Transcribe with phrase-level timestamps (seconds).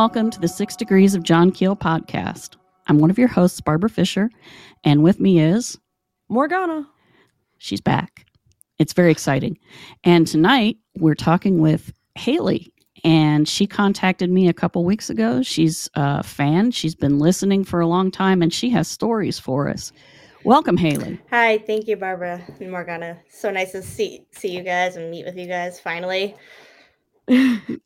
[0.00, 2.56] Hello and welcome to the Six Degrees of John Keel podcast.
[2.86, 4.30] I'm one of your hosts, Barbara Fisher,
[4.82, 5.78] and with me is
[6.30, 6.86] Morganna.
[7.58, 8.24] She's back.
[8.78, 9.58] It's very exciting.
[10.02, 12.72] And tonight we're talking with Hayley,
[13.04, 15.42] and she contacted me a couple weeks ago.
[15.42, 19.68] She's a fan, she's been listening for a long time, and she has stories for
[19.68, 19.92] us.
[20.44, 21.20] Welcome, Hayley.
[21.28, 23.18] Hi, thank you, Barbara and Morganna.
[23.28, 26.36] So nice to see see you guys and meet with you guys finally.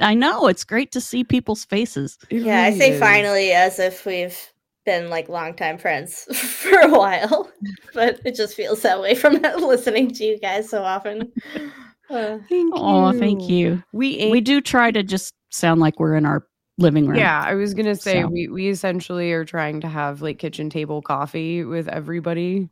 [0.00, 2.18] I know it's great to see people's faces.
[2.30, 3.00] It yeah, really I say is.
[3.00, 4.38] finally as if we've
[4.84, 7.50] been like longtime friends for a while,
[7.92, 11.32] but it just feels that way from listening to you guys so often.
[12.10, 13.82] Uh, thank oh, thank you.
[13.94, 17.16] We we do try to just sound like we're in our living room.
[17.16, 18.28] Yeah, I was gonna say so.
[18.28, 22.68] we we essentially are trying to have like kitchen table coffee with everybody,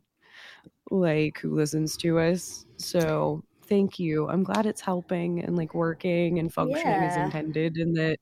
[0.91, 2.67] like who listens to us.
[2.77, 4.29] So thank you.
[4.29, 7.05] I'm glad it's helping and like working and functioning yeah.
[7.05, 8.19] as intended, and that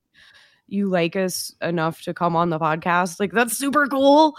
[0.67, 3.19] you like us enough to come on the podcast.
[3.19, 4.37] Like that's super cool.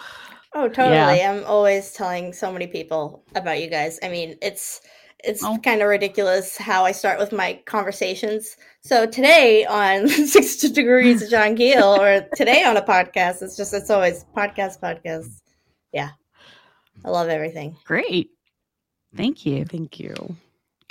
[0.55, 1.19] Oh, totally.
[1.19, 1.33] Yeah.
[1.33, 3.99] I'm always telling so many people about you guys.
[4.03, 4.81] I mean, it's
[5.25, 5.59] it's oh.
[5.59, 8.57] kind of ridiculous how I start with my conversations.
[8.81, 13.73] So today on 60 Degrees of John Keel or today on a podcast, it's just
[13.73, 15.29] it's always podcast podcast.
[15.93, 16.11] Yeah.
[17.05, 17.77] I love everything.
[17.85, 18.31] Great.
[19.15, 19.65] Thank you.
[19.65, 20.15] Thank you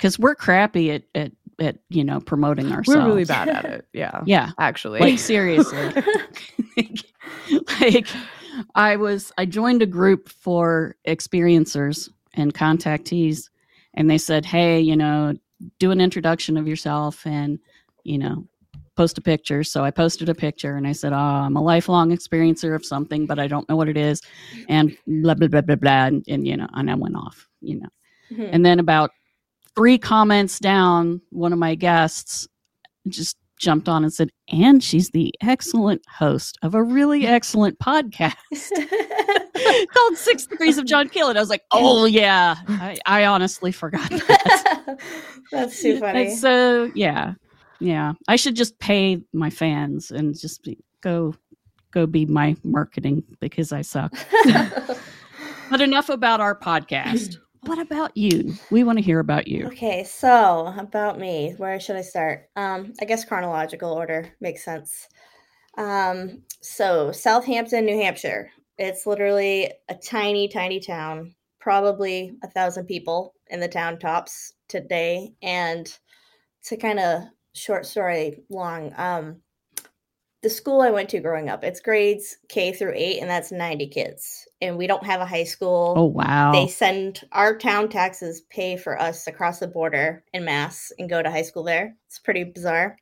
[0.02, 1.30] because we're crappy at, at
[1.60, 2.88] at you know promoting ourselves.
[2.98, 3.86] We're really bad at it.
[3.92, 4.20] Yeah.
[4.26, 4.50] yeah.
[4.58, 4.98] Actually.
[4.98, 5.92] Like seriously.
[7.80, 8.08] like
[8.74, 13.48] I was I joined a group for experiencers and contactees
[13.94, 15.34] and they said, "Hey, you know,
[15.78, 17.60] do an introduction of yourself and,
[18.02, 18.44] you know,
[18.96, 22.10] post a picture." So I posted a picture and I said, "Oh, I'm a lifelong
[22.10, 24.20] experiencer of something, but I don't know what it is."
[24.68, 27.78] And blah blah blah blah blah and, and you know, and I went off, you
[27.78, 27.88] know.
[28.32, 28.48] Mm-hmm.
[28.50, 29.10] And then about
[29.74, 32.46] three comments down, one of my guests
[33.08, 38.34] just jumped on and said, and she's the excellent host of a really excellent podcast
[39.94, 41.28] called Six Degrees of John Keel.
[41.28, 44.98] And I was like, oh, yeah, I, I honestly forgot that.
[45.52, 46.26] That's too funny.
[46.26, 47.34] And so, yeah,
[47.78, 48.14] yeah.
[48.28, 51.34] I should just pay my fans and just be, go
[51.92, 54.12] go be my marketing because I suck.
[55.70, 58.54] but enough about our podcast what about you?
[58.70, 59.66] We want to hear about you.
[59.66, 62.48] Okay, so about me, where should I start?
[62.56, 65.08] Um, I guess chronological order makes sense.
[65.78, 68.50] Um, so Southampton, New Hampshire.
[68.78, 75.34] It's literally a tiny, tiny town, probably a thousand people in the town tops today.
[75.42, 75.86] And
[76.64, 77.22] to kind of
[77.54, 79.41] short story long, um,
[80.42, 83.86] the school I went to growing up, it's grades K through eight, and that's 90
[83.88, 84.46] kids.
[84.60, 85.94] And we don't have a high school.
[85.96, 86.52] Oh, wow.
[86.52, 91.22] They send our town taxes pay for us across the border in Mass and go
[91.22, 91.96] to high school there.
[92.06, 92.96] It's pretty bizarre.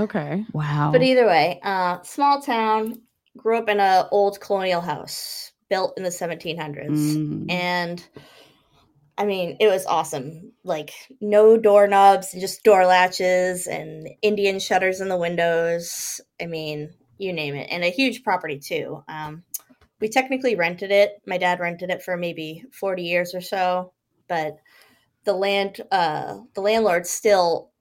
[0.00, 0.44] Okay.
[0.52, 0.90] Wow.
[0.92, 3.02] But either way, uh, small town,
[3.36, 6.88] grew up in an old colonial house built in the 1700s.
[6.88, 7.50] Mm.
[7.50, 8.04] And
[9.18, 10.52] I mean, it was awesome.
[10.62, 16.20] Like no doorknobs and just door latches and Indian shutters in the windows.
[16.40, 17.66] I mean, you name it.
[17.68, 19.02] And a huge property too.
[19.08, 19.42] Um,
[20.00, 21.20] we technically rented it.
[21.26, 23.92] My dad rented it for maybe 40 years or so,
[24.28, 24.56] but
[25.24, 27.72] the land uh the landlord still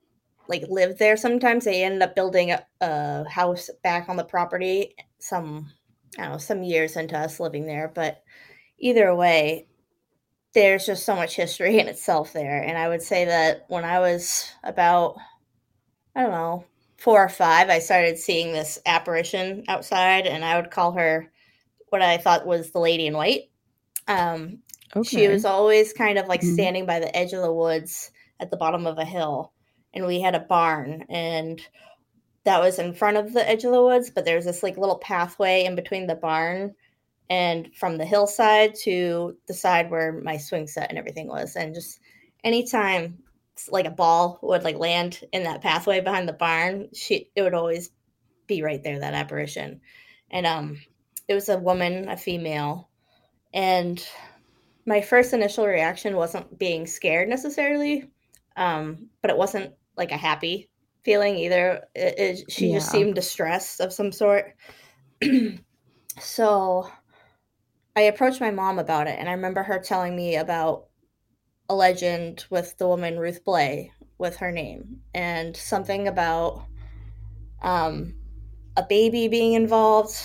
[0.50, 1.66] like lived there sometimes.
[1.66, 5.72] They ended up building a, a house back on the property some
[6.18, 8.24] I don't know, some years into us living there, but
[8.80, 9.67] either way,
[10.57, 12.59] there's just so much history in itself there.
[12.63, 15.18] And I would say that when I was about,
[16.15, 16.65] I don't know,
[16.98, 21.31] four or five, I started seeing this apparition outside, and I would call her
[21.89, 23.51] what I thought was the lady in white.
[24.07, 24.63] Um,
[24.95, 25.07] okay.
[25.07, 26.54] She was always kind of like mm-hmm.
[26.56, 28.09] standing by the edge of the woods
[28.39, 29.54] at the bottom of a hill,
[29.94, 31.62] and we had a barn, and
[32.45, 34.98] that was in front of the edge of the woods, but there's this like little
[34.98, 36.74] pathway in between the barn
[37.30, 41.74] and from the hillside to the side where my swing set and everything was and
[41.74, 42.00] just
[42.44, 43.18] anytime
[43.70, 47.54] like a ball would like land in that pathway behind the barn she it would
[47.54, 47.90] always
[48.46, 49.82] be right there that apparition.
[50.32, 50.80] And um
[51.28, 52.90] it was a woman a female
[53.54, 54.06] and
[54.86, 58.10] my first initial reaction wasn't being scared necessarily
[58.56, 60.70] um but it wasn't like a happy
[61.04, 61.88] feeling either.
[61.96, 62.80] It, it, she yeah.
[62.80, 64.54] just seemed distressed of some sort.
[66.20, 66.90] So
[67.98, 70.86] I approached my mom about it, and I remember her telling me about
[71.68, 76.64] a legend with the woman Ruth Blay with her name, and something about
[77.64, 78.14] um,
[78.76, 80.16] a baby being involved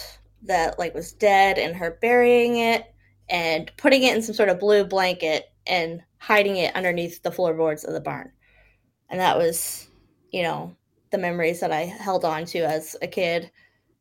[0.43, 2.95] that like was dead, and her burying it
[3.31, 7.85] and putting it in some sort of blue blanket and hiding it underneath the floorboards
[7.85, 8.31] of the barn.
[9.09, 9.89] And that was,
[10.31, 10.77] you know,
[11.11, 13.51] the memories that I held on to as a kid.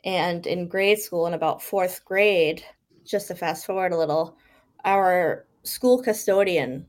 [0.03, 2.65] And in grade school, in about fourth grade,
[3.05, 4.37] just to fast forward a little,
[4.85, 6.85] our school custodian,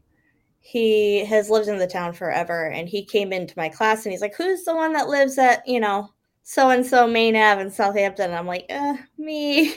[0.60, 4.20] he has lived in the town forever, and he came into my class and he's
[4.20, 6.10] like, Who's the one that lives at, you know,
[6.44, 8.26] so and so Main Ave in Southampton?
[8.26, 9.72] And I'm like, uh, me.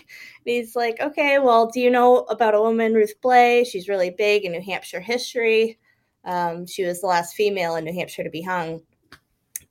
[0.46, 3.64] And he's like, Okay, well, do you know about a woman, Ruth Blay?
[3.64, 5.80] She's really big in New Hampshire history.
[6.24, 8.82] Um, she was the last female in New Hampshire to be hung.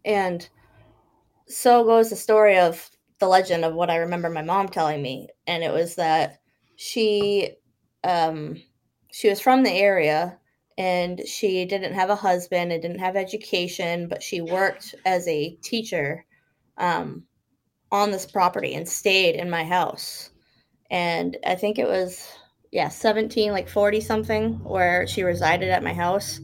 [0.04, 0.48] And
[1.46, 2.90] so goes the story of
[3.20, 5.28] the legend of what I remember my mom telling me.
[5.46, 6.40] And it was that
[6.76, 7.50] she
[8.02, 8.56] um,
[9.10, 10.38] she was from the area
[10.76, 15.56] and she didn't have a husband and didn't have education, but she worked as a
[15.62, 16.26] teacher
[16.78, 17.24] um,
[17.92, 20.30] on this property and stayed in my house.
[20.90, 22.28] And I think it was,
[22.72, 26.40] yeah, 17, like 40 something, where she resided at my house.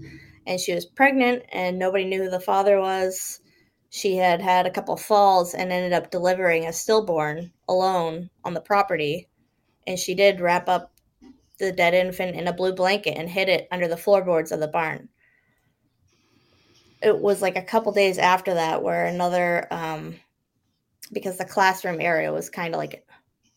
[0.47, 3.41] And she was pregnant and nobody knew who the father was.
[3.91, 8.61] She had had a couple falls and ended up delivering a stillborn alone on the
[8.61, 9.29] property.
[9.87, 10.93] And she did wrap up
[11.59, 14.69] the dead infant in a blue blanket and hid it under the floorboards of the
[14.69, 15.09] barn.
[17.03, 20.17] It was like a couple days after that where another, um,
[21.13, 23.07] because the classroom area was kind of like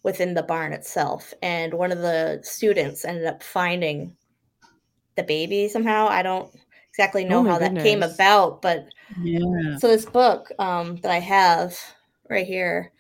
[0.04, 4.16] within the barn itself, and one of the students ended up finding
[5.16, 6.08] the baby somehow.
[6.08, 6.52] I don't
[6.90, 8.88] exactly know Oh how that came about, but
[9.22, 9.78] Yeah.
[9.80, 11.78] so this book um, that I have
[12.30, 12.93] right here,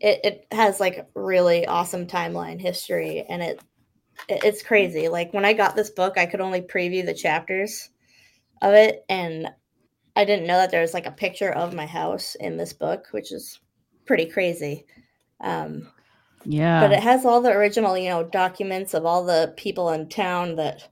[0.00, 3.62] it, it has like really awesome timeline history, and it,
[4.28, 5.08] it it's crazy.
[5.08, 7.90] Like when I got this book, I could only preview the chapters
[8.62, 9.48] of it, and
[10.16, 13.08] I didn't know that there was like a picture of my house in this book,
[13.12, 13.60] which is
[14.06, 14.86] pretty crazy.
[15.40, 15.88] Um,
[16.44, 16.80] Yeah.
[16.80, 20.56] but it has all the original, you know, documents of all the people in town
[20.56, 20.88] that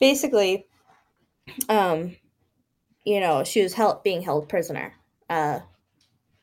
[0.00, 0.66] basically,
[1.68, 2.16] um,
[3.04, 4.94] you know, she was held being held prisoner.
[5.28, 5.60] Uh,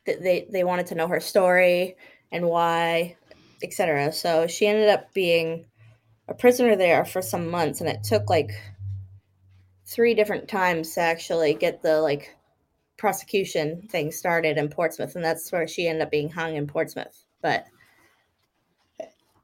[0.08, 1.96] th- they they wanted to know her story
[2.32, 3.16] and why,
[3.62, 4.12] etc.
[4.12, 5.66] So she ended up being
[6.28, 8.50] a prisoner there for some months, and it took like
[9.86, 12.36] three different times to actually get the like
[12.96, 17.24] prosecution thing started in Portsmouth, and that's where she ended up being hung in Portsmouth.
[17.42, 17.66] But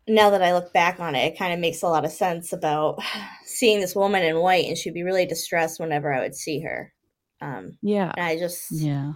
[0.06, 2.52] now that I look back on it, it kind of makes a lot of sense
[2.52, 3.00] about
[3.44, 6.92] seeing this woman in white, and she'd be really distressed whenever I would see her.
[7.40, 8.12] Um, Yeah.
[8.16, 9.12] and I just, yeah.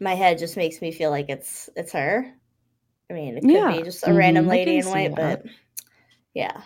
[0.00, 2.32] My head just makes me feel like it's it's her.
[3.10, 3.68] I mean, it could Yeah.
[3.68, 4.48] be just a random Mhm.
[4.48, 5.40] Lady in white, that.
[5.42, 5.44] but
[6.34, 6.62] yeah.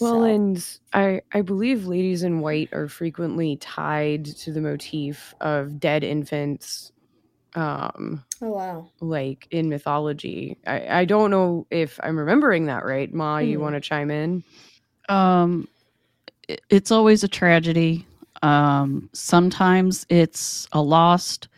[0.00, 5.34] Well, So, and I I believe ladies in white are frequently tied to the motif
[5.40, 6.92] of dead infants
[7.54, 10.58] um oh wow, like in mythology.
[10.66, 13.12] I I don't know if I'm remembering that right.
[13.12, 13.60] Ma, you Mhm.
[13.60, 14.44] want to chime in?
[15.08, 15.68] Um,
[16.48, 18.06] it- it's always a tragedy.
[18.42, 21.48] Um, sometimes it's a lost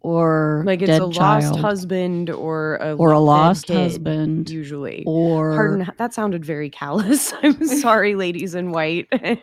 [0.00, 5.04] or Like it's a lost child, husband or a or a lost husband, usually.
[5.06, 7.32] or Pardon, that sounded very callous.
[7.42, 9.08] I'm sorry, ladies in white.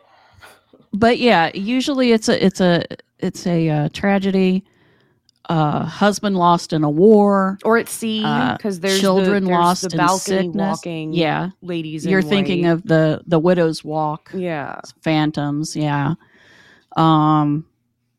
[0.93, 2.83] but yeah, usually it's a it's a
[3.19, 4.63] it's a uh, tragedy.
[5.49, 7.57] Uh, husband lost in a war.
[7.63, 10.53] or at sea Uh, because there's children the, there's lost the in sickness.
[10.55, 12.71] walking Yeah, ladies you're in thinking white.
[12.71, 14.29] of the the widow's walk.
[14.33, 16.15] yeah phantoms yeah
[16.97, 17.65] um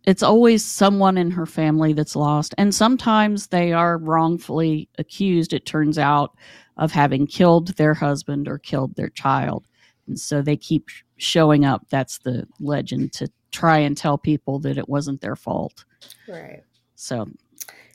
[0.05, 5.67] it's always someone in her family that's lost and sometimes they are wrongfully accused it
[5.67, 6.37] turns out
[6.77, 9.67] of having killed their husband or killed their child
[10.07, 14.79] and so they keep showing up that's the legend to try and tell people that
[14.79, 15.85] it wasn't their fault
[16.29, 16.63] right,
[16.95, 17.27] so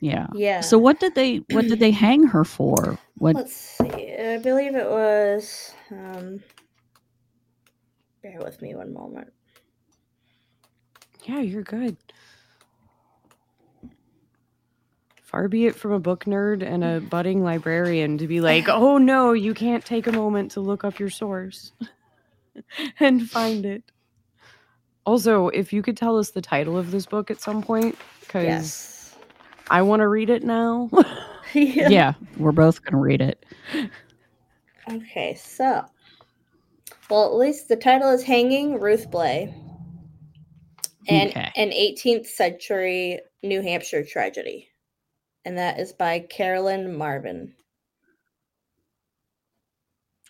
[0.00, 0.60] yeah yeah.
[0.60, 4.14] so what did they what did they hang her for what Let's see.
[4.16, 5.72] I believe it was.
[5.90, 6.42] Um,
[8.22, 9.32] bear with me one moment.
[11.24, 11.96] Yeah you're good
[15.22, 18.98] far be it from a book nerd and a budding librarian to be like oh
[18.98, 21.72] no you can't take a moment to look up your source
[23.00, 23.82] and find it
[25.04, 28.44] also if you could tell us the title of this book at some point because
[28.44, 29.16] Yes.
[29.70, 30.88] i want to read it now
[31.54, 31.88] yeah.
[31.88, 33.44] yeah we're both gonna read it
[34.90, 35.84] Okay, so.
[37.08, 39.54] Well, at least the title is Hanging Ruth Blay.
[41.08, 41.52] And Okay.
[41.56, 44.68] an 18th century New Hampshire tragedy.
[45.44, 47.54] And that is by Carolyn Marvin.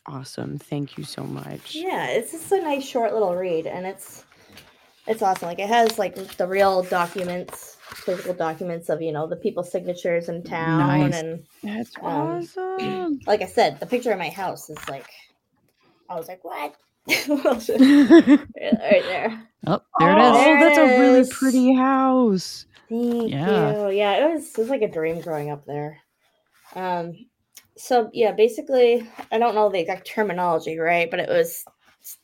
[0.06, 4.24] awesome thank you so much Yeah, it's just a nice short little read and it's
[5.06, 5.48] it's awesome.
[5.48, 10.28] Like it has like the real documents, physical documents of, you know, the people's signatures
[10.28, 11.14] in town Nice.
[11.14, 15.06] and that's Um, awesome like I said, the picture of my house is like
[16.08, 16.74] I was like, what?
[17.06, 19.42] Right oh, there.
[19.66, 22.66] oh there it is There that's a really pretty house.
[22.88, 23.88] Thank Yeah.
[23.88, 23.90] you.
[23.90, 25.98] Yeah, it was it was like a dream growing up there.
[26.74, 27.12] Um
[27.76, 31.10] so yeah, basically I don't know the exact terminology, right?
[31.10, 31.64] But it was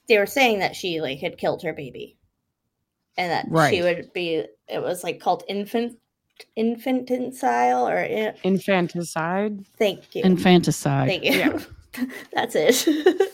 [0.08, 2.16] they were saying that she like had killed her baby.
[3.18, 5.98] And that she would be it was like called infant
[6.56, 9.66] infanticide or in, Infanticide.
[9.76, 10.22] thank you.
[10.24, 11.08] Infanticide.
[11.08, 11.32] Thank you.
[11.32, 11.58] Yeah.
[12.32, 12.86] That's it.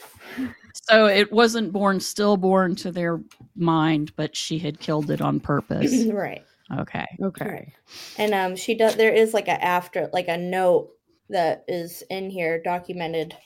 [0.85, 3.21] So it wasn't born stillborn to their
[3.55, 6.05] mind, but she had killed it on purpose.
[6.13, 6.45] right.
[6.79, 7.07] Okay.
[7.23, 7.73] Okay.
[8.19, 10.91] And um she does there is like a after like a note
[11.29, 13.37] that is in here documented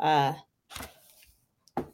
[0.00, 0.32] uh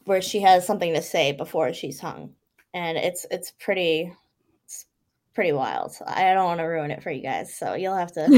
[0.05, 2.35] where she has something to say before she's hung.
[2.75, 4.13] And it's it's pretty
[4.65, 4.87] it's
[5.35, 5.97] pretty wild.
[6.07, 8.29] I don't want to ruin it for you guys, so you'll have to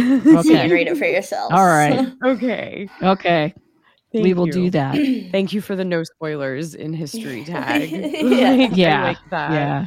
[0.43, 1.55] see and read it for yourselves.
[1.55, 2.07] All right.
[2.25, 2.89] Okay.
[3.03, 3.55] Okay.
[4.13, 4.53] We will you.
[4.53, 4.95] do that.
[5.33, 7.93] Thank you for the no spoilers in history tag.
[8.21, 8.69] Yeah.
[8.73, 9.53] Yeah, like that.
[9.53, 9.87] Yeah.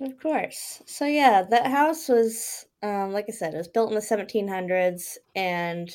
[0.00, 0.82] Of course.
[0.86, 5.18] So yeah, that house was um like I said, it was built in the 1700s
[5.34, 5.90] and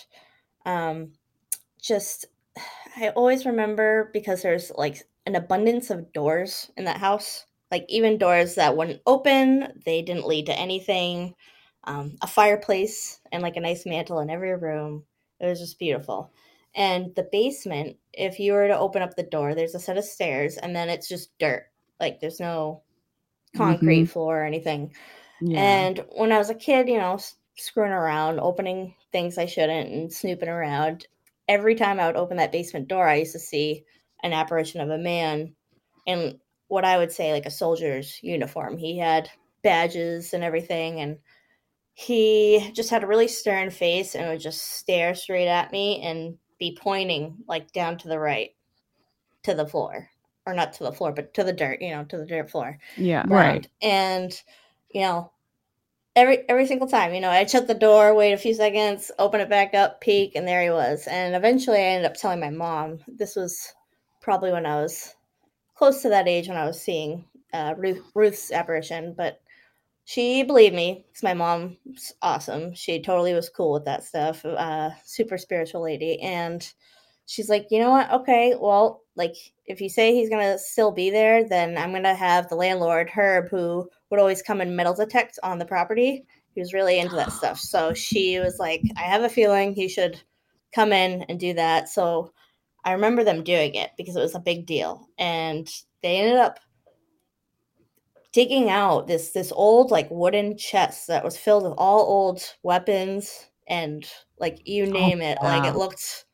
[0.66, 1.12] um
[1.82, 2.26] just
[2.98, 7.46] I always remember because there's like an abundance of doors in that house.
[7.70, 11.36] Like even doors that wouldn't open, they didn't lead to anything.
[11.84, 15.04] Um, a fireplace and like a nice mantle in every room.
[15.40, 16.32] It was just beautiful.
[16.78, 20.06] And the basement, if you were to open up the door, there's a set of
[20.06, 21.66] stairs and then it's just dirt.
[22.00, 22.84] Like there's no
[23.56, 24.12] concrete mm-hmm.
[24.12, 24.94] floor or anything.
[25.42, 25.60] Yeah.
[25.60, 27.18] And when I was a kid, you know,
[27.58, 31.08] screwing around, opening things I shouldn't, and snooping around,
[31.48, 33.84] every time I would open that basement door, I used to see
[34.22, 35.56] an apparition of a man
[36.06, 38.78] in what I would say like a soldier's uniform.
[38.78, 39.30] He had
[39.64, 41.18] badges and everything, and
[41.96, 46.38] he just had a really stern face and would just stare straight at me and
[46.60, 48.52] be pointing like down to the right
[49.44, 50.10] to the floor.
[50.46, 52.80] Or not to the floor, but to the dirt, you know, to the dirt floor
[52.96, 53.26] yeah.
[53.28, 53.68] Right.
[53.82, 54.32] and
[54.94, 55.32] you know
[56.16, 59.40] every every single time you know i'd shut the door wait a few seconds open
[59.40, 62.50] it back up peek and there he was and eventually i ended up telling my
[62.50, 63.74] mom this was
[64.22, 65.14] probably when i was
[65.76, 67.24] close to that age when i was seeing
[67.54, 69.40] uh, Ruth, ruth's apparition but
[70.08, 74.90] she believed me because my mom's awesome she totally was cool with that stuff uh,
[75.04, 76.74] super spiritual lady and
[77.28, 78.12] she's like, you know what?
[78.12, 79.36] Okay, well, like
[79.66, 83.50] if you say he's gonna still be there, then I'm gonna have the landlord Herb,
[83.50, 86.26] who would always come and metal detect on the property.
[86.56, 87.60] He was really into that stuff.
[87.60, 90.20] So she was like, I have a feeling he should
[90.74, 91.90] come in and do that.
[91.90, 92.32] So
[92.84, 95.70] I remember them doing it because it was a big deal, and
[96.02, 96.60] they ended up
[98.38, 103.48] digging out this this old like wooden chest that was filled with all old weapons
[103.68, 106.26] and like you name it like it looked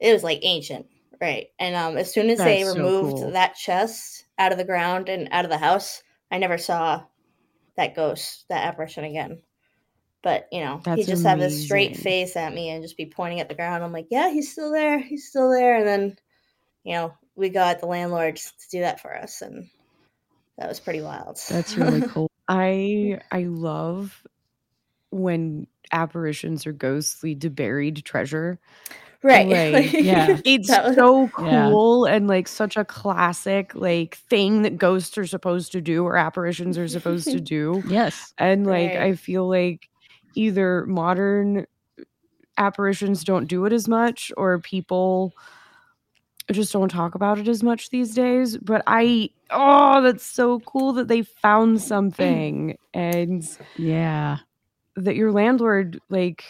[0.00, 0.84] it was like ancient
[1.20, 1.46] right?
[1.60, 3.30] And um as soon as they That's so removed cool.
[3.30, 6.02] that chest out of the ground and out of the house
[6.32, 7.04] i never saw
[7.76, 9.40] that ghost that apparition again.
[10.24, 13.38] But you know he just had this straight face at me and just be pointing
[13.38, 13.84] at the ground.
[13.84, 15.76] I'm like yeah he's still there he's still there.
[15.76, 16.16] And then
[16.82, 19.68] you know we got the landlord to do that for us and
[20.58, 22.30] that was pretty wild That's really cool.
[22.48, 24.26] I I love
[25.10, 28.58] when apparitions or ghosts lead to buried treasure.
[29.22, 30.38] right Like, yeah.
[30.44, 31.68] It's was- so Yeah.
[31.70, 36.16] cool and like such a classic like thing that ghosts are supposed to do or
[36.16, 37.82] apparitions are supposed to do.
[37.88, 38.34] Yes.
[38.36, 38.98] And like Right.
[38.98, 39.88] I feel like
[40.34, 41.66] either modern
[42.56, 45.32] apparitions don't do it as much or people
[46.52, 48.56] just don't talk about it as much these days.
[48.56, 54.38] But I oh, that's so cool that they found something and Yeah.
[54.96, 56.44] that your landlord like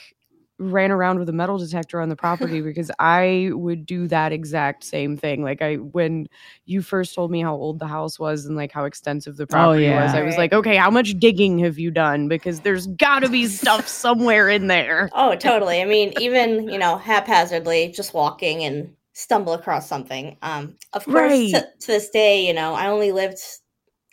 [0.61, 4.83] ran around with a metal detector on the property because I would do that exact
[4.85, 5.43] same thing.
[5.43, 6.29] Like I when
[6.67, 9.47] you first told me how old the house was and like how extensive the oh,
[9.47, 10.21] property was, yeah.
[10.21, 12.29] I was like, okay, how much digging have you done?
[12.29, 15.11] Because there's gotta be stuff somewhere in there.
[15.13, 15.81] Oh, totally.
[15.81, 20.37] I mean, even, you know, haphazardly just walking and stumble across something.
[20.43, 21.51] Um, of course, Right.
[21.51, 23.41] to, to this day, you know, I only lived,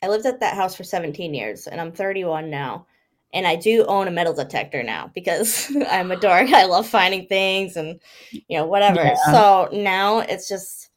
[0.02, 2.88] I lived at that house for 17 years and I'm 31 now.
[3.32, 6.50] And I do own a metal detector now because I'm a dork.
[6.52, 8.00] I love finding things and,
[8.32, 9.04] you know, whatever.
[9.04, 9.16] Yeah.
[9.32, 10.90] So now it's just,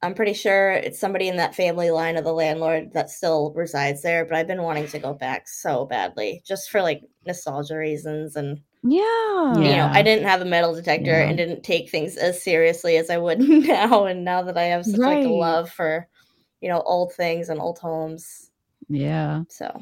[0.00, 4.02] I'm pretty sure it's somebody in that family line of the landlord that still resides
[4.02, 4.24] there.
[4.24, 8.60] But I've been wanting to go back so badly just for like nostalgia reasons and
[8.86, 9.54] Yeah.
[9.56, 11.28] you know, I didn't have a metal detector Yeah.
[11.28, 14.04] and didn't take things as seriously as I would now.
[14.04, 16.06] And now that I have such like a love for,
[16.60, 18.50] you know, old things and old homes.
[18.88, 19.42] Yeah.
[19.48, 19.80] So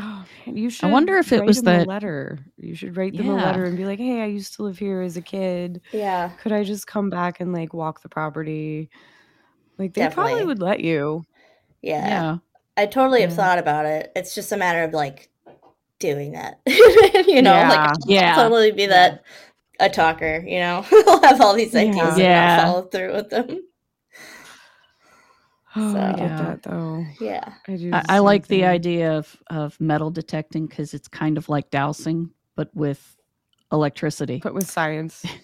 [0.00, 2.38] Oh, man, you should I wonder if it was the letter.
[2.56, 5.02] You should write them a letter and be like, hey, I used to live here
[5.02, 5.82] as a kid.
[5.92, 8.88] yeah, Could I just come back and like walk the property?
[9.78, 10.32] Like they Definitely.
[10.32, 11.24] probably would let you.
[11.82, 12.36] yeah, Yeah.
[12.76, 14.12] I totally have thought about it.
[14.16, 15.28] It's just a matter of like
[16.02, 16.60] doing that.
[16.66, 17.68] you know, Yeah.
[17.68, 18.34] like Yeah.
[18.34, 19.22] totally be that
[19.80, 20.84] a talker, you know.
[21.06, 22.08] I'll have all these ideas Yeah.
[22.10, 22.56] and Yeah.
[22.56, 23.48] not follow through with them.
[25.74, 26.42] Oh, I So- get Yeah.
[26.42, 27.04] that though.
[27.18, 27.52] Yeah.
[27.66, 27.88] I do.
[27.94, 31.48] I, the I same like the idea of, of metal detecting because it's kind of
[31.48, 33.16] like dowsing, but with
[33.72, 34.40] electricity.
[34.42, 35.24] but with science.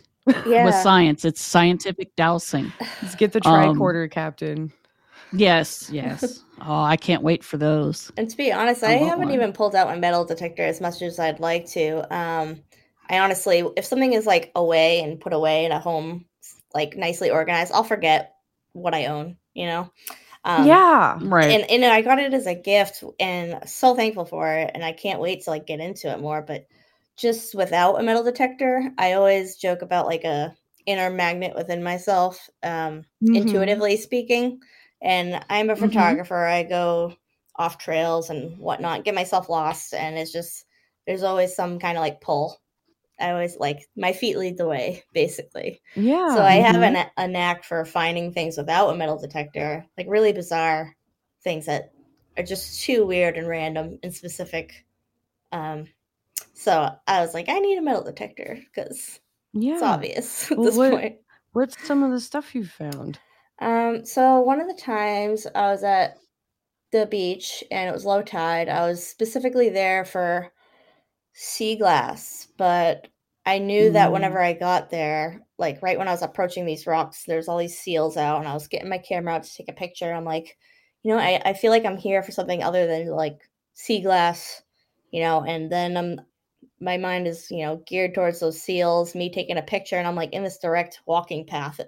[0.46, 0.66] Yeah.
[0.66, 2.70] With science, it's scientific dowsing.
[3.00, 4.70] Let's get the Um, tricorder captain.
[5.32, 6.44] Yes, yes.
[6.60, 8.10] oh, I can't wait for those.
[8.16, 9.32] And to be honest, I I, haven't one.
[9.32, 12.00] even pulled out my metal detector as much as I'd like to.
[12.14, 12.62] Um,
[13.08, 16.26] I honestly, if something is like away and put away in a home,
[16.74, 18.34] like nicely organized, I'll forget
[18.72, 19.36] what I own.
[19.54, 19.92] You know.
[20.44, 21.18] Um, yeah.
[21.22, 21.50] Right.
[21.50, 24.92] And and I got it as a gift, and so thankful for it, and I
[24.92, 26.42] can't wait to like get into it more.
[26.42, 26.66] But
[27.16, 30.54] just without a metal detector, I always joke about like a
[30.86, 32.48] inner magnet within myself.
[32.62, 33.34] Um, Mhm.
[33.34, 34.60] intuitively speaking.
[35.00, 35.78] And I'm a Mhm.
[35.80, 36.44] photographer.
[36.44, 37.14] I go
[37.56, 40.64] off trails and whatnot, get myself lost, and it's just
[41.06, 42.60] there's always some kind of like pull.
[43.20, 45.80] I always like my feet lead the way, basically.
[45.96, 46.34] Yeah.
[46.36, 46.94] so I have mhm.
[46.96, 50.94] an, a knack for finding things without a metal detector, like really bizarre
[51.42, 51.92] things that
[52.36, 54.86] are just too weird and random and specific.
[55.50, 55.86] Um,
[56.54, 59.18] so I was like, I need a metal detector because
[59.52, 59.74] yeah.
[59.74, 61.16] it's obvious at Well, this what- point.
[61.54, 63.18] What's some of the stuff you found?
[63.60, 66.18] Um, so one of the times I was at
[66.92, 70.52] the beach and it was low tide, I was specifically there for
[71.34, 73.08] sea glass, but
[73.46, 74.12] I knew that Mm.
[74.12, 77.78] whenever I got there, like right when I was approaching these rocks, there's all these
[77.78, 80.12] seals out, and I was getting my camera out to take a picture.
[80.12, 80.58] I'm like,
[81.02, 83.38] you know, I, I feel like I'm here for something other than like
[83.74, 84.62] sea glass,
[85.12, 86.20] you know, and then I'm
[86.80, 90.16] my mind is, you know, geared towards those seals, me taking a picture, and I'm
[90.16, 91.80] like in this direct walking path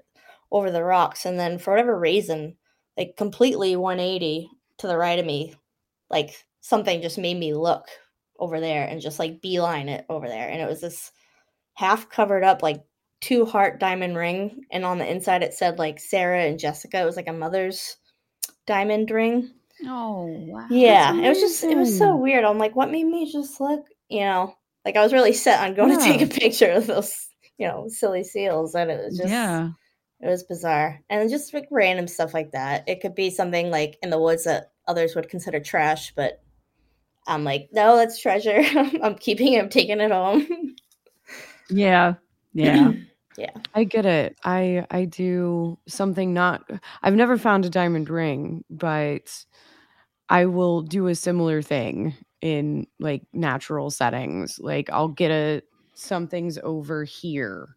[0.50, 2.56] over the rocks and then for whatever reason
[2.96, 5.54] like completely 180 to the right of me
[6.10, 7.86] like something just made me look
[8.38, 10.48] over there and just like beeline it over there.
[10.48, 11.12] And it was this
[11.74, 12.82] half covered up like
[13.20, 17.00] two heart diamond ring and on the inside it said like sarah and jessica.
[17.00, 17.96] It was like a mother's
[18.66, 19.50] diamond ring.
[19.86, 20.66] Oh, wow.
[20.70, 22.44] yeah it was just it was so weird.
[22.44, 24.54] I'm like what made me just look you know?
[24.84, 27.86] Like i was really set on going to take a picture of those you know
[27.88, 29.70] silly seals and it was just yeah.
[30.20, 31.00] It was bizarre.
[31.08, 32.84] And just like random stuff like that.
[32.86, 36.42] It could be something like in the woods that others would consider trash, but
[37.26, 38.60] I'm like, no, that's treasure.
[39.02, 40.74] I'm keeping it, I'm taking it home.
[41.70, 42.14] Yeah.
[42.52, 42.92] Yeah.
[43.38, 43.52] Yeah.
[43.74, 44.36] I get it.
[44.44, 46.68] I I do something not
[47.02, 49.46] I've never found a diamond ring, but
[50.28, 54.58] I will do a similar thing in like natural settings.
[54.58, 55.62] Like I'll get a
[55.94, 57.76] something's over here.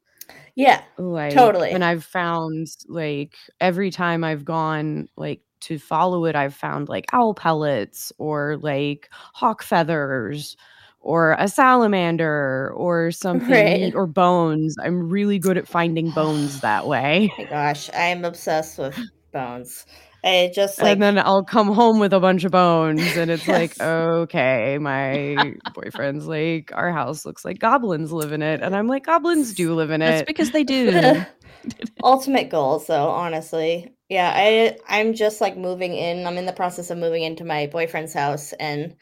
[0.56, 0.82] Yeah.
[0.98, 1.72] Like Totally.
[1.72, 7.06] And I've found like every time I've gone like to follow it, I've found like
[7.14, 10.56] owl pellets or like hawk feathers
[11.00, 13.96] or a salamander or something Right.
[13.96, 14.76] or bones.
[14.84, 17.34] I'm really good at finding bones that way.
[17.38, 18.98] My gosh, I'm obsessed with
[19.32, 19.86] bones.
[20.24, 23.48] I just like and then I'll come home with a bunch of bones, and it's
[23.48, 28.88] like, okay, my boyfriend's like, our house looks like goblins live in it, and I'm
[28.88, 30.28] like, goblins do live in That's it.
[30.28, 31.26] because they do.
[32.04, 33.94] ultimate goals though, honestly.
[34.10, 36.26] Yeah, I I'm just like moving in.
[36.26, 38.96] I'm in the process of moving into my boyfriend's house and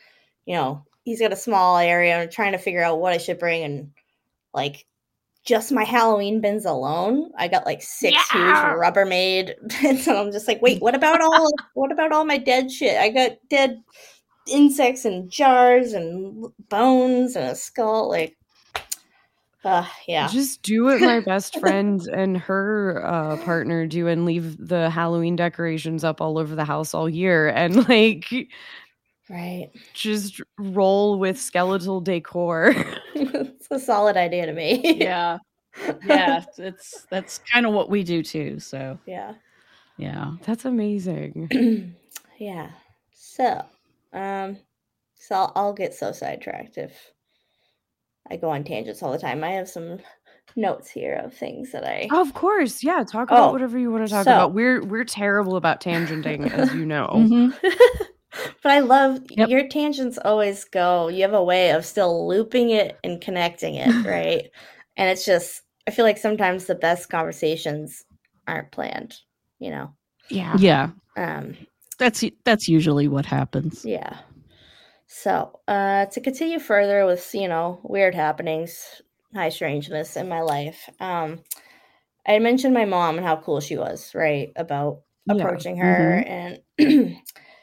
[0.45, 3.17] you know, he's got a small area and I'm trying to figure out what I
[3.17, 3.91] should bring and
[4.53, 4.86] like
[5.43, 8.71] just my Halloween bins alone, I got like six Yeah.
[8.71, 11.51] huge Rubbermaid bins, and I'm just like, wait, what about all?
[11.73, 12.97] what about all my dead shit?
[12.97, 13.82] I got dead
[14.47, 18.10] insects and jars and bones and a skull.
[18.10, 18.38] Like,
[19.63, 24.58] uh, yeah, Just do what my best friend and her uh, partner do and leave
[24.58, 28.25] the Halloween decorations up all over the house all year and like
[29.30, 29.69] right.
[29.93, 32.73] just roll with skeletal decor.
[33.71, 34.81] a solid idea to me.
[34.99, 35.38] yeah.
[36.05, 36.43] Yeah.
[36.57, 38.60] It's that's kind of what we do too.
[38.60, 39.34] So yeah.
[39.97, 40.34] yeah.
[40.45, 41.95] That's amazing.
[42.39, 42.71] yeah.
[43.13, 43.63] So,
[44.13, 44.57] um,
[45.15, 46.93] so I'll, I'll get so sidetracked if
[48.29, 49.43] I go on tangents all the time.
[49.43, 49.99] I have some
[50.57, 52.10] notes here of things that I.
[52.12, 53.03] Of course, yeah.
[53.03, 54.53] Talk about Oh, whatever you want to talk so- about.
[54.53, 57.07] We're we're terrible about tangenting, as you know.
[57.15, 57.53] Mhm.
[58.63, 59.50] But I love Yep.
[59.50, 61.08] your tangents always go.
[61.10, 64.50] You have a way of still looping it and connecting it, right?
[64.98, 68.06] and it's just I feel like sometimes the best conversations
[68.48, 69.15] aren't planned,
[69.60, 69.94] you know.
[70.30, 70.60] Yeah.
[70.60, 70.89] Yeah.
[71.17, 71.58] Um
[71.98, 73.86] That's that's usually what happens.
[73.86, 74.20] yeah.
[75.08, 79.02] So, uh to continue further with, you know, weird happenings,
[79.34, 80.89] high strangeness in my life.
[81.00, 81.41] Um
[82.28, 84.52] I mentioned my mom and how cool she was, right?
[84.56, 85.44] About Yeah.
[85.44, 86.60] approaching her and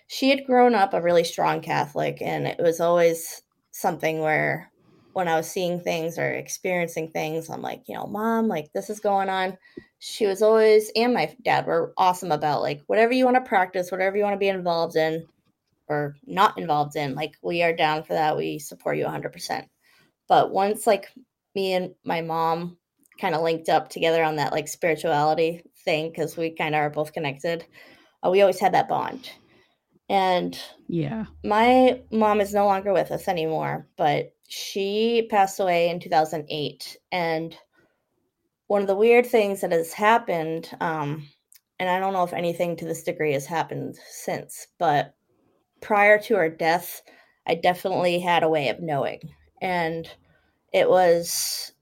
[0.08, 4.72] she had grown up a really strong catholic and it was always something where
[5.12, 8.88] when I was seeing things or experiencing things, I'm like, you know, mom, like this
[8.88, 9.58] is going on.
[9.98, 13.90] She was always, and my dad were awesome about like whatever you want to practice,
[13.90, 15.26] whatever you want to be involved in
[15.88, 18.36] or not involved in, like we are down for that.
[18.36, 19.66] We support you 100%.
[20.28, 21.08] But once like
[21.54, 22.78] me and my mom
[23.20, 26.90] kind of linked up together on that like spirituality thing, because we kind of are
[26.90, 27.64] both connected,
[28.24, 29.30] uh, we always had that bond.
[30.08, 36.00] And yeah, my mom is no longer with us anymore, but she passed away in
[36.00, 36.96] 2008.
[37.12, 37.56] And
[38.68, 41.28] one of the weird things that has happened, um,
[41.78, 45.14] and I don't know if anything to this degree has happened since, but
[45.80, 47.02] prior to her death,
[47.46, 49.20] I definitely had a way of knowing.
[49.60, 50.08] And
[50.72, 51.72] it was,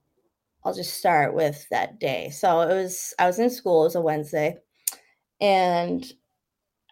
[0.64, 2.30] I'll just start with that day.
[2.30, 4.56] So it was, I was in school, it was a Wednesday,
[5.40, 6.04] and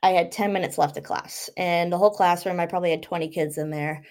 [0.04, 1.48] I had 10 minutes left of class.
[1.56, 4.04] And the whole classroom, I probably had 20 kids in there.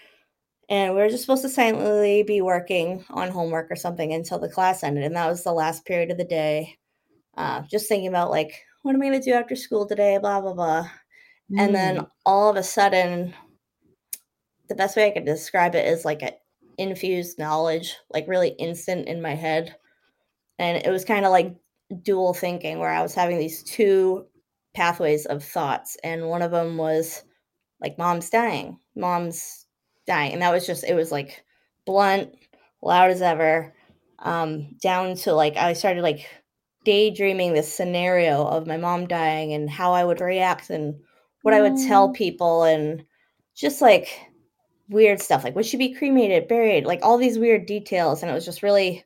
[0.68, 4.50] And we were just supposed to silently be working on homework or something until the
[4.50, 5.04] class ended.
[5.04, 6.80] And that was the last period of the day.
[7.38, 10.18] Uh, just thinking about, like, what am I going to do after school today?
[10.18, 10.90] Blah, blah, blah.
[11.52, 11.60] Mm.
[11.60, 12.10] And then mm.
[12.26, 13.36] all of a sudden,
[14.70, 16.34] the best way I could describe it is like a
[16.80, 19.76] infused knowledge, like really instant in my head.
[20.58, 21.56] And it was kind of like
[22.02, 24.26] dual thinking where I was having these two
[24.74, 25.98] pathways of thoughts.
[26.04, 27.24] And one of them was
[27.82, 29.66] like, mom's dying, mom's
[30.08, 30.34] dying.
[30.34, 31.44] And that was just, it was like
[31.86, 32.34] blunt,
[32.82, 33.74] loud as ever,
[34.20, 36.28] um, down to like, I started like
[36.86, 40.96] daydreaming this scenario of my mom dying and how I would react and
[41.42, 42.16] what I would tell mm.
[42.16, 43.04] people and
[43.56, 44.08] just like
[44.90, 48.34] weird stuff like would she be cremated, buried, like all these weird details and it
[48.34, 49.04] was just really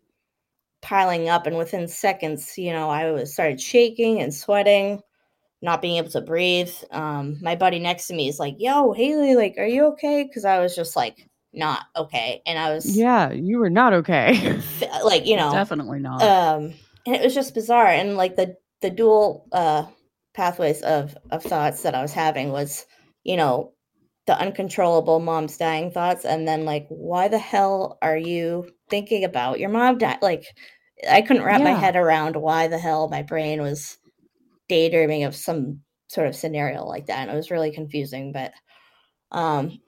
[0.81, 5.01] piling up and within seconds, you know, I was started shaking and sweating,
[5.61, 6.73] not being able to breathe.
[6.91, 10.45] Um my buddy next to me is like, "Yo, Hayley, like are you okay?" cuz
[10.45, 14.59] I was just like not okay and I was Yeah, you were not okay.
[15.03, 15.51] like, you know.
[15.51, 16.21] Definitely not.
[16.21, 16.73] Um
[17.05, 19.85] and it was just bizarre and like the the dual uh
[20.33, 22.85] pathways of of thoughts that I was having was,
[23.23, 23.73] you know,
[24.27, 29.59] the uncontrollable mom's dying thoughts and then like why the hell are you thinking about
[29.59, 30.43] your mom dying like
[31.09, 31.63] i couldn't wrap yeah.
[31.63, 33.97] my head around why the hell my brain was
[34.69, 38.53] daydreaming of some sort of scenario like that and it was really confusing but
[39.31, 39.79] um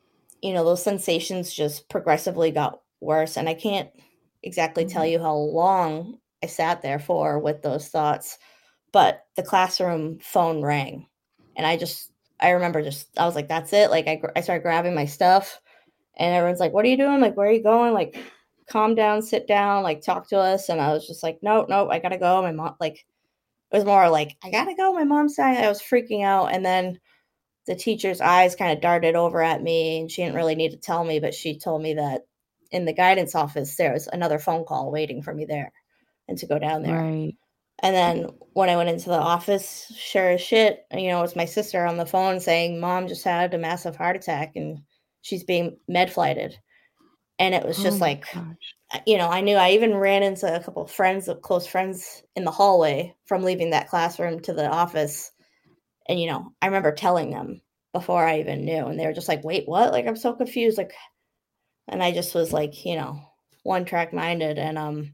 [0.41, 3.89] you know those sensations just progressively got worse and i can't
[4.43, 4.93] exactly mm-hmm.
[4.93, 8.37] tell you how long i sat there for with those thoughts
[8.91, 11.07] but the classroom phone rang
[11.55, 12.11] and i just
[12.41, 15.61] i remember just i was like that's it like i, I started grabbing my stuff
[16.17, 18.17] and everyone's like what are you doing like where are you going like
[18.69, 21.89] calm down sit down like talk to us and i was just like nope nope
[21.91, 23.05] i gotta go my mom like
[23.71, 26.65] it was more like i gotta go my mom's dying i was freaking out and
[26.65, 26.99] then
[27.67, 30.77] the teacher's eyes kind of darted over at me and she didn't really need to
[30.77, 32.21] tell me but she told me that
[32.71, 35.71] in the guidance office there was another phone call waiting for me there
[36.27, 37.33] and to go down there right
[37.81, 41.35] and then when I went into the office, sure as shit, you know, it was
[41.35, 44.79] my sister on the phone saying, Mom just had a massive heart attack and
[45.21, 46.57] she's being med flighted.
[47.37, 48.75] And it was oh just oh like, gosh.
[49.05, 52.43] You know, I knew I even ran into a couple of friends, close friends in
[52.43, 55.31] the hallway from leaving that classroom to the office.
[56.07, 57.61] And, you know, I remember telling them
[57.93, 58.87] before I even knew.
[58.87, 59.91] And they were just like, wait, what?
[59.91, 60.77] Like, I'm so confused.
[60.77, 60.93] Like,
[61.87, 63.21] and I just was like, you know,
[63.63, 64.57] one track minded.
[64.57, 65.13] And, um,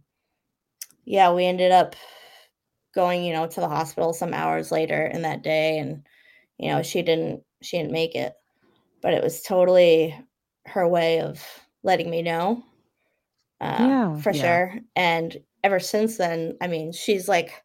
[1.03, 1.95] yeah, we ended up
[2.93, 6.05] going, you know, to the hospital some hours later in that day and
[6.57, 8.33] you know, she didn't she didn't make it.
[9.01, 10.17] But it was totally
[10.65, 11.43] her way of
[11.83, 12.63] letting me know.
[13.61, 14.41] Uh, yeah, for yeah.
[14.41, 14.79] sure.
[14.95, 17.63] And ever since then, I mean, she's like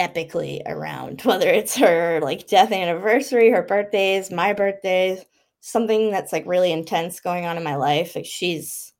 [0.00, 5.24] epically around, whether it's her like death anniversary, her birthdays, my birthdays,
[5.60, 8.14] something that's like really intense going on in my life.
[8.14, 8.92] Like she's,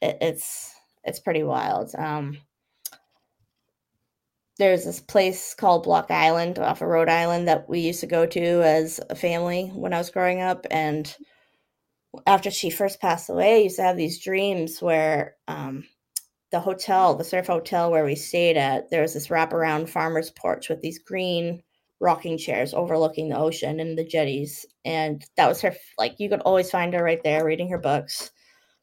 [0.00, 0.72] it, it's
[1.04, 1.94] it's pretty wild.
[1.96, 2.38] Um,
[4.58, 8.26] there's this place called Block Island off of Rhode Island that we used to go
[8.26, 10.66] to as a family when I was growing up.
[10.70, 11.14] And
[12.26, 15.84] after she first passed away, I used to have these dreams where um,
[16.50, 20.68] the hotel, the surf hotel where we stayed at, there was this wraparound farmer's porch
[20.68, 21.62] with these green
[22.00, 24.66] rocking chairs overlooking the ocean and the jetties.
[24.84, 28.30] And that was her, like, you could always find her right there reading her books.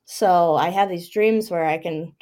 [0.06, 2.16] So I have these dreams where I can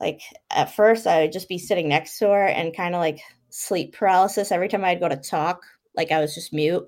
[0.00, 3.20] like at first I would just be sitting next to her and kind of like
[3.50, 5.62] sleep paralysis every time I'd go to talk,
[5.94, 6.86] like I was just mute.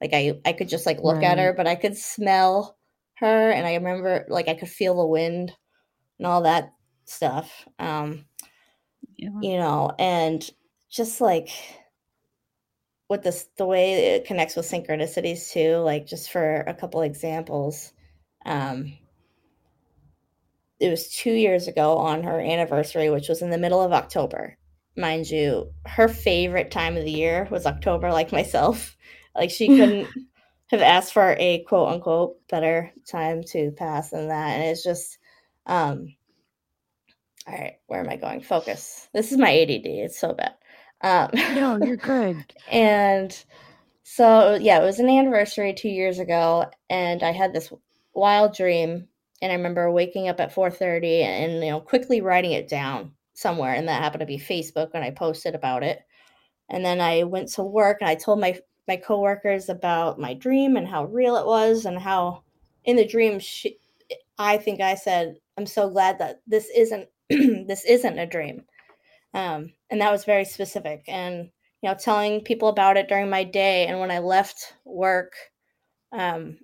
[0.00, 1.24] Like I I could just like look right.
[1.24, 2.76] at her, but I could smell
[3.22, 5.52] her and I remember like I could feel the wind
[6.18, 6.72] and all that
[7.04, 7.66] stuff.
[7.78, 8.26] Um
[9.16, 9.30] yeah.
[9.40, 10.48] you know, and
[10.90, 11.48] just like
[13.08, 17.92] with this the way it connects with synchronicities too, like just for a couple examples.
[18.44, 18.98] Um
[20.80, 24.58] it was two years ago on her anniversary, which was in the middle of October.
[24.96, 28.96] Mind you, her favorite time of the year was October, like myself.
[29.34, 30.08] Like she couldn't
[30.72, 34.56] have asked for a quote unquote better time to pass than that.
[34.56, 35.18] And it's just
[35.66, 36.14] um
[37.46, 38.40] all right, where am I going?
[38.40, 39.08] Focus.
[39.12, 39.86] This is my ADD.
[39.86, 40.54] It's so bad.
[41.00, 42.44] Um, no, you're good.
[42.70, 43.44] and
[44.04, 47.72] so yeah, it was an anniversary two years ago, and I had this
[48.14, 49.08] wild dream,
[49.40, 53.12] and I remember waking up at four thirty and you know quickly writing it down
[53.34, 56.00] somewhere, and that happened to be Facebook, and I posted about it.
[56.68, 58.58] And then I went to work, and I told my
[58.88, 62.42] my coworkers about my dream and how real it was, and how
[62.84, 63.78] in the dream she,
[64.38, 68.64] I think I said, "I'm so glad that this isn't this isn't a dream."
[69.34, 71.04] Um, and that was very specific.
[71.08, 71.50] And
[71.82, 75.32] you know, telling people about it during my day, and when I left work,
[76.12, 76.58] um,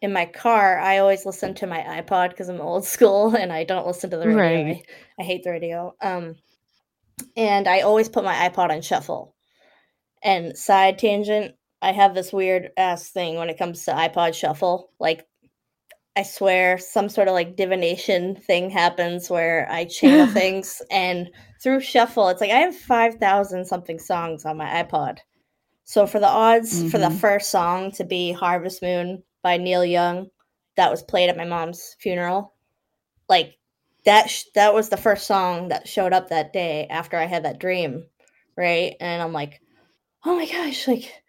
[0.00, 3.64] in my car, I always listen to my iPod because I'm old school and I
[3.64, 4.42] don't listen to the radio.
[4.42, 4.86] Right.
[5.18, 5.94] I, I, hate the radio.
[6.00, 6.36] Um,
[7.36, 9.34] and I always put my iPod on shuffle.
[10.22, 14.90] And side tangent, I have this weird ass thing when it comes to iPod shuffle.
[14.98, 15.26] Like
[16.16, 21.30] I swear some sort of like divination thing happens where I channel things and
[21.62, 25.18] through shuffle it's like I have 5000 something songs on my iPod.
[25.84, 26.88] So for the odds mm-hmm.
[26.88, 27.16] for the mm-hmm.
[27.16, 30.28] first song to be Harvest Moon by Neil Young
[30.76, 32.54] that was played at my mom's funeral
[33.30, 33.56] like
[34.04, 37.44] that sh- that was the first song that showed up that day after I had
[37.44, 38.04] that dream,
[38.56, 38.96] right?
[39.00, 39.60] And I'm like,
[40.24, 41.22] "Oh my gosh, like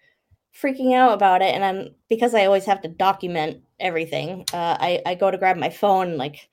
[0.54, 1.54] freaking out about it.
[1.56, 5.58] And i'm because i always have to document everything uh, I, I go to grab
[5.58, 6.50] my phone like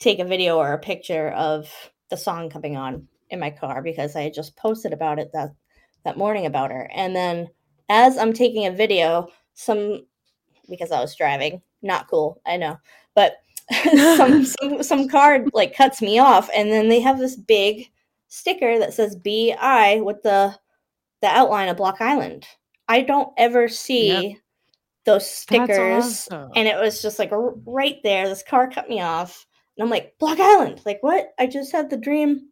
[0.00, 1.70] take a video or a picture of
[2.10, 5.54] the song coming on in my car because i had just posted about it that
[6.04, 6.90] that morning about her.
[6.94, 7.48] And then
[7.88, 10.06] as i'm taking a video some
[10.68, 12.78] because i was driving not cool i know
[13.14, 13.42] but
[14.16, 16.48] some, some some car like cuts me off.
[16.54, 17.90] And then they have this big
[18.28, 20.56] sticker that says bi with the
[21.22, 22.46] the outline of block island
[22.88, 24.36] I don't ever see yep.
[25.06, 26.04] those stickers.
[26.04, 26.50] Awesome.
[26.54, 28.28] And it was just like right there.
[28.28, 29.46] This car cut me off.
[29.76, 30.82] And I'm like, Block Island.
[30.84, 31.32] Like, what?
[31.38, 32.50] I just had the dream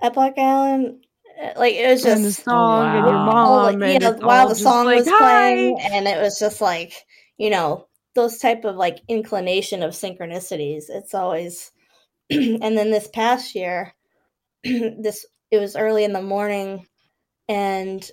[0.00, 1.04] at Block Island.
[1.38, 2.16] Uh, like, it was just.
[2.16, 2.96] And the song wow.
[2.96, 3.82] and your mom.
[3.82, 5.18] and you know, while the song like, was Hi.
[5.18, 5.80] playing.
[5.82, 6.94] And it was just like,
[7.36, 10.84] you know, those type of like inclination of synchronicities.
[10.88, 11.72] It's always.
[12.30, 13.94] and then this past year,
[14.64, 16.86] this it was early in the morning
[17.48, 18.08] and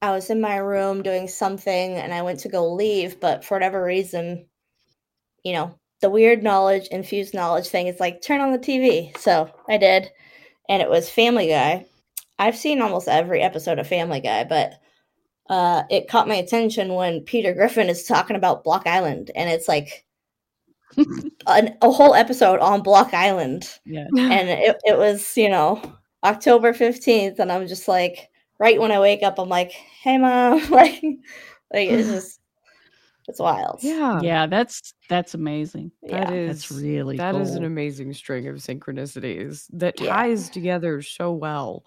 [0.00, 3.54] I was in my room doing something and I went to go leave, but for
[3.54, 4.46] whatever reason,
[5.44, 9.16] you know, the weird knowledge, infused knowledge thing is like turn on the TV.
[9.16, 10.10] So I did,
[10.68, 11.86] and it was Family Guy.
[12.38, 14.74] I've seen almost every episode of Family Guy, but
[15.48, 19.68] uh, it caught my attention when Peter Griffin is talking about Block Island, and it's
[19.68, 20.04] like
[21.46, 23.68] an, a whole episode on Block Island.
[23.84, 24.08] Yeah.
[24.16, 25.80] And it, it was, you know,
[26.24, 28.28] October 15th, and I'm just like,
[28.62, 31.02] right when I wake up, I'm like, "Hey, mom!" like,
[31.72, 32.40] like it's just
[33.28, 33.80] it's wild.
[33.82, 34.46] Yeah, yeah.
[34.46, 35.90] That's that's amazing.
[36.04, 36.32] That yeah.
[36.32, 37.42] is that's really that cool.
[37.42, 41.84] is an amazing string of synchronicities that ties together so well.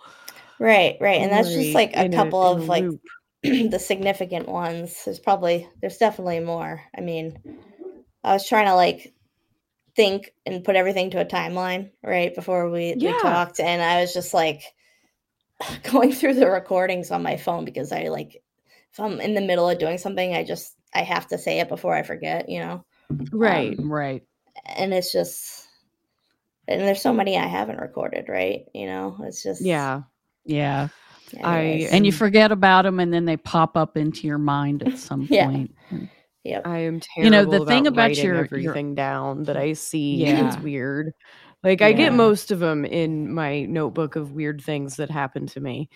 [0.60, 2.86] Right, right, and that's just like a couple a, of like
[3.44, 5.04] the significant ones.
[5.06, 6.82] There's probably there's definitely more.
[6.98, 7.38] I mean,
[8.24, 9.14] I was trying to like
[9.96, 13.14] think and put everything to a timeline right before we, yeah.
[13.14, 14.62] we talked and i was just like
[15.92, 18.42] going through the recordings on my phone because I like
[18.92, 21.70] if I'm in the middle of doing something, I just I have to say it
[21.70, 22.86] before I forget, you know.
[23.32, 24.24] Right, um, right.
[24.66, 25.68] And it's just
[26.68, 28.66] and there's so many I haven't recorded, right?
[28.74, 30.04] You know, it's just Yeah.
[30.46, 30.90] Yeah.
[31.34, 31.92] Anyways.
[31.92, 34.98] I and you forget about them and then they pop up into your mind at
[34.98, 35.48] some yeah.
[35.48, 35.76] point.
[36.44, 36.68] Yep.
[36.68, 37.24] I am terrible.
[37.26, 40.48] You know, the thing about your everything your, down that I see yeah.
[40.48, 41.12] it's weird.
[41.66, 45.60] Like I get most of them in my notebook of weird things that happen to
[45.60, 45.90] me.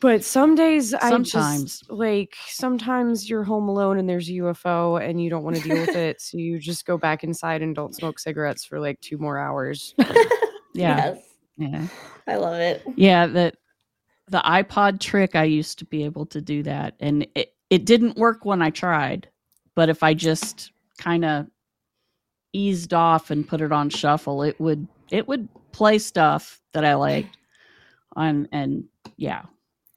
[0.00, 1.34] But some days sometimes.
[1.36, 5.54] I just like sometimes you're home alone and there's a UFO and you don't want
[5.56, 8.80] to deal with it, so you just go back inside and don't smoke cigarettes for
[8.80, 9.94] like two more hours.
[10.74, 11.14] yeah.
[11.14, 11.18] Yes.
[11.56, 11.86] Yeah.
[12.26, 12.82] I love it.
[12.96, 13.52] Yeah, the
[14.26, 18.16] the iPod trick I used to be able to do that and it it didn't
[18.16, 19.28] work when I tried,
[19.76, 21.46] but if I just kind of
[22.52, 26.94] eased off and put it on shuffle, it would it would play stuff that I
[26.94, 27.36] liked.
[28.16, 28.84] and and
[29.16, 29.42] yeah,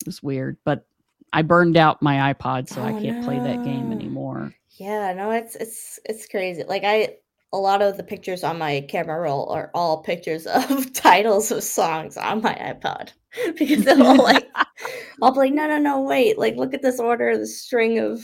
[0.02, 0.86] it was weird, but
[1.32, 3.24] I burned out my iPod, so oh, I can't no.
[3.26, 4.54] play that game anymore.
[4.78, 6.64] Yeah, no, it's it's it's crazy.
[6.64, 7.18] Like I
[7.52, 11.64] a lot of the pictures on my camera roll are all pictures of titles of
[11.64, 13.12] songs on my iPod
[13.58, 14.48] because they'll like
[15.22, 18.22] I'll be like, no, no, no, wait, like look at this order, the string of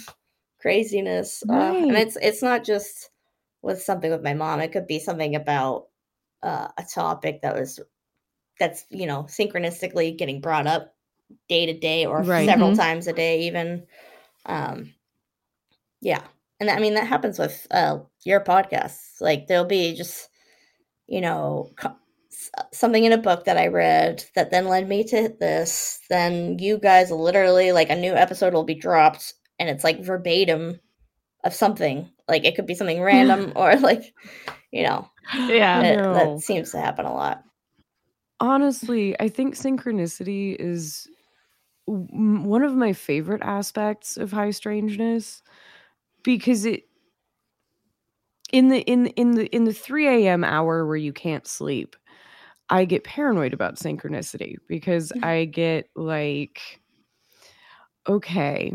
[0.59, 1.69] craziness, right.
[1.69, 3.09] uh, and it's it's not just
[3.61, 4.61] with something with my mom.
[4.61, 5.87] It could be something about
[6.43, 7.79] uh, a topic that was
[8.59, 10.95] that's you know synchronistically getting brought up
[11.49, 12.47] day to day or Right.
[12.47, 12.75] several Mhm.
[12.75, 13.85] times a day even
[14.45, 14.93] um
[16.01, 16.21] yeah
[16.59, 20.29] and i mean that happens with uh your podcasts like there'll be just
[21.07, 21.95] you know co-
[22.73, 26.77] something in a book that i read that then led me to this then you
[26.77, 30.79] guys literally like a new episode will be dropped and it's like verbatim
[31.43, 34.13] of something like it could be something random or like
[34.71, 35.09] you know
[35.47, 35.81] Yeah.
[35.81, 36.35] that, know.
[36.35, 37.43] that seems to happen a lot
[38.41, 41.09] Honestly, I think synchronicity is
[41.87, 45.41] w- m- one of my favorite aspects of high strangeness
[46.23, 46.83] because it
[48.51, 50.43] in the in in the in the 3 a.m.
[50.43, 51.95] hour where you can't sleep,
[52.69, 55.25] I get paranoid about synchronicity because mm-hmm.
[55.25, 56.59] I get like,
[58.07, 58.73] okay,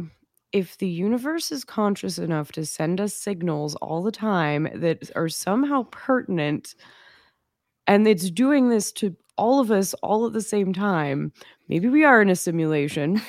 [0.54, 5.28] if the universe is conscious enough to send us signals all the time that are
[5.28, 6.76] somehow pertinent
[7.88, 11.32] and it's doing this to all of us all at the same time,
[11.68, 13.20] maybe we are in a simulation.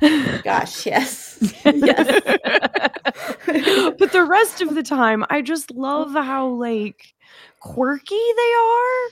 [0.44, 2.06] gosh yes yes
[3.98, 7.14] but the rest of the time, I just love how like
[7.58, 9.10] quirky they are.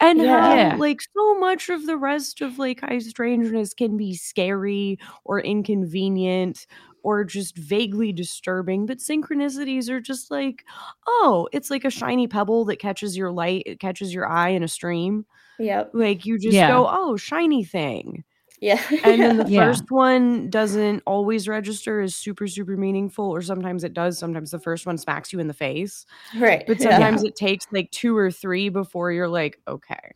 [0.00, 4.98] And how like so much of the rest of like high strangeness can be scary
[5.24, 6.66] or inconvenient
[7.04, 8.86] or just vaguely disturbing.
[8.86, 10.64] But synchronicities are just like,
[11.06, 14.64] oh, it's like a shiny pebble that catches your light, it catches your eye in
[14.64, 15.26] a stream.
[15.58, 16.68] yep Like you just Yeah.
[16.68, 18.24] go, oh, shiny thing
[18.60, 19.64] yeah and then the Yeah.
[19.66, 24.60] first one doesn't always register as super super meaningful or sometimes it does sometimes the
[24.60, 26.82] first one smacks you in the face right but yeah.
[26.82, 30.12] sometimes it takes like two or three before you're like okay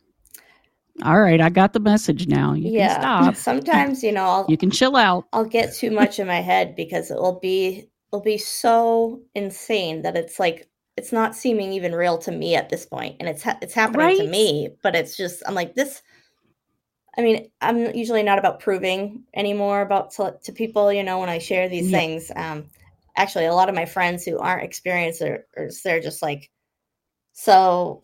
[1.03, 2.53] All right, I got the message now.
[2.53, 3.35] You yeah can stop.
[3.45, 5.27] sometimes you know I'll, You can chill out.
[5.33, 10.03] I'll get too much in my head because it will be it'll be so insane
[10.03, 13.43] that it's like it's not seeming even real to me at this point and it's
[13.43, 16.01] ha- it's happening to me but it's just i'm like this
[17.17, 21.29] i mean i'm usually not about proving anymore about to, to people you know when
[21.29, 21.89] i share these Yeah.
[21.89, 22.65] things um
[23.17, 25.41] actually a lot of my friends who aren't experiencers
[25.83, 26.49] they're just like
[27.33, 28.03] so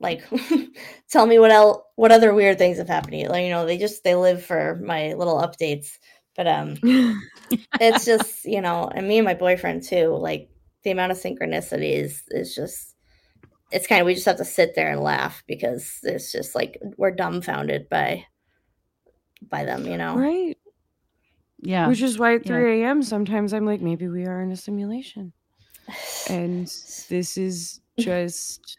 [0.00, 0.24] like
[1.10, 3.28] tell me what else what other weird things have happened to you.
[3.28, 5.98] Like you know they just they live for my little updates.
[6.36, 6.76] But um
[7.80, 10.48] it's just you know and me and my boyfriend too like
[10.82, 12.94] the amount of synchronicity is is just
[13.70, 16.78] it's kind of we just have to sit there and laugh because it's just like
[16.96, 18.24] we're dumbfounded by
[19.48, 20.16] by them you know?
[20.16, 20.58] Right.
[21.60, 21.88] Yeah.
[21.88, 25.32] which is why at 3 a.m sometimes i'm like maybe we are in a simulation.
[26.28, 26.66] And
[27.08, 28.78] this is just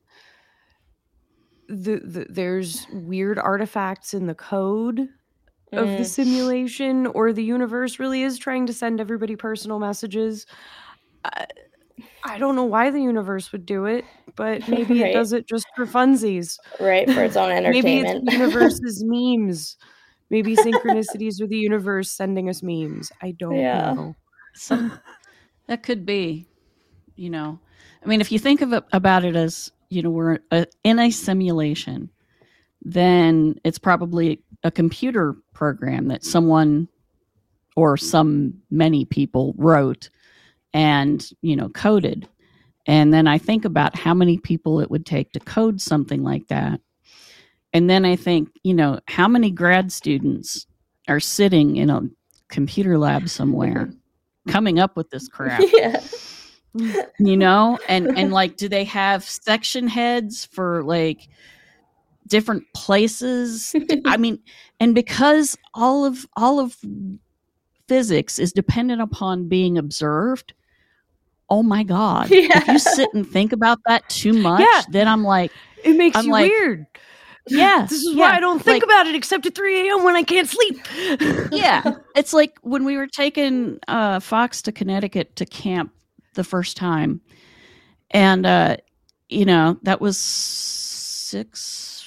[1.69, 5.10] the, the there's weird artifacts in the code
[5.75, 10.45] of the Mm, simulation or the universe really is trying to send everybody personal messages.
[11.25, 11.45] I,
[12.23, 15.04] I don't know why the universe would do it, but maybe Right.
[15.04, 16.60] it does it just for funsies.
[16.80, 19.78] right for its own Maybe entertainment it's the universe's memes.
[20.30, 23.12] Maybe synchronicities are the universe sending us memes.
[23.21, 23.93] I don't Yeah.
[23.95, 24.15] know.
[24.54, 24.91] So
[25.67, 26.47] that could be,
[27.15, 27.60] you know,
[28.04, 31.00] I mean, if you think of it about it as, you know, we're a, in
[31.00, 32.10] a simulation,
[32.81, 36.88] then it's probably a computer program that someone
[37.75, 40.10] or some many people wrote
[40.73, 42.27] and, you know, coded.
[42.86, 46.48] And then I think about how many people it would take to code something like
[46.48, 46.79] that.
[47.73, 50.67] And then I think, you know, how many grad students
[51.08, 52.02] are sitting in a
[52.48, 53.92] computer lab somewhere
[54.48, 56.00] coming up with this crap yeah
[57.19, 61.28] you know and and like do they have section heads for like
[62.28, 63.73] different places
[64.06, 64.40] i mean
[64.80, 66.76] and because all of all of
[67.88, 70.54] physics is dependent upon being observed
[71.50, 74.82] oh my god if you sit and think about that too much Yeah.
[74.90, 75.52] then i'm like
[75.84, 76.86] It makes I'm you like, weird.
[77.48, 80.04] yeah This is yeah, why I don't think like- about it except at 3 a.m.
[80.04, 80.80] when I can't sleep.
[81.52, 81.84] yeah
[82.15, 85.92] it's like when we were taking uh fox to connecticut to camp
[86.36, 87.21] the first time.
[88.12, 88.77] And uh
[89.29, 92.06] you know that was six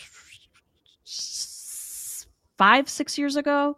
[2.56, 3.76] five six years ago.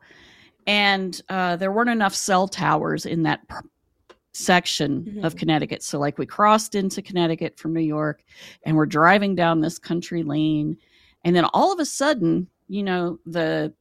[0.66, 3.66] And uh there weren't enough cell towers in that pr-
[4.32, 5.38] section of Mhm.
[5.38, 5.82] connecticut.
[5.82, 8.22] So like we crossed into connecticut from new york
[8.64, 10.76] and we're driving down this country lane.
[11.24, 13.72] And then all of a sudden you know the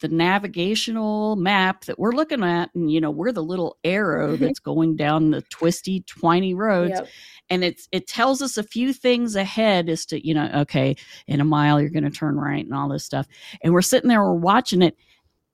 [0.00, 4.58] the navigational map that we're looking at and you know we're the little arrow that's
[4.58, 7.08] going down the twisty twiny roads Yep.
[7.50, 10.96] and it's it tells us a few things ahead as to you know okay
[11.26, 13.26] in a mile you're going to turn right and all this stuff
[13.62, 14.96] and we're sitting there we're watching it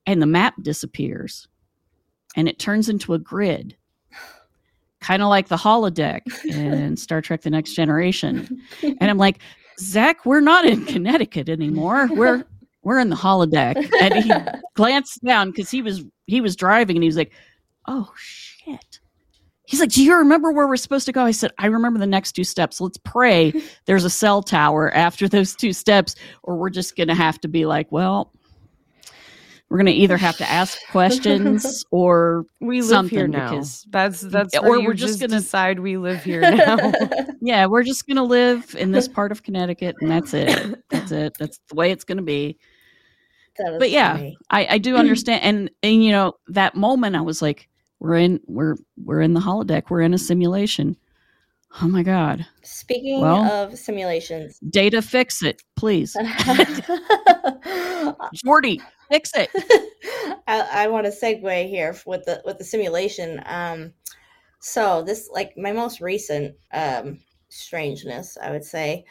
[0.05, 1.47] and the map disappears
[2.35, 3.75] and it turns into a grid
[4.99, 8.61] kind of like the holodeck in Star Trek The Next Generation.
[8.83, 9.39] And I'm like,
[9.79, 12.07] Zach, we're not in Connecticut anymore.
[12.11, 12.43] We're
[12.87, 13.75] we're in the holodeck.
[13.99, 14.31] And he
[14.75, 17.33] glanced down because he was he was driving and he was like,
[17.85, 19.01] Oh shit.
[19.65, 21.25] He's like, Do you remember where we're supposed to go?
[21.25, 22.79] I said, I remember the next two steps.
[22.79, 23.53] Let's pray
[23.87, 27.65] there's a cell tower after those two steps, or we're just gonna have to be
[27.65, 28.31] like, Well,
[29.69, 33.49] we're going to either have to ask questions or we live here now.
[33.49, 36.93] Because, that's that's or we're just, just going to decide we live here now.
[37.41, 40.81] yeah, we're just going to live in this part of Connecticut, and that's it.
[40.89, 41.35] That's it.
[41.37, 42.57] That's the way it's going to be.
[43.79, 47.67] But yeah, I, I do understand, and and you know that moment, I was like,
[47.99, 50.97] we're in we're we're in the holodeck, we're in a simulation.
[51.81, 52.45] Oh my god.
[52.63, 56.15] Speaking well, of simulations, data fix it, please.
[58.45, 58.81] Geordi,
[59.11, 59.49] fix it.
[60.47, 63.43] I, I want to segue here with the with the simulation.
[63.45, 63.93] Um,
[64.59, 69.05] so this like my most recent um, strangeness, I would say,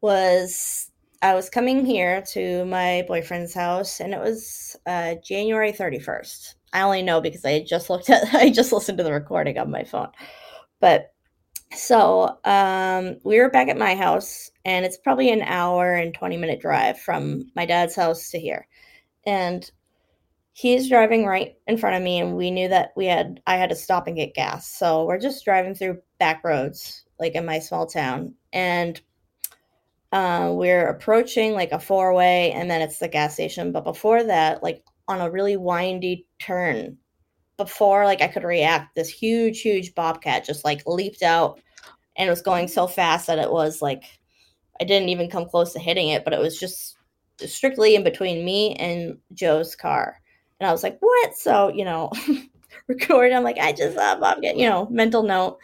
[0.00, 0.89] was
[1.22, 6.56] I was coming here to my boyfriend's house, and it was uh, January thirty first.
[6.72, 9.70] I only know because I just looked at I just listened to the recording on
[9.70, 10.10] my phone,
[10.80, 11.12] but
[11.72, 16.36] so um, we were back at my house, and it's probably an hour and 20
[16.36, 18.66] minute drive from my dad's house to here.
[19.26, 19.70] And
[20.52, 23.70] he's driving right in front of me and we knew that we had i had
[23.70, 24.70] to stop and get gas.
[24.70, 28.34] So we're just driving through back roads like in my small town.
[28.52, 29.00] And
[30.12, 34.24] uh, we're approaching like a four way and then it's the gas station but before
[34.24, 36.96] that like on a really windy turn
[37.56, 41.60] before like i could react this huge huge bobcat just like leaped out
[42.16, 44.04] and it was going so fast that it was like
[44.80, 46.96] i didn't even come close to hitting it but it was just
[47.48, 50.20] strictly in between me and Joe's car.
[50.58, 51.36] And I was like, what?
[51.36, 52.10] So, you know,
[52.86, 53.32] record.
[53.32, 55.58] I'm like, I just saw Bob get, you know, mental note.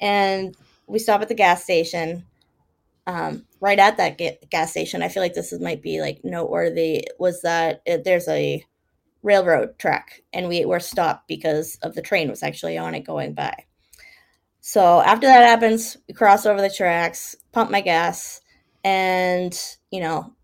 [0.00, 2.24] And we stop at the gas station.
[3.06, 6.20] Um, right at that ga- gas station, I feel like this is, might be like
[6.22, 8.64] noteworthy, was that it, there's a
[9.22, 13.34] railroad track and we were stopped because of the train was actually on it going
[13.34, 13.64] by.
[14.60, 18.40] So after that happens, we cross over the tracks, pump my gas,
[18.84, 19.58] and
[19.90, 20.34] you know,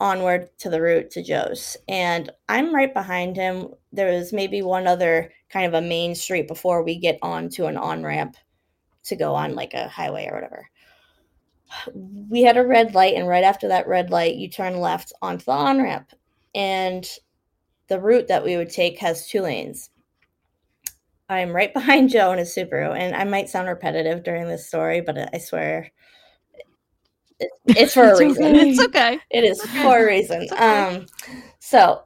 [0.00, 1.76] onward to the route to Joe's.
[1.88, 3.68] And I'm right behind him.
[3.92, 7.66] There was maybe one other kind of a main street before we get on to
[7.66, 8.36] an on ramp
[9.04, 10.68] to go on like a highway or whatever.
[11.94, 15.44] We had a red light, and right after that red light, you turn left onto
[15.44, 16.12] the on ramp.
[16.54, 17.06] And
[17.88, 19.90] the route that we would take has two lanes.
[21.28, 25.00] I'm right behind Joe in his Subaru, and I might sound repetitive during this story,
[25.00, 25.90] but I swear
[27.66, 28.44] it's for a reason.
[28.44, 28.68] Okay.
[28.68, 29.18] It's okay.
[29.30, 29.82] It is okay.
[29.82, 30.46] for a reason.
[30.52, 30.56] Okay.
[30.56, 31.06] Um,
[31.58, 32.02] so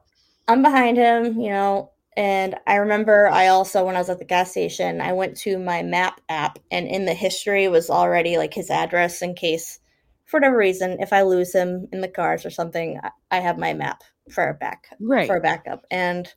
[0.47, 4.25] I'm behind him, you know, and I remember I also, when I was at the
[4.25, 8.53] gas station, I went to my map app, and in the history was already like
[8.53, 9.79] his address in case,
[10.25, 12.99] for whatever reason, if I lose him in the cars or something,
[13.31, 14.03] I have my map
[14.33, 15.29] for a back, right.
[15.29, 15.87] for a backup.
[15.93, 16.29] And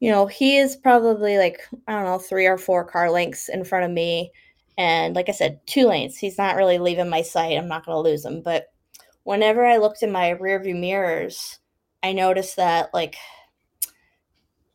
[0.00, 3.62] you know, he is probably like I don't know three or four car lengths in
[3.62, 4.32] front of me
[4.76, 6.18] and like I said, two lanes.
[6.18, 7.56] He's not really leaving my sight.
[7.56, 8.42] I'm not going to lose him.
[8.42, 8.66] But
[9.22, 11.60] whenever I looked in my rearview mirrors,
[12.02, 13.14] I noticed that like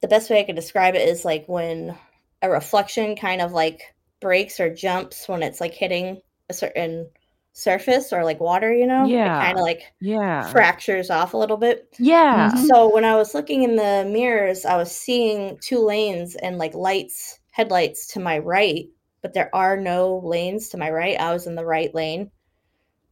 [0.01, 1.95] the best way I could describe it is like when
[2.41, 3.81] a reflection kind of like
[4.21, 7.09] breaks or jumps when it's like hitting a certain
[7.53, 9.05] surface or like water, you know?
[9.05, 9.43] Yeah.
[9.43, 11.93] kind of like yeah fractures off a little bit.
[11.99, 12.51] Yeah.
[12.51, 12.65] Mm-hmm.
[12.65, 16.73] So when I was looking in the mirrors, I was seeing two lanes and like
[16.73, 18.87] lights, headlights to my right
[19.21, 21.19] but there are no lanes to my right.
[21.19, 22.31] I was in the right lane.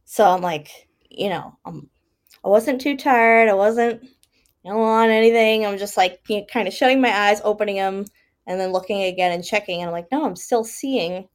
[0.04, 1.88] So I'm like, you know, I'm,
[2.44, 3.48] I wasn't too tired.
[3.48, 4.08] I wasn't
[4.64, 5.66] you know, on anything.
[5.66, 8.04] I'm just like you know, kind of shutting my eyes, opening them,
[8.46, 9.80] and then looking again and checking.
[9.80, 11.28] And I'm like, no, I'm still seeing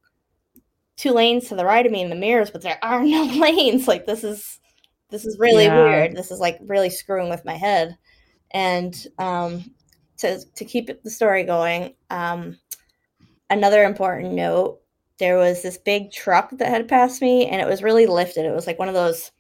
[0.96, 3.88] two lanes to the right of me in the mirrors, but there are no lanes.
[3.88, 4.60] Like this is
[5.10, 5.84] this is really yeah.
[5.84, 6.16] weird.
[6.16, 7.98] This is like really screwing with my head.
[8.52, 9.64] And um,
[10.18, 12.58] to to keep the story going, um,
[13.50, 14.80] another important note
[15.20, 18.54] there was this big truck that had passed me and it was really lifted it
[18.54, 19.32] was like one of those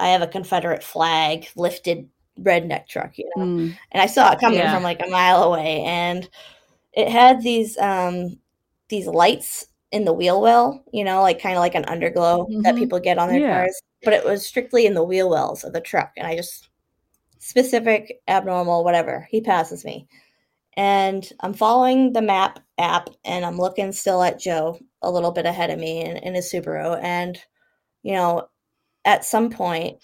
[0.00, 2.08] i have a confederate flag lifted
[2.42, 3.76] redneck truck you know mm.
[3.92, 4.72] and i saw it coming yeah.
[4.72, 6.28] from like a mile away and
[6.92, 8.38] it had these um
[8.88, 12.62] these lights in the wheel well you know like kind of like an underglow mm-hmm.
[12.62, 13.54] that people get on their yeah.
[13.54, 16.68] cars but it was strictly in the wheel wells of the truck and i just
[17.38, 20.06] specific abnormal whatever he passes me
[20.78, 25.44] and I'm following the map app and I'm looking still at Joe a little bit
[25.44, 27.02] ahead of me in, in his Subaru.
[27.02, 27.36] And,
[28.04, 28.48] you know,
[29.04, 29.96] at some point,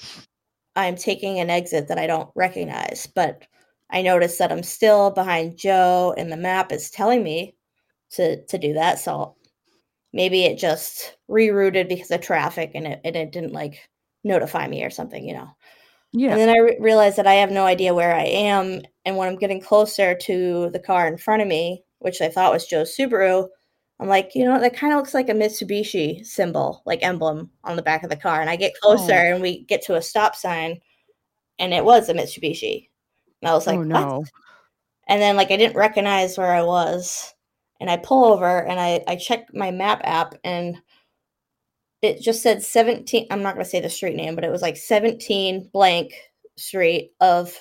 [0.76, 3.46] I'm taking an exit that I don't recognize, but
[3.90, 7.54] I notice that I'm still behind Joe and the map is telling me
[8.12, 8.98] to, to do that.
[8.98, 9.36] So
[10.12, 13.88] maybe it just rerouted because of traffic and it, and it didn't like
[14.24, 15.48] notify me or something, you know.
[16.12, 16.30] Yeah.
[16.30, 18.82] And then I re- realized that I have no idea where I am.
[19.04, 22.52] And when I'm getting closer to the car in front of me, which I thought
[22.52, 23.48] was Joe's Subaru,
[24.00, 27.76] I'm like, you know, that kind of looks like a Mitsubishi symbol, like emblem on
[27.76, 28.40] the back of the car.
[28.40, 29.34] And I get closer Oh.
[29.34, 30.80] and we get to a stop sign
[31.58, 32.88] and it was a Mitsubishi.
[33.40, 33.88] And I was oh, like, oh what?
[33.88, 34.24] no.
[35.06, 37.32] And then like I didn't recognize where I was.
[37.80, 40.80] And I pull over and I, I check my map app and
[42.02, 44.76] it just said 17 I'm not gonna say the street name, but it was like
[44.76, 46.14] 17 blank
[46.56, 47.56] street of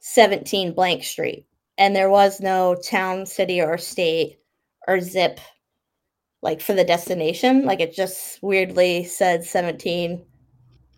[0.00, 1.46] 17 blank street.
[1.78, 4.38] And there was no town, city, or state
[4.86, 5.40] or zip
[6.42, 7.64] like for the destination.
[7.64, 10.24] Like it just weirdly said 17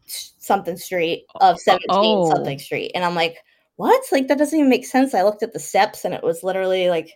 [0.06, 2.30] something street of 17 Oh.
[2.30, 2.92] something street.
[2.94, 3.36] And I'm like,
[3.76, 4.02] what?
[4.10, 5.14] Like that doesn't even make sense.
[5.14, 7.12] I looked at the steps and it was literally like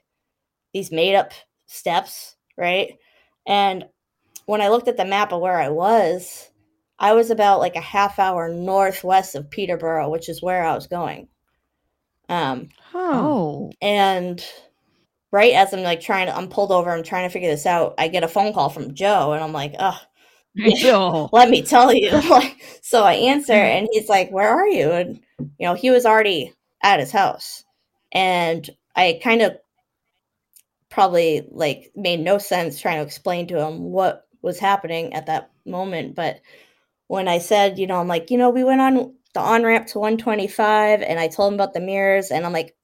[0.73, 1.33] these made up
[1.67, 2.93] steps, right?
[3.47, 3.85] And
[4.47, 6.51] when I looked at the map of where I was,
[6.99, 10.87] I was about like a half hour northwest of Peterborough, which is where I was
[10.87, 11.29] going.
[12.29, 13.73] Um, Oh.
[13.81, 14.45] and
[15.33, 17.95] right as I'm like trying to, I'm pulled over, I'm trying to figure this out.
[17.99, 19.99] I get a phone call from Joe, and I'm like, oh,
[21.33, 22.11] let me tell you.
[22.31, 23.79] like, so I answer, mm-hmm.
[23.79, 24.91] and he's like, where are you?
[24.93, 26.53] And you know, he was already
[26.83, 27.65] at his house,
[28.13, 29.57] and I kind of
[30.91, 35.51] probably like made no sense trying to explain to him what was happening at that
[35.65, 36.41] moment, but
[37.07, 39.87] when I said, you know, I'm like, you know, we went on the on ramp
[39.89, 42.75] to 125 and I told him about the mirrors and I'm like,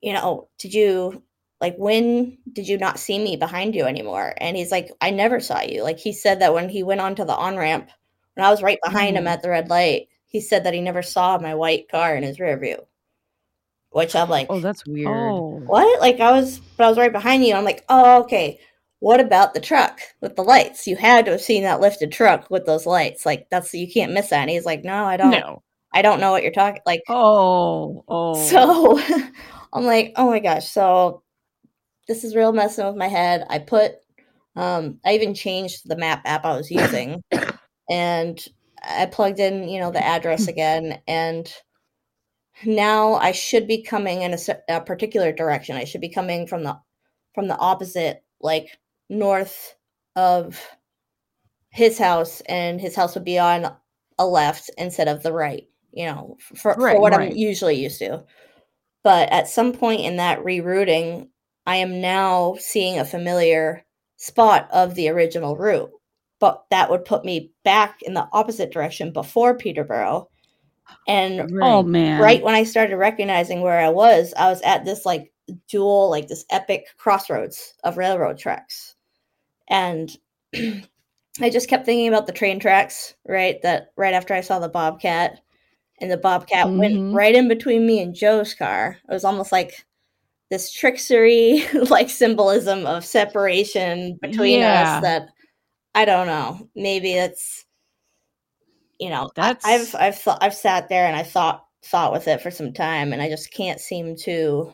[0.00, 1.22] you know, did you
[1.60, 4.34] like when did you not see me behind you anymore?
[4.38, 5.82] And he's like, I never saw you.
[5.82, 7.90] Like he said that when he went onto the on ramp,
[8.34, 9.28] when I was right behind him Mm.
[9.30, 12.40] at the red light, he said that he never saw my white car in his
[12.40, 12.86] rear view.
[13.90, 15.08] Which I'm like, Oh, that's weird.
[15.08, 15.60] Oh.
[15.66, 16.00] what?
[16.00, 17.54] Like I was, but I was right behind you.
[17.54, 18.60] I'm like, oh, okay.
[19.00, 20.86] What about the truck with the lights?
[20.86, 23.26] You had to have seen that lifted truck with those lights.
[23.26, 24.42] Like that's you can't miss that.
[24.42, 25.30] And he's like, no, I don't.
[25.30, 25.62] No.
[25.92, 26.82] I don't know what you're talking.
[26.86, 28.04] Like Oh.
[28.08, 28.46] Oh.
[28.48, 29.00] so,
[29.72, 30.68] I'm like, oh my gosh.
[30.68, 31.22] So
[32.10, 33.46] this is real messing with my head.
[33.48, 33.92] I put,
[34.56, 37.22] um, I even changed the map app I was using,
[37.88, 38.44] and
[38.82, 41.50] I plugged in, you know, the address again, and
[42.64, 44.38] now I should be coming in a,
[44.68, 45.76] a particular direction.
[45.76, 46.80] I should be coming from the
[47.32, 48.76] from the opposite, like
[49.08, 49.76] north
[50.16, 50.60] of
[51.68, 53.72] his house, and his house would be on
[54.18, 55.68] a left instead of the right.
[55.92, 57.30] You know, for, Right, for what right.
[57.30, 58.24] I'm usually used to.
[59.04, 61.28] But at some point in that rerouting,
[61.70, 63.84] I am now seeing a familiar
[64.16, 65.92] spot of the original route.
[66.40, 70.28] But that would put me back in the opposite direction before Peterborough.
[71.06, 72.20] And Oh man.
[72.20, 75.32] right when I started recognizing where I was, I was at this like
[75.68, 78.96] dual, like this epic crossroads of railroad tracks.
[79.68, 80.10] And
[80.56, 83.62] I just kept thinking about the train tracks, right?
[83.62, 85.38] That right after I saw the Bobcat,
[86.00, 86.78] and the Bobcat Mhm.
[86.80, 88.98] went right in between me and Joe's car.
[89.08, 89.86] It was almost like
[90.50, 94.96] this tricksery, like symbolism of separation between Yeah.
[94.96, 95.28] us that
[95.94, 96.68] I don't know.
[96.74, 97.64] Maybe it's
[98.98, 102.42] you know, That's- I've I've thought I've sat there and I thought thought with it
[102.42, 104.72] for some time and I just can't seem to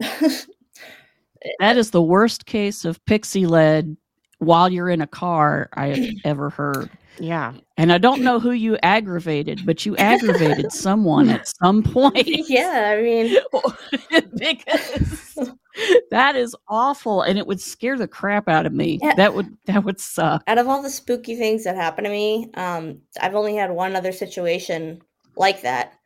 [1.60, 3.96] That is the worst case of pixie led
[4.38, 6.90] while you're in a car I have ever heard.
[7.20, 7.54] Yeah.
[7.76, 12.26] And I don't know who you aggravated, but you aggravated someone at some point.
[12.26, 13.36] yeah, I mean
[14.36, 15.50] because
[16.10, 18.98] that is awful and it would scare the crap out of me.
[19.02, 19.14] Yeah.
[19.14, 20.42] That would that would suck.
[20.46, 23.96] out of all the spooky things that happened to me, um, I've only had one
[23.96, 25.02] other situation
[25.36, 25.97] like that.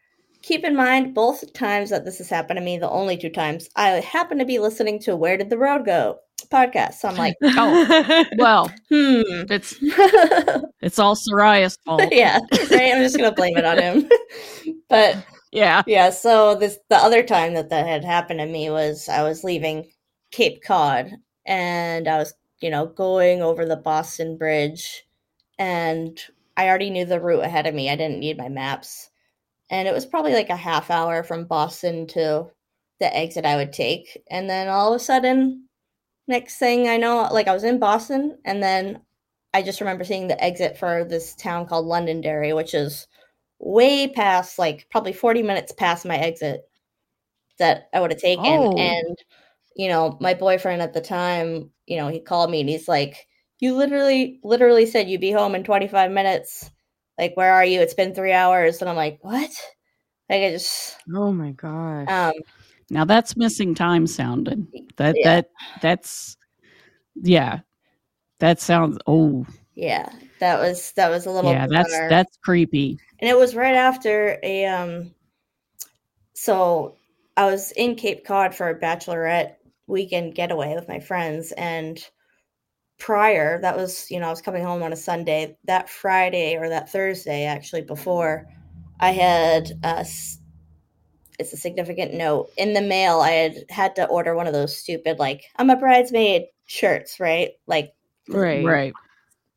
[0.43, 3.69] Keep in mind, both times that this has happened to me, the only two times,
[3.77, 6.19] I happen to be listening to Where Did the Road Go
[6.51, 6.95] podcast.
[6.95, 8.25] So I'm like, Oh.
[8.39, 9.23] Well, hmm.
[9.51, 9.77] it's
[10.81, 12.03] it's all Seriah's fault.
[12.11, 12.39] yeah,
[12.71, 12.93] right.
[12.95, 14.09] I'm just gonna blame it on him.
[14.89, 15.17] but
[15.53, 15.83] Yeah.
[15.87, 19.45] yeah, so this the other time that that had happened to me was I was
[19.45, 19.91] leaving
[20.33, 21.13] Cape Cod
[21.47, 25.05] and I was, you know, going over the Boston Bridge
[25.59, 26.19] and
[26.57, 27.89] I already knew the route ahead of me.
[27.91, 29.09] I didn't need my maps.
[29.73, 32.47] And it was probably like a half hour from Boston to
[33.01, 34.23] the exit I would take.
[34.31, 35.67] And then all of a sudden,
[36.29, 39.01] next thing I know, like I was in Boston and then
[39.55, 43.09] I just remember seeing the exit for this town called Londonderry, which is
[43.61, 46.69] way past like probably 40 minutes past my exit
[47.59, 48.45] that I would have taken.
[48.45, 48.77] Oh.
[48.77, 49.17] And,
[49.75, 53.27] you know, my boyfriend at the time, you know, he called me and he's like,
[53.59, 56.71] You literally, literally said you'd be home in 25 minutes.
[57.23, 57.81] Like, where are you?
[57.81, 58.81] It's been three hours.
[58.81, 59.49] And I'm like, What?
[60.29, 62.09] Like, I just, oh my gosh.
[62.11, 62.33] um,
[62.91, 64.67] Now that's missing time sounding.
[64.97, 65.37] That Yeah.
[65.37, 65.51] that
[65.81, 66.37] that's
[67.23, 67.61] yeah.
[68.41, 69.47] That sounds oh
[69.77, 70.09] Yeah,
[70.41, 72.09] that was that was a little yeah, that's bizarre.
[72.09, 72.99] that's creepy.
[73.21, 75.15] and it was right after a um
[76.35, 76.97] so
[77.37, 79.55] i was in cape cod for a bachelorette
[79.87, 82.05] weekend getaway with my friends and
[83.03, 86.69] prior that was you know i was coming home on a sunday that friday or
[86.69, 88.47] that thursday actually before
[89.01, 90.07] i had a,
[91.41, 94.77] it's a significant note in the mail i had had to order one of those
[94.77, 97.93] stupid like i'm a bridesmaid shirts right like
[98.29, 98.65] Right.
[98.65, 98.95] Right.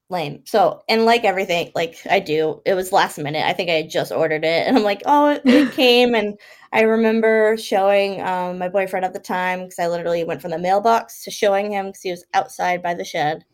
[0.10, 0.42] Lame.
[0.46, 3.46] So, and like everything, like I do, it was last minute.
[3.46, 6.38] I think I had just ordered it, and I'm like, oh, it, it came, and
[6.72, 10.60] I remember showing um, my boyfriend at the time because I literally went from the
[10.60, 13.46] mailbox to showing him because he was outside by the shed,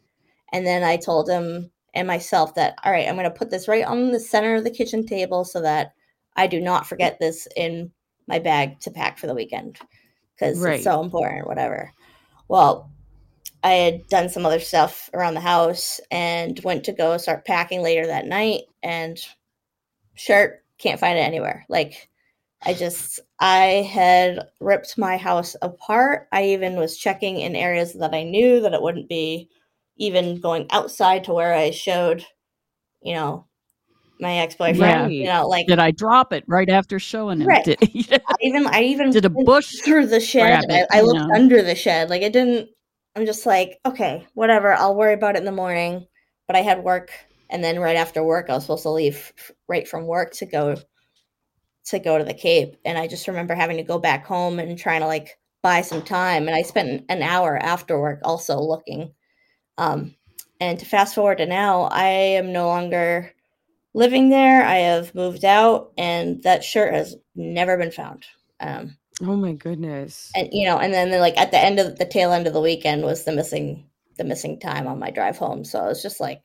[0.51, 3.67] and then I told him and myself that all right, I'm going to put this
[3.67, 5.93] right on the center of the kitchen table so that
[6.35, 7.91] I do not forget this in
[8.27, 9.79] my bag to pack for the weekend
[10.35, 10.75] because Right.
[10.75, 11.91] it's so important, whatever.
[12.47, 12.91] Well,
[13.63, 17.81] I had done some other stuff around the house and went to go start packing
[17.81, 19.19] later that night and
[20.15, 21.65] shirt can't find it anywhere.
[21.69, 22.09] Like
[22.63, 26.27] I just I had ripped my house apart.
[26.31, 29.49] I even was checking in areas that I knew that it wouldn't be
[29.97, 32.25] even going outside to where I showed,
[33.01, 33.45] you know,
[34.19, 37.47] my ex-boyfriend, you know, like Did I drop it right after showing him?
[37.47, 37.63] Right.
[37.63, 37.77] Did,
[38.27, 39.77] I even I even did a bush?
[39.83, 40.65] through the shed.
[40.69, 41.35] it, I, I looked know?
[41.35, 42.09] under the shed.
[42.09, 42.69] Like it didn't.
[43.15, 44.73] I'm just like, okay, whatever.
[44.73, 46.07] I'll worry about it in the morning.
[46.47, 47.11] But I had work,
[47.49, 49.31] and then right after work, I was supposed to leave
[49.69, 50.75] right from work to go
[51.85, 52.75] to go to the Cape.
[52.85, 56.01] And I just remember having to go back home and trying to like buy some
[56.01, 56.47] time.
[56.47, 59.13] And I spent an hour after work also looking.
[59.77, 60.15] Um,
[60.59, 63.33] and to fast forward to now, I am no longer
[63.93, 64.63] living there.
[64.63, 68.25] I have moved out, and that shirt has never been found.
[68.59, 70.31] Um, Oh my goodness.
[70.35, 72.53] and you know, and then they like at the end of the tail end of
[72.53, 73.87] the weekend was the missing
[74.17, 75.63] the missing time on my drive home.
[75.63, 76.41] So I was just like,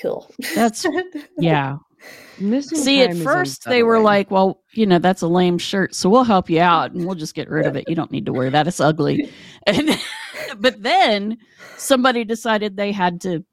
[0.00, 0.30] cool.
[0.54, 0.86] That's
[1.38, 1.76] yeah.
[2.38, 6.08] Missing See, at first they were like, "Well, you know, that's a lame shirt, so
[6.08, 7.88] we'll help you out and we'll just get rid of it.
[7.88, 9.30] You don't need to wear that; it's ugly."
[9.66, 9.90] And
[10.58, 11.36] but then
[11.76, 13.44] somebody decided they had to,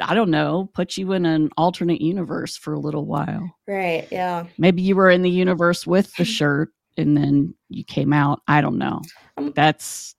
[0.00, 3.48] I don't know, put you in an alternate universe for a little while.
[3.68, 4.08] right.
[4.10, 4.46] Yeah.
[4.58, 8.42] Maybe you were in the universe with the shirt, and then you came out.
[8.48, 9.00] I don't know.
[9.36, 10.14] Um, That's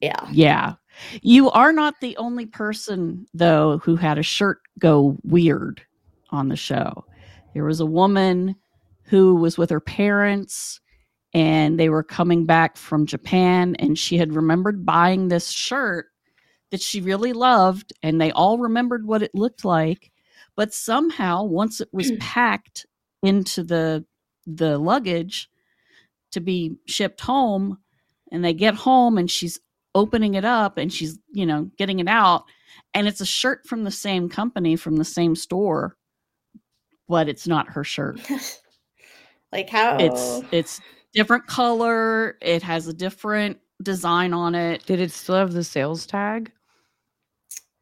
[0.00, 0.26] Yeah.
[0.30, 0.74] yeah.
[1.22, 5.82] You are not the only person, though, who had a shirt go weird
[6.30, 7.04] on the show.
[7.52, 8.54] There was a woman
[9.04, 10.80] who was with her parents
[11.32, 16.06] and they were coming back from Japan and she had remembered buying this shirt
[16.70, 20.10] that she really loved and they all remembered what it looked like
[20.56, 22.86] but somehow once it was packed
[23.22, 24.04] into the
[24.46, 25.50] the luggage
[26.34, 27.78] to be shipped home
[28.30, 29.58] and they get home and she's
[29.94, 32.44] opening it up and she's you know getting it out
[32.92, 35.96] and it's a shirt from the same company from the same store
[37.08, 38.20] but it's not her shirt.
[39.52, 39.98] Like how?
[39.98, 40.80] It's it's
[41.12, 44.84] different color it has a different design on it.
[44.84, 46.50] Did it still have the sales tag?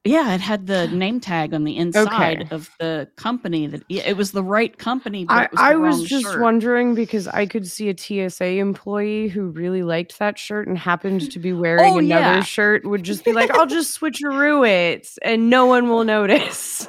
[0.05, 2.48] Yeah it had the name tag on the inside Okay.
[2.55, 6.24] of the company that it was the right company but I, was, I was just
[6.24, 6.40] shirt.
[6.40, 11.30] wondering because I could see a TSA employee who really liked that shirt and happened
[11.30, 12.42] to be wearing Oh, another yeah.
[12.42, 16.88] shirt would just be like, I'll just switcheroo it and no one will notice.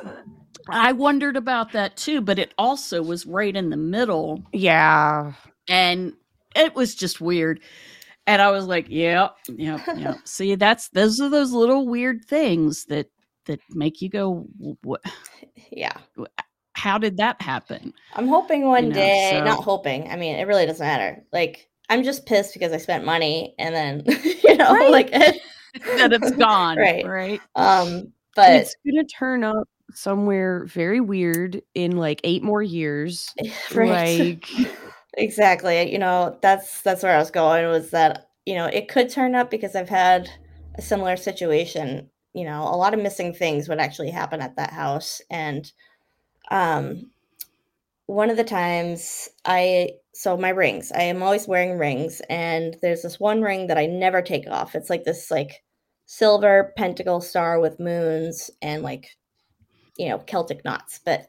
[0.70, 5.34] i wondered about that too but it also was right in the middle Yeah.
[5.68, 6.14] and
[6.56, 7.60] it was just weird
[8.28, 12.86] and i was like yep yep yep see that's those are those little weird things
[12.86, 13.08] that
[13.46, 14.46] that make you go
[14.84, 15.02] what
[15.72, 15.98] yeah.
[16.74, 20.10] how did that happen I'm hoping one You know, day, so- not hoping.
[20.10, 21.24] I mean, it really doesn't matter.
[21.34, 24.04] Like I'm just pissed because I spent money and then
[24.44, 24.92] you know, Right.
[24.92, 27.06] like that it's gone Right.
[27.06, 33.34] right um but it's gonna turn up somewhere very weird in like eight more years.
[33.74, 34.20] right.
[34.20, 34.50] Like
[35.16, 39.10] exactly you know that's that's where i was going was that you know it could
[39.10, 40.30] turn up because i've had
[40.76, 44.72] a similar situation you know a lot of missing things would actually happen at that
[44.72, 45.72] house and
[46.52, 47.12] um
[48.08, 53.02] one of the times i so my rings i am always wearing rings and there's
[53.02, 54.76] this one ring that i never take off.
[54.76, 55.64] It's like this like
[56.06, 59.10] silver pentacle star with moons and like
[59.98, 61.28] you know celtic knots but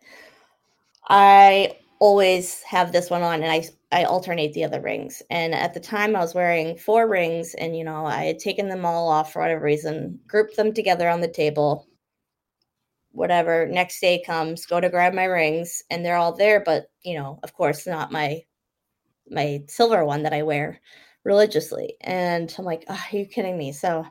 [1.09, 5.23] i always have this one on and I I alternate the other rings.
[5.31, 8.69] And at the time I was wearing four rings and you know, I had taken
[8.69, 11.87] them all off for whatever reason, grouped them together on the table.
[13.13, 17.17] Whatever, next day comes, go to grab my rings and they're all there, but you
[17.19, 18.43] know, of course not my
[19.29, 20.81] my silver one that I wear
[21.25, 21.97] religiously.
[22.01, 23.73] And I'm like, oh, are you kidding me?
[23.73, 24.05] So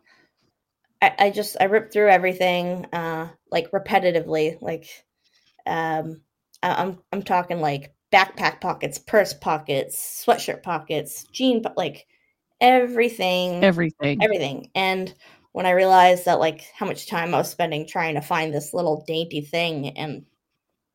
[1.02, 4.88] I, I just I ripped through everything uh like repetitively like
[5.68, 6.22] um
[6.72, 12.07] I'm I'm talking like backpack pockets, purse pockets, sweatshirt pockets, jean like
[12.61, 15.14] everything everything everything and
[15.51, 18.74] when I realized that like how much time I was spending trying to find this
[18.74, 20.26] little dainty thing and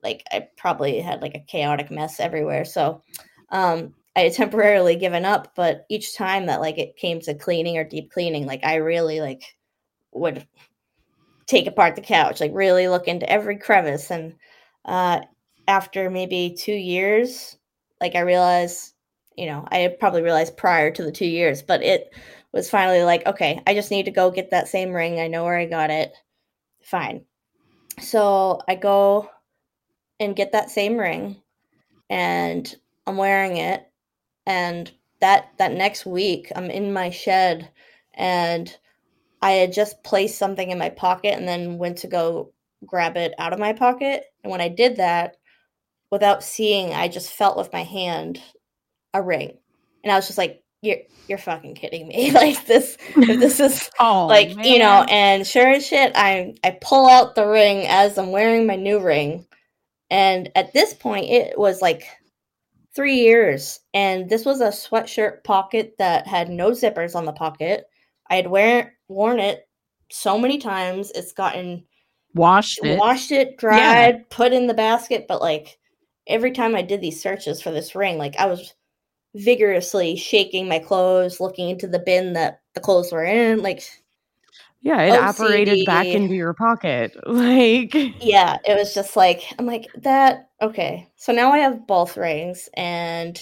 [0.03, 2.65] like I probably had like a chaotic mess everywhere.
[2.65, 3.03] So
[3.51, 7.79] um I had temporarily given up, but each time that like it came to cleaning
[7.79, 9.43] or deep cleaning, like I really like
[10.13, 10.47] would
[11.47, 14.11] take apart the couch, like really look into every crevice.
[14.11, 14.35] And
[14.85, 15.21] uh
[15.69, 17.57] after maybe two years,
[18.01, 18.95] like I realized,
[19.37, 22.13] you know, I probably realized prior to the two years, but it
[22.53, 25.21] was finally like, okay, I just need to go get that same ring.
[25.21, 26.13] I know where I got it.
[26.83, 27.27] Fine.
[28.01, 29.29] So I go
[30.19, 31.37] and get that same ring
[32.09, 32.75] and
[33.07, 33.87] I'm wearing it
[34.47, 34.91] and
[35.21, 37.71] that that next week I'm in my shed
[38.15, 38.75] and
[39.43, 42.53] I had just placed something in my pocket and then went to go
[42.87, 45.37] grab it out of my pocket and when I did that
[46.11, 48.41] without seeing I just felt with my hand
[49.15, 49.59] a ring.
[50.03, 50.99] And I was just like you're
[51.29, 52.31] you're fucking kidding me.
[52.33, 54.65] Like this this is oh, like man.
[54.65, 58.67] you know and sure as shit i i pull out the ring as i'm wearing
[58.67, 59.47] my new ring.
[60.11, 62.05] And at this point it was like
[62.95, 67.85] three years and this was a sweatshirt pocket that had no zippers on the pocket.
[68.31, 69.69] I had wear, worn it
[70.11, 71.85] so many times it's gotten
[72.35, 72.99] washed it.
[72.99, 74.23] washed it dried yeah.
[74.31, 75.79] put in the basket but like
[76.29, 78.75] every time i did these searches for this ring like i was
[79.35, 83.63] vigorously shaking my clothes, looking into the bin that the clothes were in.
[83.63, 83.83] Like,
[84.81, 85.23] yeah, it OCD.
[85.23, 87.17] operated back into your pocket.
[87.27, 91.09] Like, yeah, it was just like, I'm like, that, okay.
[91.17, 93.39] So now I have both rings and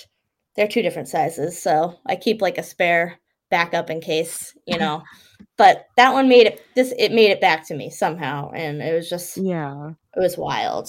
[0.55, 1.61] they're two different sizes.
[1.61, 3.19] So I keep like a spare
[3.51, 5.03] backup in case, you know.
[5.59, 8.51] but that one made it, this, it made it back to me somehow.
[8.53, 10.89] And it was just, yeah, it was wild.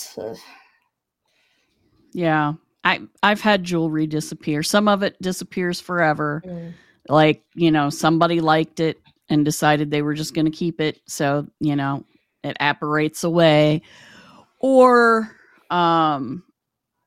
[2.17, 2.53] Yeah.
[2.83, 4.63] I I've had jewelry disappear.
[4.63, 6.41] Some of it disappears forever.
[6.43, 6.73] Mm.
[7.07, 8.99] Like, you know, somebody liked it
[9.29, 12.03] and decided they were just going to keep it, so, you know,
[12.43, 13.83] it apparates away.
[14.59, 15.29] Or
[15.69, 16.43] um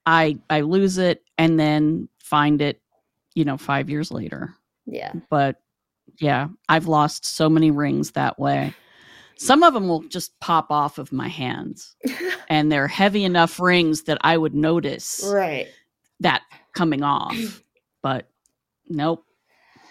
[0.06, 2.80] I I lose it and then find it,
[3.34, 4.54] you know, 5 years later.
[4.86, 5.12] Yeah.
[5.28, 5.60] But
[6.20, 8.74] yeah, I've lost so many rings that way.
[9.40, 11.96] Some of them will just pop off of my hands,
[12.50, 15.66] and they're heavy enough rings that I would notice right
[16.20, 16.42] that
[16.74, 17.62] coming off.
[18.02, 18.28] but
[18.90, 19.24] nope.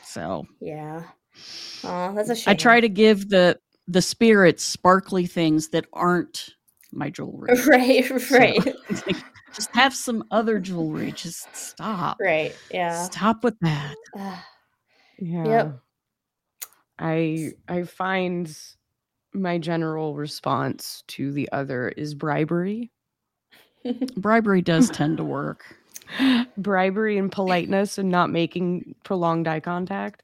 [0.04, 1.02] So yeah,
[1.84, 2.52] oh, that's a shame.
[2.52, 6.52] I try to give the the spirits sparkly things that aren't
[6.92, 7.50] my jewelry.
[7.66, 8.64] Right, right.
[8.64, 9.12] So,
[9.56, 11.12] just have some other jewelry.
[11.12, 12.18] Just stop.
[12.22, 12.56] Right.
[12.70, 13.04] Yeah.
[13.06, 13.96] Stop with that.
[14.16, 15.48] yeah.
[15.48, 15.80] Yep.
[17.00, 18.56] I I find
[19.34, 22.92] my general response to the other is bribery.
[24.18, 25.64] bribery does tend to work.
[26.58, 30.24] bribery and politeness and not making prolonged eye contact.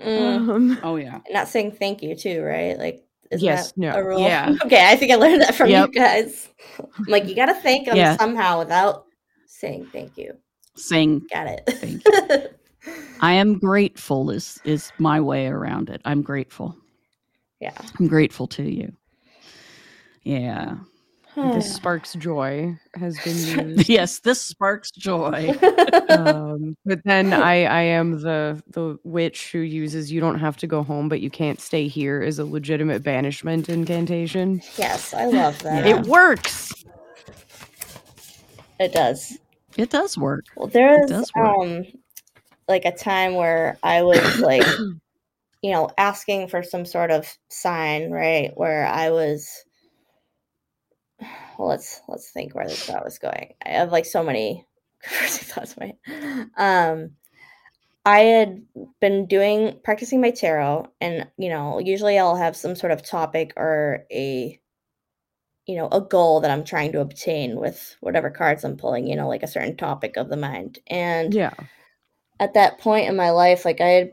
[0.00, 0.50] Mm.
[0.50, 2.76] Um, oh yeah, not saying thank you too, right?
[2.76, 4.20] Like, is yes, that no, a rule?
[4.20, 4.56] Yeah.
[4.64, 5.90] Okay, I think I learned that from yep.
[5.92, 6.48] you guys.
[7.06, 8.16] like, you got to thank them yeah.
[8.16, 9.06] somehow without
[9.46, 10.36] saying thank you.
[10.74, 11.62] Saying, got it.
[11.68, 12.48] Thank you.
[13.20, 14.30] I am grateful.
[14.30, 16.02] Is is my way around it.
[16.04, 16.76] I'm grateful.
[17.60, 17.72] Yeah.
[17.98, 18.92] I'm grateful to you.
[20.22, 20.76] Yeah.
[21.36, 23.36] this sparks joy has been
[23.76, 23.88] used.
[23.88, 25.50] yes, this sparks joy.
[26.08, 30.66] um, but then I, I am the the witch who uses "you don't have to
[30.66, 34.62] go home, but you can't stay here" as a legitimate banishment incantation.
[34.76, 35.84] Yes, I love that.
[35.84, 35.98] Yeah.
[35.98, 36.84] It works.
[38.80, 39.38] It does.
[39.76, 40.44] It does work.
[40.56, 41.84] Well, there is um
[42.68, 44.64] like a time where I was like
[45.64, 48.50] you know, asking for some sort of sign, right?
[48.54, 49.64] Where I was
[51.58, 53.54] well, let's let's think where this thought was going.
[53.64, 54.66] I have like so many
[55.02, 55.74] thoughts.
[55.80, 55.94] My,
[56.58, 57.12] um,
[58.04, 58.62] I had
[59.00, 63.54] been doing practicing my tarot, and you know, usually I'll have some sort of topic
[63.56, 64.60] or a,
[65.64, 69.06] you know, a goal that I'm trying to obtain with whatever cards I'm pulling.
[69.06, 71.54] You know, like a certain topic of the mind, and yeah,
[72.38, 74.12] at that point in my life, like I had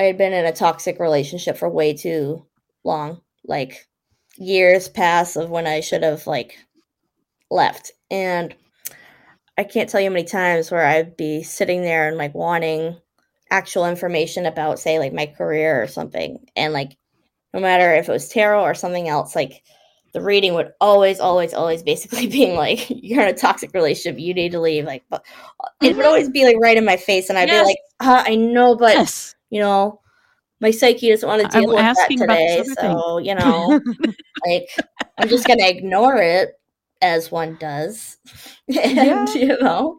[0.00, 2.46] I had been in a toxic relationship for way too
[2.84, 3.86] long, like
[4.38, 6.56] years past of when I should have like
[7.50, 7.92] left.
[8.10, 8.54] And
[9.58, 12.96] I can't tell you how many times where I'd be sitting there and like wanting
[13.50, 16.96] actual information about say like my career or something and like
[17.52, 19.64] no matter if it was tarot or something else like
[20.14, 24.32] the reading would always always always basically being like you're in a toxic relationship you
[24.32, 25.26] need to leave like but
[25.82, 26.06] it would mm-hmm.
[26.06, 27.60] always be like right in my face and i'd yes.
[27.60, 30.00] be like uh, i know but yes you know,
[30.60, 32.74] my psyche doesn't want to I'm deal with that asking about this today.
[32.80, 33.78] So, you know,
[34.46, 34.68] like
[35.18, 36.50] I'm just gonna ignore it
[37.02, 38.18] as one does.
[38.84, 39.24] And Yeah.
[39.34, 39.98] you know,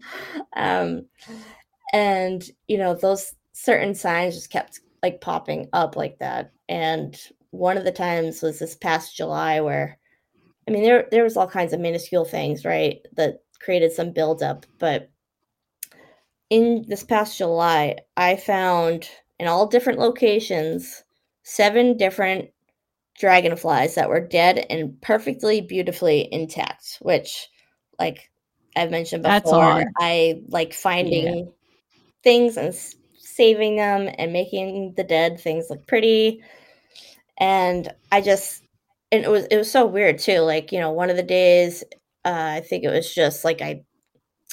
[0.56, 1.08] um
[1.94, 6.52] and you know, those certain signs just kept like popping up like that.
[6.70, 7.20] And
[7.52, 9.98] one of the times was this past July where
[10.68, 14.66] I mean there there was all kinds of minuscule things, right, that created some buildup,
[14.80, 15.10] but
[16.50, 19.08] in this past July, I found
[19.42, 21.04] in all different locations
[21.44, 22.52] seven different
[23.20, 27.50] dragonflies that were dead and perfectly beautifully intact, which
[28.00, 28.32] like
[28.76, 29.84] I've mentioned before.
[30.00, 31.52] I like finding
[32.24, 36.44] things and s- saving them and making the dead things look pretty.
[37.40, 38.64] And I just
[39.12, 40.40] and it was it was so weird too.
[40.42, 41.84] Like, you know, one of the days
[42.26, 43.84] uh, I think it was just like I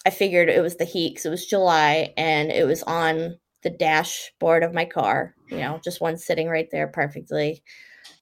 [0.06, 3.38] I figured it was the heat because it was July and it was on
[3.70, 7.62] the dashboard of my car, you know, just one sitting right there perfectly.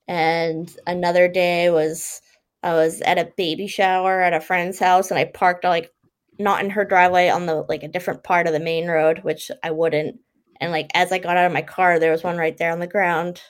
[0.09, 2.21] And another day was
[2.63, 5.93] I was at a baby shower at a friend's house and I parked like
[6.39, 9.51] not in her driveway on the like a different part of the main road, which
[9.63, 10.21] I wouldn't.
[10.61, 12.81] And like as I got out of my car, there was one right there on
[12.81, 13.43] the ground.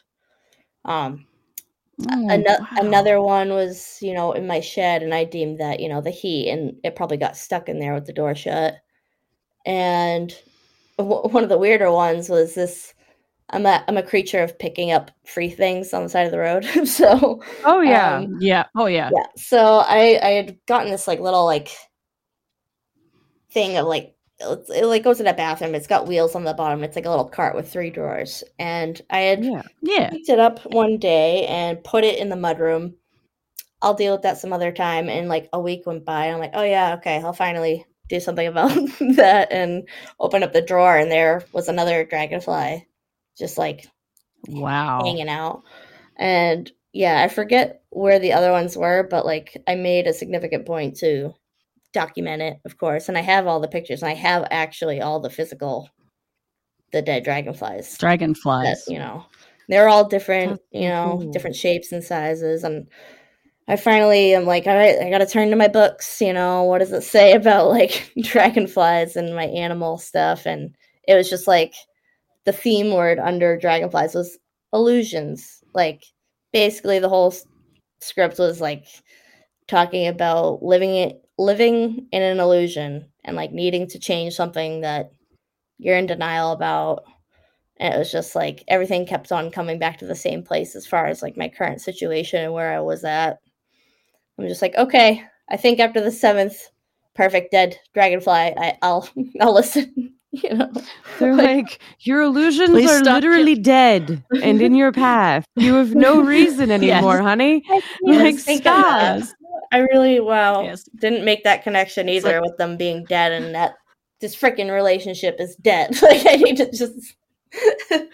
[0.85, 1.27] Um,
[2.11, 2.67] Oh, ano- wow.
[2.79, 6.11] another one was you know in my shed and i deemed that you know the
[6.11, 8.75] heat and it probably got stuck in there with the door shut
[9.67, 10.35] and
[10.99, 12.95] w- one of the weirder ones was this
[13.51, 16.39] i'm a i'm a creature of picking up free things on the side of the
[16.39, 18.17] road so Oh yeah.
[18.17, 18.67] um, Yeah.
[18.75, 19.11] Oh yeah.
[19.15, 21.71] yeah so i i had gotten this like little like
[23.51, 26.53] thing of like it's- it like goes in a bathroom it's got wheels on the
[26.53, 29.63] bottom it's like a little cart with three drawers and i had yeah.
[29.83, 30.11] Yeah.
[30.11, 32.95] picked it up one day and put it in the mudroom.
[33.83, 35.09] I'll deal with that some other time.
[35.11, 36.27] And like a week went by.
[36.31, 38.71] I'm like, oh yeah, okay, I'll finally do something about
[39.17, 39.89] that and
[40.21, 40.97] open up the drawer.
[40.97, 42.87] And there was another dragonfly
[43.39, 43.87] just like
[44.49, 45.01] Wow.
[45.05, 45.63] hanging out.
[46.17, 50.67] And yeah, I forget where the other ones were, but like I made a significant
[50.67, 51.35] point to
[51.93, 53.09] document it, of course.
[53.09, 55.91] And I have all the pictures and I have actually all the physical
[56.93, 58.01] the dead dragonflies
[58.63, 58.87] that Dragonflies.
[58.89, 59.27] you know
[59.69, 61.33] they're all different That's you know cool.
[61.33, 62.89] different shapes and sizes and
[63.69, 66.79] i finally am like all right i gotta turn to my books you know what
[66.79, 70.47] does it say about like dragonflies and my animal stuff?
[70.47, 70.75] And
[71.07, 71.75] it was just like
[72.45, 74.39] the theme word under dragonflies was
[74.73, 75.63] illusions.
[75.75, 76.05] Like
[76.53, 77.35] basically the whole
[78.01, 78.87] script was like
[79.69, 85.11] talking about living it living in an illusion and like needing to change something that
[85.79, 87.05] you're in denial about.
[87.79, 90.87] And it was just like everything kept on coming back to the same place as
[90.87, 93.39] far as like my current situation and where I was at.
[94.39, 96.69] I'm just like, okay, I think after the seventh
[97.15, 99.09] perfect dead dragonfly, I, I'll
[99.41, 100.13] I'll listen.
[100.33, 100.71] You know,
[101.19, 105.47] They're like, your illusions are stop literally dead and in your path.
[105.55, 107.63] You have no reason anymore, honey.
[107.71, 109.25] I Like, can't think of that.
[109.25, 109.37] stop.
[109.73, 110.83] I really wow Yes.
[111.01, 113.77] didn't make that connection It's either with them being dead and that
[114.21, 116.03] this freaking relationship is dead.
[116.03, 117.17] like I need to just.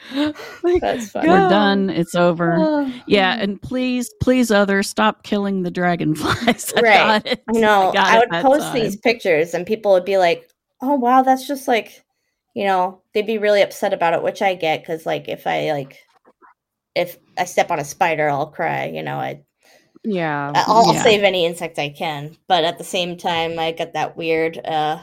[0.63, 1.29] Like, That's funny.
[1.29, 1.91] We're done.
[1.91, 2.57] It's over.
[2.59, 6.73] Oh, Yeah, and please, please, others, stop killing the dragonflies.
[6.77, 6.95] I Right.
[6.95, 7.43] got it.
[7.49, 7.91] I know.
[7.93, 8.75] got I, would post time.
[8.75, 10.49] these pictures and people would be like,
[10.81, 12.05] "Oh wow, that's just like,
[12.55, 15.73] you know, they'd be really upset about it," which I get cuz like if I
[15.73, 15.99] like
[16.95, 19.17] if I step on a spider, I'll cry, you know.
[19.17, 19.43] I
[20.05, 20.53] yeah.
[20.55, 21.03] I'll, I'll Yeah.
[21.03, 25.03] save any insect I can, but at the same time I get that weird uh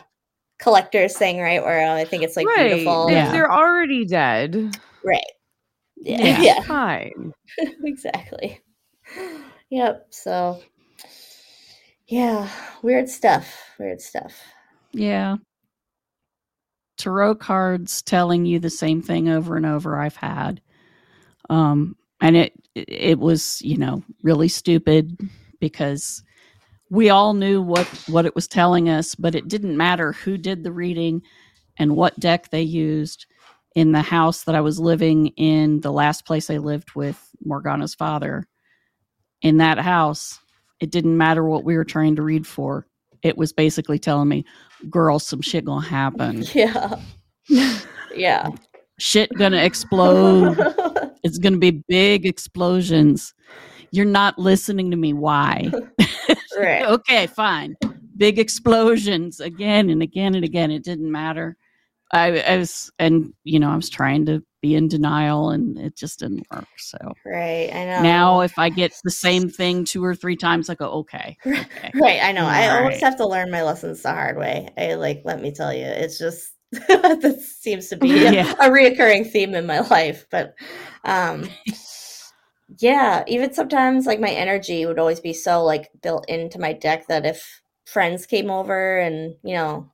[0.59, 2.69] collector's thing, right, where I think it's like right.
[2.69, 3.07] beautiful.
[3.07, 3.31] If Yeah.
[3.31, 5.21] they're already dead, Right.
[5.97, 6.17] Yeah.
[6.21, 6.41] Yeah.
[6.43, 6.61] Yeah.
[6.63, 7.33] fine.
[7.83, 8.61] exactly.
[9.69, 10.07] Yep.
[10.11, 10.61] So
[12.07, 12.49] yeah,
[12.81, 13.55] weird stuff.
[13.79, 14.41] Weird stuff.
[14.91, 15.37] Yeah.
[16.97, 20.61] Tarot cards telling you the same thing over and over I've had.
[21.49, 25.17] Um and it it was, you know, really stupid
[25.59, 26.23] because
[26.89, 30.63] we all knew what what it was telling us, but it didn't matter who did
[30.63, 31.21] the reading
[31.77, 33.25] and what deck they used
[33.75, 37.95] in the house that I was living in, the last place I lived with Morganna's
[37.95, 38.47] father.
[39.41, 40.39] In that house,
[40.79, 42.87] it didn't matter what we were trying to read for.
[43.21, 44.45] It was basically telling me,
[44.89, 46.43] girl, some shit gonna happen.
[46.53, 46.99] Yeah.
[48.13, 48.49] Yeah.
[48.99, 50.57] Shit gonna explode.
[51.23, 53.33] it's gonna be big explosions.
[53.91, 55.13] You're not listening to me.
[55.13, 55.71] Why?
[56.57, 56.85] right.
[56.87, 57.75] okay, fine.
[58.17, 60.71] Big explosions again and again and again.
[60.71, 61.57] It didn't matter.
[62.11, 65.95] I, I was, and you know, I was trying to be in denial, and it
[65.95, 66.67] just didn't work.
[66.77, 67.69] So Right.
[67.73, 68.01] I know.
[68.01, 71.93] now, if I get the same thing two or three times, I go, okay, okay.
[71.93, 72.19] Right.
[72.23, 72.45] I know.
[72.45, 73.03] I always Right.
[73.03, 74.69] have to learn my lessons the hard way.
[74.77, 78.53] I like, let me tell you, it's just, that seems to be Yeah.
[78.59, 80.25] a, a reoccurring theme in my life.
[80.31, 80.55] But
[81.03, 81.49] um
[82.77, 87.07] yeah, even sometimes like my energy would always be so like built into my deck
[87.07, 89.89] that if friends came over and you know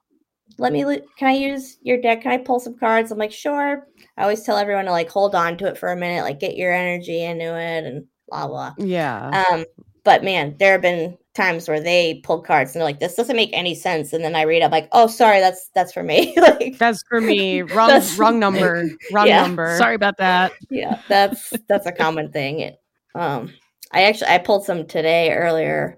[0.57, 0.83] let me
[1.17, 2.21] can i use your deck?
[2.21, 3.11] Can i pull some cards?
[3.11, 3.87] I'm like sure.
[4.17, 6.55] I always tell everyone to like hold on to it for a minute like get
[6.57, 8.73] your energy into it and blah blah.
[8.77, 9.45] Yeah.
[9.49, 9.65] um
[10.03, 13.35] but man there have been times where they pull cards and they're like this doesn't
[13.35, 16.33] make any sense and then i read i'm like oh sorry that's that's for me
[16.37, 17.61] like That's for me.
[17.75, 18.89] Wrong wrong number.
[19.11, 19.41] Wrong Yeah.
[19.41, 19.77] number.
[19.77, 20.53] Sorry about that.
[20.69, 22.79] yeah that's that's a common thing It-
[23.15, 23.53] um
[23.91, 25.97] i actually i pulled some today earlier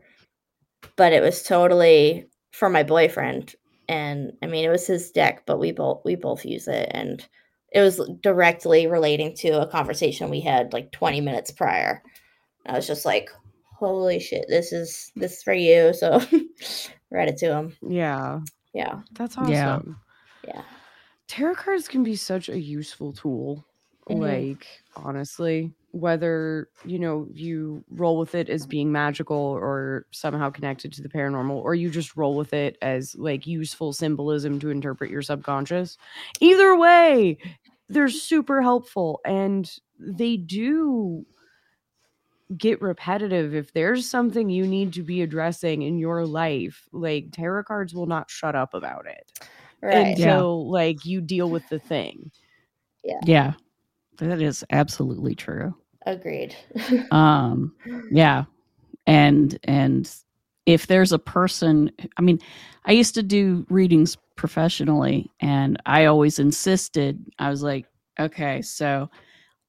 [0.95, 3.55] but it was totally for my boyfriend
[3.87, 7.27] and i mean it was his deck but we both we both use it and
[7.71, 12.01] it was directly relating to a conversation we had like 20 minutes prior
[12.67, 13.29] i was just like
[13.77, 16.19] holy shit this is this is for you so
[17.11, 18.39] read it to him Yeah.
[18.73, 19.51] yeah That's awesome.
[19.51, 19.79] Yeah.
[20.55, 20.61] yeah
[21.27, 23.65] Tarot cards can be such a useful tool.
[24.09, 24.19] Mhm.
[24.21, 24.65] Like,
[24.95, 31.01] honestly, whether, you know, you roll with it as being magical or somehow connected to
[31.01, 35.21] the paranormal, or you just roll with it as like useful symbolism to interpret your
[35.21, 35.97] subconscious.
[36.39, 37.37] Either way,
[37.89, 39.69] they're super helpful and
[39.99, 41.25] they do
[42.55, 47.63] get repetitive if there's something you need to be addressing in your life like tarot
[47.63, 49.31] cards will not shut up about it
[49.81, 50.37] right Yeah.
[50.37, 52.31] until like you deal with the thing.
[53.03, 53.19] Yeah.
[53.25, 53.53] Yeah.
[54.19, 55.75] That is absolutely true.
[56.05, 56.55] agreed
[57.11, 57.75] Um
[58.11, 58.45] yeah.
[59.05, 60.09] And and
[60.65, 62.39] if there's a person I mean,
[62.85, 67.19] I used to do readings professionally and I always insisted.
[67.39, 67.87] I was like,
[68.19, 69.09] okay, so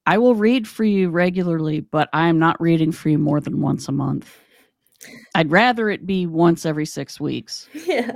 [0.09, 3.89] I will read for you regularly, but I'm not reading for you more than once
[3.89, 4.35] a month.
[5.35, 7.69] I'd rather it be once every 6 weeks.
[7.87, 8.13] yeah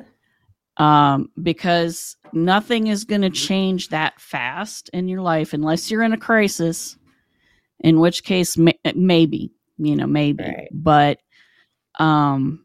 [0.79, 6.15] um, because nothing is going to change that fast in your life unless you're in
[6.15, 6.97] a crisis.
[7.81, 10.69] In which case, ma- maybe you know, maybe, Right.
[10.73, 11.19] but
[11.99, 12.65] um,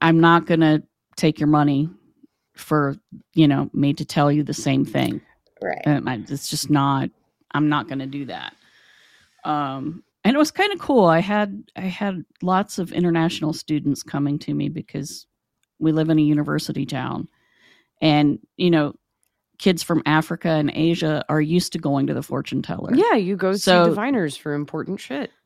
[0.00, 0.82] I'm not going to
[1.16, 1.88] take your money
[2.54, 2.94] for
[3.34, 5.20] you know me to tell you the same thing.
[5.60, 7.10] right Um, I- It's just not.
[7.54, 8.54] I'm not going to do that.
[9.44, 11.04] Um, and it was kind of cool.
[11.04, 15.26] I had I had lots of international students coming to me because
[15.78, 17.28] we live in a university town,
[18.00, 18.94] and you know,
[19.58, 22.94] kids from Africa and Asia are used to going to the fortune teller.
[22.94, 25.30] Yeah, you go So- see diviners for important shit.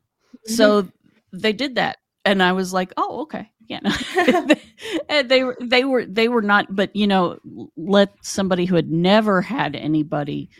[0.44, 0.86] So
[1.32, 3.90] they did that, and I was like, "Oh, okay, yeah." no."
[5.08, 7.38] and they were they were they were not, but you know,
[7.76, 10.50] let somebody who had never had anybody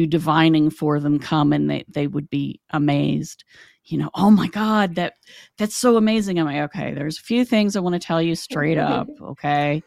[0.00, 3.44] do divining for them come, and they they would be amazed.
[3.84, 5.14] You know, oh my god, that
[5.58, 6.38] that's so amazing.
[6.38, 9.08] I'm like, okay, there's a few things I want to tell you straight up.
[9.22, 9.82] Okay,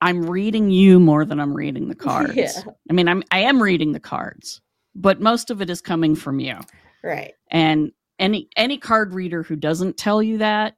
[0.00, 2.34] I'm reading you more than I'm reading the cards.
[2.34, 2.52] Yeah.
[2.90, 4.60] I mean, I'm I am reading the cards,
[4.94, 6.56] but most of it is coming from you
[7.06, 10.74] right and any any card reader who doesn't tell you that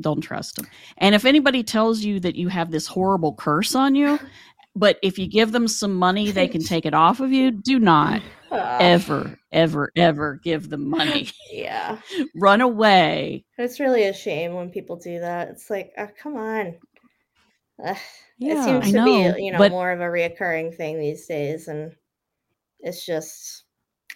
[0.00, 0.66] don't trust them
[0.98, 4.18] and if anybody tells you that you have this horrible curse on you
[4.76, 7.78] but if you give them some money they can take it off of you do
[7.78, 8.20] not
[8.50, 11.98] Ah, ever ever ever give them money yeah
[12.36, 15.48] run away It's really a shame when people do that.
[15.48, 16.74] It's like, oh, come on.
[17.84, 17.96] Ugh,
[18.38, 19.04] it seems to know,
[19.34, 21.92] be, you know, but- more of a reoccurring thing these days, and
[22.80, 23.64] it's just,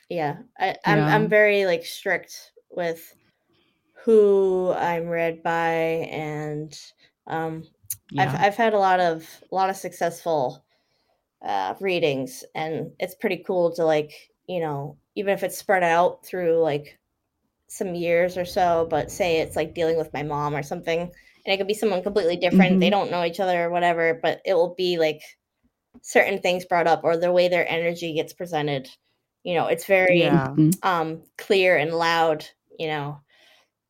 [0.08, 0.36] yeah.
[0.58, 1.14] I, I'm Yeah.
[1.14, 3.12] I'm very like strict with
[4.04, 5.72] who I'm read by,
[6.12, 6.72] and
[7.26, 7.64] um,
[8.10, 10.64] yeah I've had a lot of a lot of successful
[11.42, 14.12] uh, readings, and it's pretty cool to like
[14.48, 17.00] you know even if it's spread out through like
[17.68, 21.12] some years or so, but say it's like dealing with my mom or something, and
[21.46, 22.80] it could be someone completely different.
[22.80, 22.90] They Mhm.
[22.90, 25.22] don't know each other or whatever, but it will be like
[26.02, 28.88] certain things brought up or the way their energy gets presented.
[29.44, 30.54] You know, it's very Yeah.
[30.56, 30.72] Mhm.
[30.82, 32.46] um clear and loud
[32.78, 33.20] you know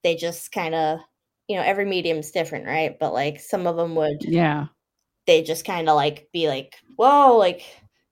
[0.05, 1.01] they just kind of
[1.49, 2.99] you know every medium's different right?
[2.99, 4.67] But like some of them would yeah.
[5.27, 7.63] they just kind of like be like whoa like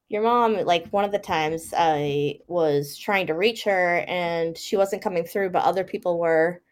[0.09, 4.77] your mom like one of the times i was trying to reach her and she
[4.77, 6.63] wasn't coming through but other people were.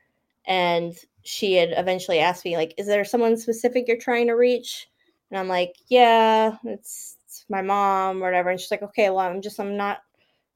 [0.47, 4.89] And she had eventually asked me like is there someone specific you're trying to reach?
[5.31, 8.51] And i'm like yeah it's, it's my mom or whatever.
[8.51, 10.01] And she's like okay well i'm just i'm not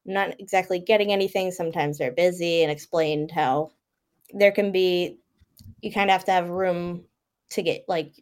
[0.07, 1.51] I'm not exactly getting anything.
[1.51, 3.71] Sometimes they're busy and explained how
[4.33, 5.19] there can be
[5.81, 7.03] you kind of have to have room
[7.51, 8.13] to get like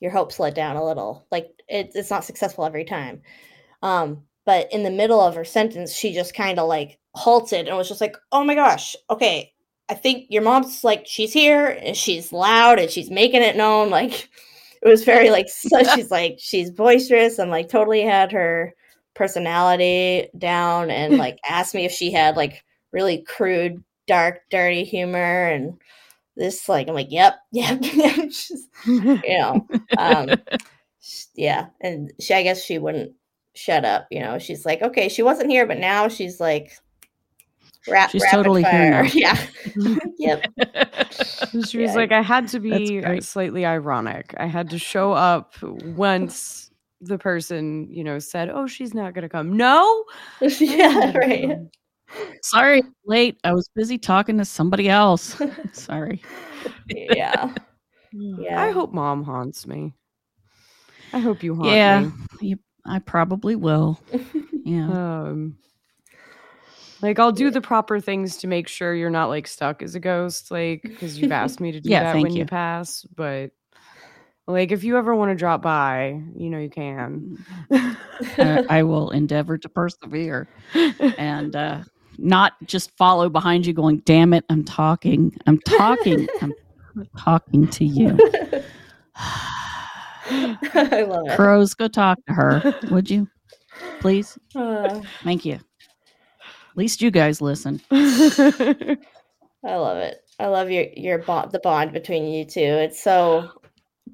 [0.00, 1.26] your hopes let down a little.
[1.30, 3.22] Like it, it's not successful every time.
[3.82, 7.76] Um but in the middle of her sentence she just kind of like halted and
[7.76, 9.52] was just like oh my gosh okay
[9.88, 13.90] i think your mom's like she's here and she's loud and she's making it known.
[13.90, 14.28] Like
[14.82, 18.74] it was very like so she's like she's boisterous and like totally had her
[19.14, 25.46] personality down and like asked me if she had like really crude dark dirty humor
[25.46, 25.78] and
[26.36, 29.66] this like i'm like yep yep Just, you know
[29.98, 30.28] um
[31.34, 33.12] yeah and she i guess she wouldn't
[33.54, 36.72] shut up you know she's like okay she wasn't here but now she's like
[37.88, 39.04] rap, she's totally fire.
[39.04, 39.36] here
[39.76, 39.98] now.
[40.18, 40.44] yeah yep.
[41.68, 41.94] She was yeah.
[41.94, 44.34] like i had to be slightly ironic.
[44.38, 46.70] I had to show up once
[47.00, 49.56] the person you know said oh she's not gonna come.
[49.56, 50.04] No?
[50.40, 51.58] Yeah right
[52.42, 53.38] Sorry, late.
[53.44, 55.40] I was busy talking to somebody else.
[55.72, 56.22] Sorry.
[56.88, 57.52] yeah.
[58.16, 58.62] Yeah.
[58.62, 59.92] I hope mom haunts me.
[61.12, 62.12] I hope you haunt yeah, me.
[62.40, 62.54] Yeah,
[62.86, 64.00] I probably will.
[64.64, 64.86] Yeah.
[64.86, 65.58] Um,
[67.02, 70.00] like I'll do the proper things to make sure you're not like stuck as a
[70.00, 72.40] ghost, like because you've asked me to do yeah, that when you.
[72.40, 73.04] you pass.
[73.16, 73.50] But
[74.46, 77.44] like if you ever want to drop by, you know you can.
[78.38, 80.48] I, I will endeavor to persevere,
[81.18, 81.82] and uh,
[82.18, 85.36] not just follow behind you going, damn it, I'm talking.
[85.46, 86.28] I'm talking.
[86.42, 86.54] I'm
[87.18, 88.18] talking to you.
[89.16, 91.36] I love it.
[91.36, 93.28] Crows, go talk to her, would you?
[94.00, 94.38] Please?
[94.54, 95.54] Uh, Thank you.
[95.54, 97.80] At least you guys listen.
[97.90, 98.96] I
[99.64, 100.18] love it.
[100.38, 102.60] I love your your bond, the bond between you two.
[102.60, 103.50] It's so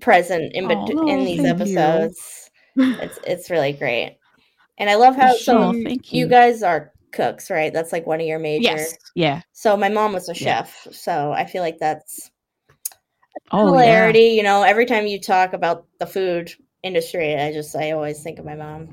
[0.00, 2.50] present in oh, in these episodes.
[2.76, 2.94] You.
[3.00, 4.18] It's it's really great,
[4.78, 5.98] and I love how so you.
[6.04, 7.72] you guys are cooks, right?
[7.72, 8.62] That's like one of your major.
[8.62, 8.96] Yes.
[9.14, 9.42] Yeah.
[9.52, 10.92] So my mom was a chef, yeah.
[10.92, 12.30] so I feel like that's
[13.50, 14.20] oh, hilarity.
[14.20, 14.32] Yeah.
[14.32, 16.52] You know, every time you talk about the food
[16.82, 18.88] industry, I just I always think of my mom.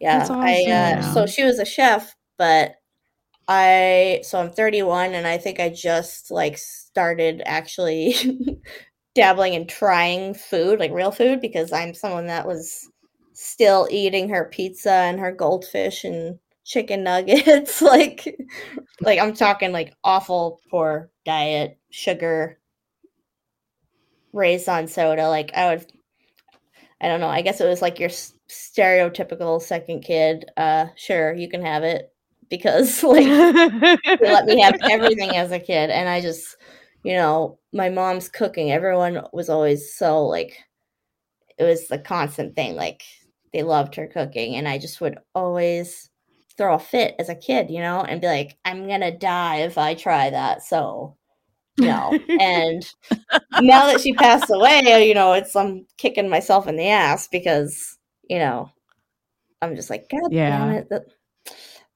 [0.00, 0.40] Yeah, awesome.
[0.40, 2.74] I uh, so she was a chef, but
[3.48, 8.14] I so I'm 31, and I think I just like started actually
[9.14, 12.88] dabbling and trying food, like real food, because I'm someone that was
[13.32, 18.36] still eating her pizza and her goldfish and chicken nuggets like
[19.00, 22.58] like i'm talking like awful poor diet sugar
[24.32, 25.86] raised on soda like i would
[27.00, 28.10] i don't know i guess it was like your
[28.48, 32.12] stereotypical second kid uh sure you can have it
[32.50, 33.26] because like
[34.20, 36.56] let me have everything as a kid and i just
[37.04, 40.58] you know my mom's cooking everyone was always so like
[41.58, 43.04] it was the constant thing like
[43.52, 46.10] they loved her cooking and i just would always
[46.56, 49.78] throw a fit as a kid, you know, and be like, I'm gonna die if
[49.78, 50.62] I try that.
[50.62, 51.16] So
[51.78, 52.18] no.
[52.40, 52.86] and
[53.60, 57.98] now that she passed away, you know, it's I'm kicking myself in the ass because,
[58.28, 58.70] you know,
[59.62, 60.58] I'm just like, God yeah.
[60.58, 60.88] damn it.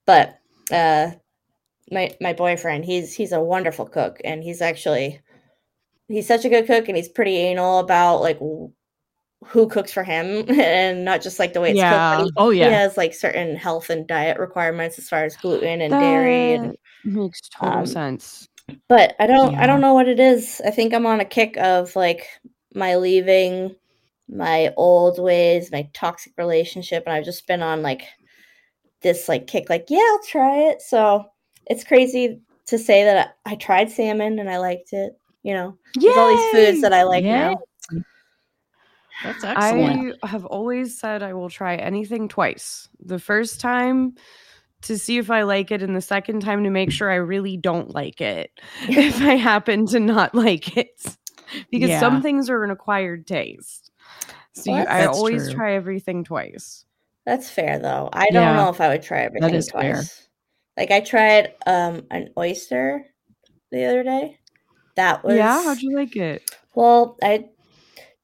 [0.06, 0.38] But
[0.72, 1.12] uh
[1.90, 5.20] my my boyfriend, he's he's a wonderful cook and he's actually
[6.08, 8.38] he's such a good cook and he's pretty anal about like
[9.44, 12.16] who cooks for him and not just like the way it's yeah.
[12.16, 12.26] cooked.
[12.26, 15.80] He, oh yeah, he has like certain health and diet requirements as far as gluten
[15.80, 18.48] and that dairy and makes total um, sense.
[18.88, 19.62] But I don't yeah.
[19.62, 20.60] I don't know what it is.
[20.64, 22.26] I think I'm on a kick of like
[22.74, 23.74] my leaving
[24.32, 28.06] my old ways, my toxic relationship, and I've just been on like
[29.02, 30.82] this like kick, like, yeah, I'll try it.
[30.82, 31.26] So
[31.66, 35.76] it's crazy to say that I, I tried salmon and I liked it, you know.
[35.94, 37.30] There's all these foods that I like Yay.
[37.30, 37.60] now.
[39.22, 40.16] That's excellent.
[40.22, 42.88] I have always said I will try anything twice.
[43.00, 44.14] The first time
[44.82, 47.56] to see if I like it, and the second time to make sure I really
[47.56, 48.50] don't like it
[48.82, 51.16] if I happen to not like it.
[51.70, 52.00] Because yeah.
[52.00, 53.90] some things are an acquired taste.
[54.52, 55.54] So well, you, I always true.
[55.54, 56.84] try everything twice.
[57.26, 58.08] That's fair though.
[58.12, 59.70] I don't yeah, know if I would try everything twice.
[59.70, 60.02] Fair.
[60.76, 63.04] Like I tried um an oyster
[63.70, 64.38] the other day.
[64.96, 66.50] That was Yeah, how'd you like it?
[66.74, 67.48] Well, I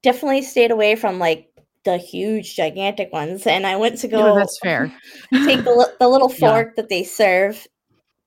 [0.07, 1.51] definitely stayed away from like
[1.85, 4.87] the huge gigantic ones and i went to go no, that's fair
[5.33, 6.73] take the, the little fork yeah.
[6.77, 7.66] that they serve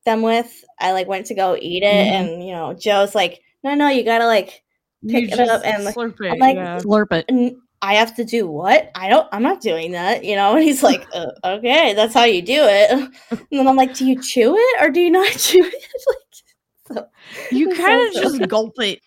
[0.06, 2.34] them with i like went to go eat it mm-hmm.
[2.34, 4.62] and you know joe's like no no you gotta like
[5.08, 6.80] pick you it up and slurp it, I'm like yeah.
[6.80, 8.92] slurp it I have to do what?
[8.94, 9.26] I don't.
[9.32, 10.26] I'm not doing that.
[10.26, 10.54] You know.
[10.54, 13.10] And he's like, uh, okay, that's how you do it.
[13.32, 15.86] And then I'm like, do you chew it or do you not chew it?
[16.10, 17.08] like, so,
[17.52, 19.00] you kind of so just gulp it.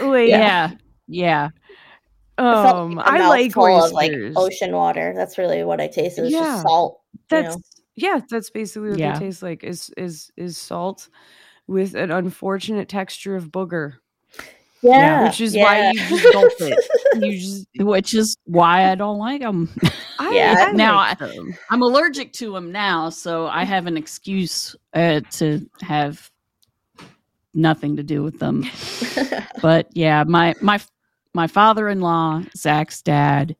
[0.00, 0.70] Like, yeah.
[1.08, 1.48] yeah.
[2.38, 3.90] Um, like I like oysters.
[3.90, 5.12] Of, like ocean water.
[5.14, 6.18] That's really what I taste.
[6.18, 7.00] It's yeah, just salt.
[7.28, 7.62] That's know?
[7.96, 8.20] yeah.
[8.30, 9.18] That's basically what yeah.
[9.18, 9.64] they taste like.
[9.64, 11.08] Is is is salt
[11.66, 13.94] with an unfortunate texture of booger.
[14.82, 15.64] Yeah, which is yeah.
[15.64, 16.84] why you just gulp it.
[17.20, 19.68] You just, which is why I don't like them.
[20.20, 21.34] I, yeah, I now like I,
[21.72, 26.30] am allergic to them now, so I have an excuse uh, to have
[27.54, 28.64] nothing to do with them.
[29.62, 30.80] but yeah, my my
[31.34, 33.56] my father-in-law, Zach's dad,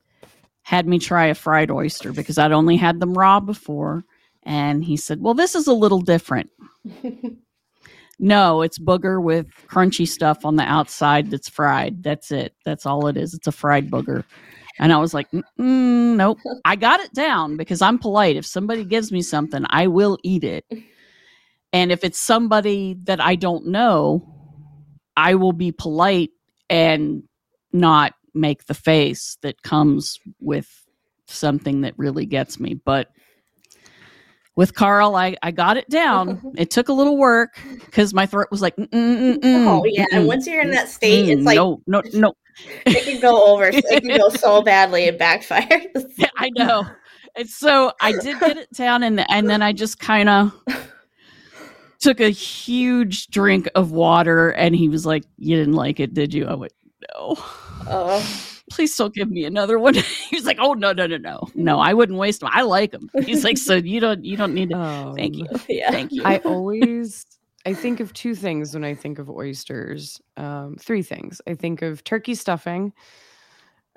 [0.61, 4.03] had me try a fried oyster because I'd only had them raw before,
[4.43, 6.49] and he said, "Well, this is a little different."
[8.19, 12.03] no, it's booger with crunchy stuff on the outside that's fried.
[12.03, 12.53] That's it.
[12.65, 13.33] That's all it is.
[13.33, 14.23] It's a fried booger.
[14.79, 15.27] And I was like,
[15.57, 16.37] nope.
[16.63, 18.37] I got it down because I'm polite.
[18.37, 20.65] If somebody gives me something, I will eat it.
[21.73, 24.25] And if it's somebody that I don't know,
[25.17, 26.31] I will be polite
[26.69, 27.23] and
[27.71, 30.85] not make the face that comes with
[31.27, 32.73] something that really gets me.
[32.73, 33.09] But
[34.55, 36.41] with Carl, I, I got it down.
[36.57, 40.05] it took a little work because my throat was like, mm, mm, mm, oh yeah.
[40.11, 42.33] And once you're in that state, it's like no, no, no.
[42.85, 43.69] it can go over.
[43.71, 45.81] It can go so badly and backfire.
[46.37, 46.85] I know.
[47.35, 50.51] And so I did get it down, and and then I just kind of
[51.99, 56.33] took a huge drink of water, and he was like, "You didn't like it, did
[56.33, 56.73] you?" I went,
[57.15, 57.35] "No."
[57.87, 59.93] Oh please don't give me another one.
[60.29, 62.49] He's like, oh no, no, no, no, no, I wouldn't waste them.
[62.51, 63.09] I like them.
[63.25, 64.77] He's like, so you don't, you don't need to.
[64.77, 65.91] Um, thank you, yeah.
[65.91, 66.23] thank you.
[66.23, 67.25] I always,
[67.65, 70.21] I think of two things when I think of oysters.
[70.37, 71.41] Um, three things.
[71.47, 72.93] I think of turkey stuffing.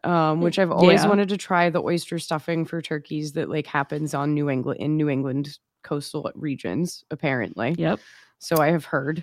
[0.04, 1.08] Um, which I've always yeah.
[1.08, 4.96] wanted to try the oyster stuffing for turkeys that like happens on New England in
[4.96, 7.76] New England coastal regions, apparently.
[7.78, 8.00] Yep.
[8.40, 9.22] So I have heard.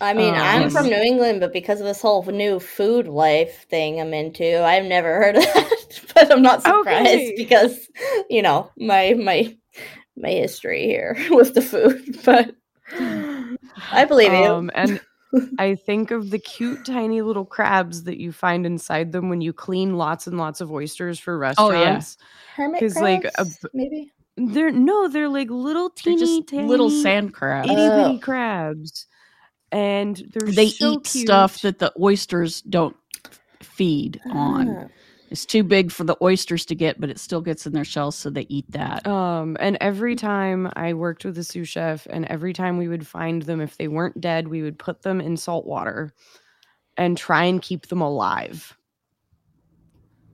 [0.00, 3.66] I mean, um, I'm from New England, but because of this whole new food life
[3.68, 6.00] thing I'm into, I've never heard of that.
[6.14, 7.34] but I'm not surprised okay.
[7.36, 7.88] because,
[8.28, 9.56] you know, my my
[10.16, 12.18] my history here with the food.
[12.24, 12.54] But
[13.90, 14.70] I believe um, you.
[14.74, 15.00] and
[15.58, 19.52] I think of the cute tiny little crabs that you find inside them when you
[19.52, 22.16] clean lots and lots of oysters for restaurants.
[22.20, 24.12] Oh yeah, hermit crabs, like a, maybe.
[24.36, 28.18] They're no, they're like little teeny, tiny, little sand crabs, itty bitty oh.
[28.20, 29.06] crabs
[29.76, 31.26] and they so eat cute.
[31.26, 32.96] stuff that the oysters don't
[33.60, 34.68] feed on.
[34.68, 34.86] Ah.
[35.30, 38.16] It's too big for the oysters to get, but it still gets in their shells,
[38.16, 39.06] so they eat that.
[39.06, 43.06] Um, and every time I worked with a sous chef, and every time we would
[43.06, 46.14] find them, if they weren't dead, we would put them in salt water
[46.96, 48.78] and try and keep them alive.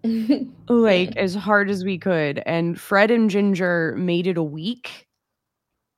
[0.69, 2.43] like as hard as we could.
[2.44, 5.01] And Fred and Ginger made it a week.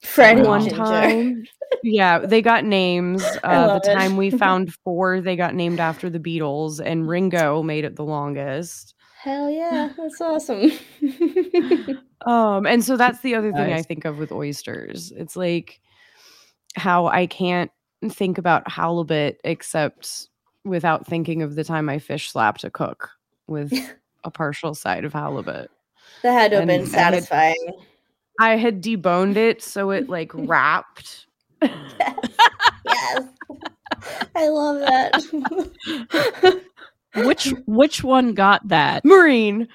[0.05, 1.45] Fred one time
[1.83, 3.25] yeah, they got names.
[3.43, 7.85] Uh, the time we found four, they got named after the Beatles, and Ringo made
[7.85, 8.95] it the longest.
[9.23, 10.73] Hell yeah, that's awesome.
[12.27, 13.81] um, and so that's the other thing nice.
[13.81, 15.13] I think of with oysters.
[15.17, 15.81] It's like
[16.77, 17.71] how I can't
[18.09, 20.29] think about halibut except
[20.65, 23.11] without thinking of the time I fish slapped a cook
[23.47, 23.73] with
[24.25, 25.71] a partial side of halibut.
[26.23, 27.57] That had to have and been satisfying.
[27.69, 27.87] I had,
[28.41, 31.27] I had deboned it so it like wrapped
[31.63, 32.31] yes.
[32.87, 33.23] yes.
[34.37, 36.61] I love that.
[37.25, 39.05] which which one got that?
[39.05, 39.69] Marine.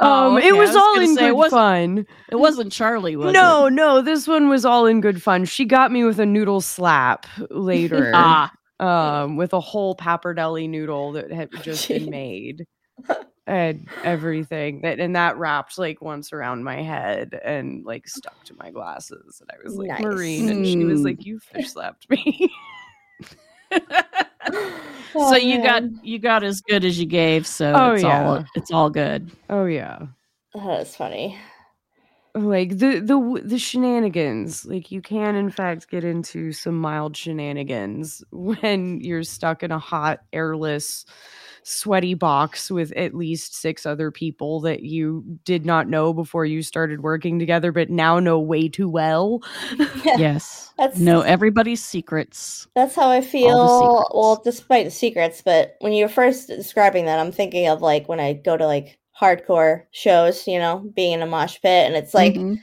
[0.00, 0.48] Oh, um, okay.
[0.48, 2.06] it was, was all in say, good it fun.
[2.30, 3.72] It wasn't Charlie, was no, it?
[3.72, 5.46] No, this one was all in good fun.
[5.46, 8.12] She got me with a noodle slap later.
[8.14, 8.52] ah.
[8.78, 12.66] Um, with a whole pappardelle noodle that had just been made
[13.46, 18.54] and everything that and that wrapped like once around my head and like stuck to
[18.56, 20.02] my glasses and I was like nice.
[20.02, 22.52] Marine and she was like you fish slapped me.
[23.72, 28.28] oh, so you got you got as good as you gave so oh, it's yeah.
[28.28, 29.30] all it's all good.
[29.48, 30.06] Oh yeah.
[30.54, 31.38] Oh, that's funny.
[32.34, 38.24] Like the the the shenanigans, like you can in fact get into some mild shenanigans
[38.30, 41.06] when you're stuck in a hot airless
[41.66, 46.62] sweaty box with at least six other people that you did not know before you
[46.62, 49.42] started working together, but now know way too well.
[50.04, 50.72] yes.
[50.78, 52.68] That's know everybody's secrets.
[52.76, 54.08] That's how I feel.
[54.14, 58.20] Well, despite the secrets, but when you're first describing that, I'm thinking of like when
[58.20, 62.14] I go to like hardcore shows, you know, being in a mosh pit and it's
[62.14, 62.54] like mm-hmm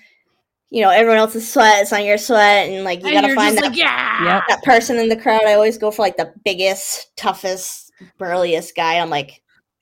[0.74, 3.56] you know, everyone else's sweat, it's on your sweat, and like you and gotta find
[3.56, 4.42] that, like, yeah.
[4.50, 5.44] that person in the crowd.
[5.46, 7.83] I always go for like the biggest, toughest,
[8.18, 9.00] burliest guy.
[9.00, 9.42] I'm like,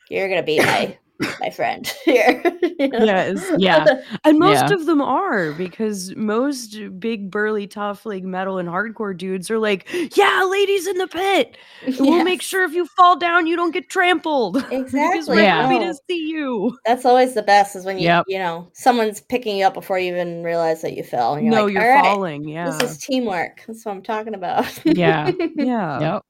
[0.09, 0.97] you're gonna be my
[1.39, 2.41] my friend here.
[2.79, 3.85] Yes, yeah,
[4.23, 4.73] and most yeah.
[4.73, 9.87] of them are because most big, burly, tough, like metal and hardcore dudes are like,
[10.15, 11.57] yeah, ladies in the pit.
[11.85, 11.99] Yes.
[11.99, 14.57] We'll make sure if you fall down, you don't get trampled.
[14.71, 15.35] Exactly.
[15.35, 15.67] we're yeah.
[15.67, 16.77] happy to see you.
[16.85, 18.25] That's always the best is when you yep.
[18.27, 21.35] you know someone's picking you up before you even realize that you fell.
[21.35, 22.45] And you're no, like, you're falling.
[22.45, 23.63] Right, yeah, this is teamwork.
[23.67, 24.67] That's what I'm talking about.
[24.85, 25.99] Yeah, yeah.
[25.99, 26.25] Yep.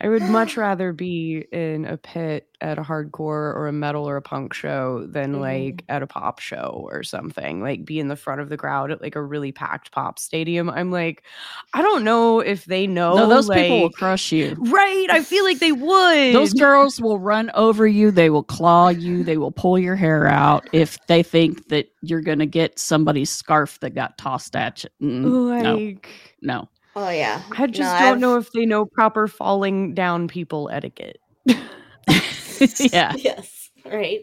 [0.00, 4.16] I would much rather be in a pit at a hardcore or a metal or
[4.16, 5.40] a punk show than Mhm.
[5.40, 7.60] like at a pop show or something.
[7.60, 10.68] Like be in the front of the crowd at like a really packed pop stadium.
[10.70, 11.22] I'm like,
[11.72, 13.14] I don't know if they know.
[13.16, 14.56] no, those people will crush you.
[14.58, 15.06] Right.
[15.10, 16.34] I feel like they would.
[16.34, 18.10] Those girls will run over you.
[18.10, 19.22] They will claw you.
[19.24, 23.30] They will pull your hair out if they think that you're going to get somebody's
[23.30, 24.90] scarf that got tossed at you.
[25.08, 26.08] Mm, no, like
[26.42, 26.68] no.
[27.00, 27.42] Oh yeah.
[27.52, 31.18] I just No, don't I've- know if they know proper falling down people etiquette.
[31.46, 33.14] yeah.
[33.16, 33.70] yes.
[33.84, 34.20] Right.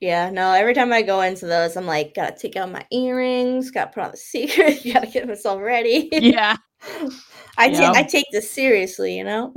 [0.00, 0.30] Yeah.
[0.30, 0.52] No.
[0.52, 3.70] Every time I go into those, I'm like, gotta take out my earrings.
[3.70, 4.80] Gotta put on the secret.
[4.92, 6.08] gotta get myself ready.
[6.12, 6.56] Yeah.
[7.56, 9.54] I take I take this seriously, you know.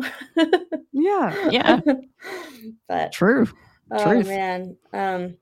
[0.94, 1.50] Yeah.
[1.50, 1.80] Yeah.
[2.88, 3.48] but True.
[3.92, 4.28] oh truth.
[4.28, 4.78] man.
[4.94, 5.38] Um.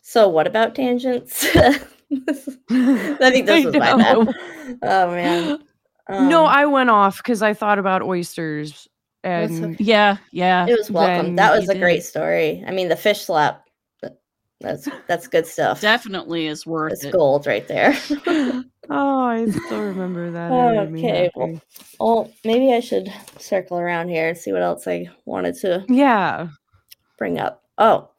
[0.00, 1.44] So what about tangents?
[1.54, 1.72] I
[2.10, 4.34] think this was my bad.
[4.82, 5.58] Oh man.
[6.08, 8.88] No, Um, I went off because I thought about oysters
[9.24, 9.76] and okay.
[9.84, 10.16] Yeah.
[10.32, 10.66] Yeah.
[10.66, 11.36] It was welcome.
[11.36, 12.64] That was you a great story.
[12.66, 13.64] I mean, the fish slap.
[14.60, 15.80] That's that's good stuff.
[15.80, 17.12] Definitely is worth It's it.
[17.12, 17.94] gold right there.
[18.90, 20.50] oh, I still remember that.
[20.50, 21.30] It okay.
[21.36, 21.60] Well,
[22.00, 26.48] well, maybe I should circle around here and see what else I wanted to Yeah.
[27.18, 27.62] bring up.
[27.78, 28.10] Oh,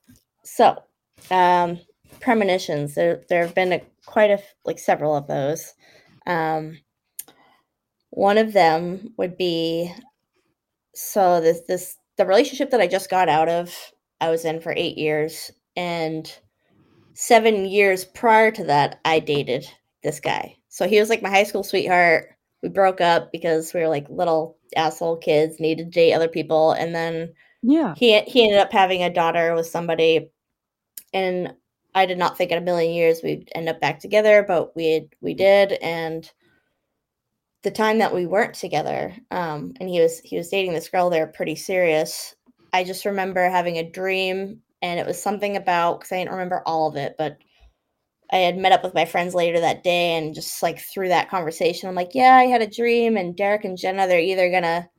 [0.43, 0.81] so
[1.29, 1.79] um,
[2.21, 2.95] premonitions.
[2.95, 5.73] There there have been a, quite a like several of those.
[6.25, 6.77] Um,
[8.11, 9.93] one of them would be
[10.93, 13.73] so this this the relationship that I just got out of.
[14.21, 16.31] I was in for eight years, and
[17.13, 19.65] seven years prior to that, I dated
[20.03, 20.57] this guy.
[20.69, 22.29] So he was like my high school sweetheart.
[22.61, 26.73] We broke up because we were like little asshole kids, needed to date other people,
[26.73, 27.95] and then Yeah.
[27.95, 30.29] he he ended up having a daughter with somebody
[31.13, 31.53] and
[31.95, 35.09] i did not think in a million years we'd end up back together but we
[35.21, 36.31] we did and
[37.63, 41.09] the time that we weren't together um and he was he was dating this girl
[41.09, 42.35] they were pretty serious
[42.73, 46.63] i just remember having a dream and it was something about because i didn't remember
[46.65, 47.37] all of it but
[48.31, 51.29] i had met up with my friends later that day and just like through that
[51.29, 54.89] conversation i'm like yeah i had a dream and derek and jenna they're either gonna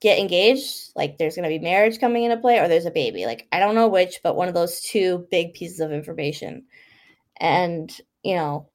[0.00, 3.26] get engaged, like there's to be marriage coming into play, or there's a baby.
[3.26, 6.66] Like, I don't know which, but one of those two big pieces of information.
[7.38, 7.90] And,
[8.22, 8.68] you know,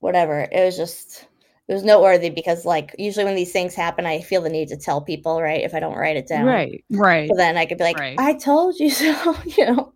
[0.00, 0.40] whatever.
[0.40, 1.26] It was just,
[1.68, 4.76] it was noteworthy because, like, usually when these things happen, I feel the need to
[4.76, 5.62] tell people, right?
[5.62, 6.44] If I don't write it down.
[6.44, 6.84] Right.
[6.90, 7.28] Right.
[7.30, 8.18] So then I could be like, Right.
[8.18, 9.92] I told you so, you know.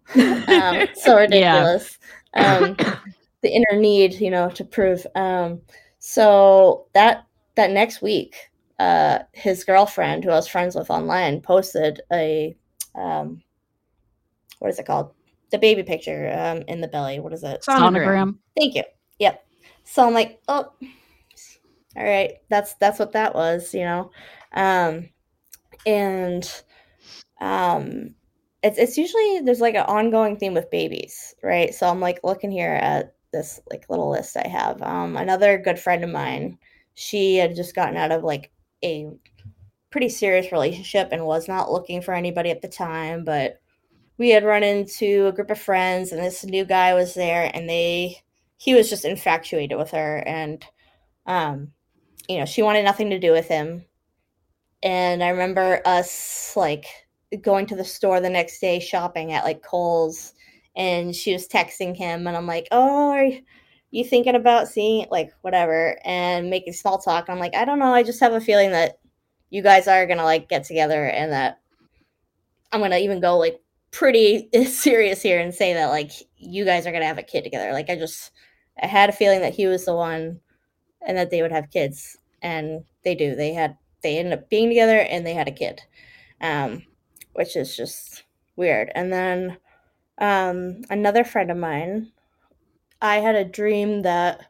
[0.46, 1.98] Um, so ridiculous.
[2.34, 2.76] Um,
[3.42, 5.06] the inner need, you know, to prove.
[5.14, 5.60] Um,
[5.98, 7.26] so that
[7.56, 8.36] that next week,
[8.78, 12.56] uh, his girlfriend, who I was friends with online, posted a
[12.94, 13.42] um,
[14.60, 15.12] what is it called?
[15.50, 17.20] The baby picture um, in the belly.
[17.20, 17.64] What is it?
[17.68, 18.36] Sonogram.
[18.56, 18.84] Thank you.
[19.18, 19.44] Yep.
[19.84, 20.72] So I'm like, oh,
[21.96, 22.34] all right.
[22.50, 24.10] That's that's what that was, you know.
[24.52, 25.08] Um,
[25.86, 26.62] and
[27.40, 28.14] um,
[28.62, 31.74] it's it's usually there's like an ongoing theme with babies, right?
[31.74, 34.82] So I'm like looking here at this like little list I have.
[34.82, 36.58] Um, another good friend of mine,
[36.94, 38.50] she had just gotten out of like
[38.84, 39.08] a
[39.90, 43.60] pretty serious relationship and was not looking for anybody at the time, but
[44.18, 47.68] we had run into a group of friends and this new guy was there and
[47.68, 48.22] they
[48.56, 50.64] he was just infatuated with her and
[51.26, 51.72] um
[52.28, 53.84] you know she wanted nothing to do with him
[54.82, 56.86] and i remember us like
[57.42, 60.32] going to the store the next day shopping at like Kohl's
[60.74, 63.30] and she was texting him and I'm like, "Oh, are
[63.90, 67.28] you thinking about seeing like whatever?" and making small talk.
[67.28, 68.98] And I'm like, "I don't know, I just have a feeling that
[69.50, 71.60] you guys are going to like get together and that
[72.72, 76.86] I'm going to even go like pretty serious here and say that like you guys
[76.86, 78.30] are going to have a kid together." Like I just
[78.80, 80.40] I had a feeling that he was the one
[81.06, 83.34] and that they would have kids and they do.
[83.34, 85.82] They had they ended up being together and they had a kid.
[86.40, 86.82] Um
[87.36, 88.24] which is just
[88.56, 88.90] weird.
[88.94, 89.58] And then
[90.18, 92.12] um, another friend of mine,
[93.00, 94.40] I had a dream that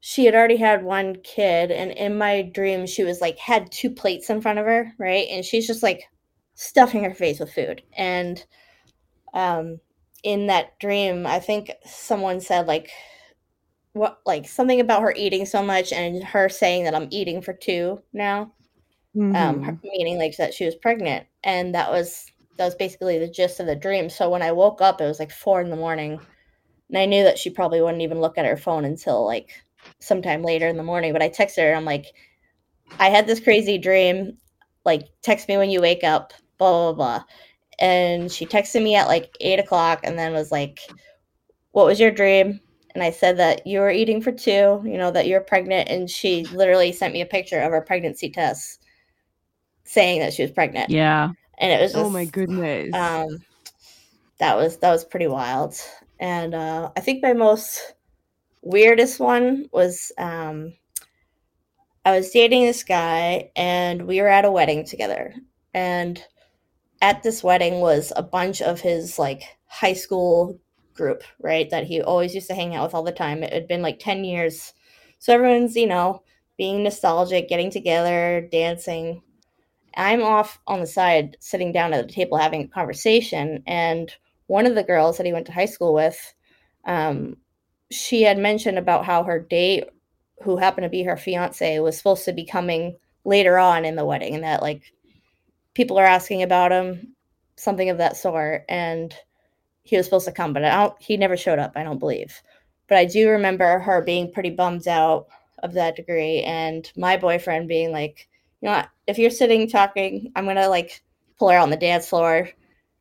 [0.00, 3.90] she had already had one kid, and in my dream, she was like had two
[3.90, 5.26] plates in front of her, right?
[5.30, 6.04] And she's just like
[6.54, 7.82] stuffing her face with food.
[7.96, 8.44] And
[9.34, 9.80] um,
[10.22, 12.90] in that dream, I think someone said like
[13.96, 17.52] what like something about her eating so much and her saying that I'm eating for
[17.52, 18.52] two now
[19.34, 19.64] um Mhm.
[19.64, 21.26] her- meaning like that she was pregnant.
[21.44, 22.26] And that was
[22.58, 24.08] that was basically the gist of the dream.
[24.10, 26.20] So when i woke up it was like four in the morning.
[26.90, 29.50] And i knew that she probably wouldn't even look at her phone until like
[30.00, 31.12] sometime later in the morning.
[31.12, 32.06] But i texted her i'm like
[33.00, 34.38] i had this crazy dream.
[34.84, 37.24] Like text me when you wake up blah blah blah.
[37.78, 40.80] And she texted me at like eight o'clock and then was like
[41.72, 42.60] what was your dream
[42.96, 46.10] and i said that you were eating for two you know that you're pregnant and
[46.10, 48.82] she literally sent me a picture of her pregnancy test
[49.86, 50.90] saying that she was pregnant.
[50.90, 51.30] Yeah.
[51.58, 52.92] And it was just, oh my goodness.
[52.92, 53.38] Um,
[54.38, 55.74] that was that was pretty wild.
[56.20, 57.94] And uh, I think my most
[58.60, 60.74] weirdest one was um,
[62.04, 65.34] I was dating this guy, and we were at a wedding together.
[65.72, 66.22] And
[67.00, 70.60] at this wedding was a bunch of his like high school
[70.96, 71.68] group, right?
[71.70, 73.42] That he always used to hang out with all the time.
[73.42, 74.72] It had been like 10 years.
[75.18, 76.22] So everyone's, you know,
[76.56, 79.22] being nostalgic, getting together, dancing.
[79.96, 83.62] I'm off on the side, sitting down at the table having a conversation.
[83.66, 84.12] And
[84.46, 86.34] one of the girls that he went to high school with,
[86.84, 87.36] um,
[87.90, 89.84] she had mentioned about how her date,
[90.42, 94.04] who happened to be her fiance, was supposed to be coming later on in the
[94.04, 94.92] wedding, and that like
[95.74, 97.14] people are asking about him,
[97.56, 98.64] something of that sort.
[98.68, 99.14] And
[99.88, 102.40] he was supposed to come, but I don't, he never showed up, I don't believe.
[102.88, 105.26] But I do remember her being pretty bummed out
[105.62, 108.28] of that degree, and my boyfriend being like,
[108.60, 108.88] you know, what?
[109.06, 111.02] if you're sitting talking, I'm gonna like
[111.38, 112.48] pull her out on the dance floor.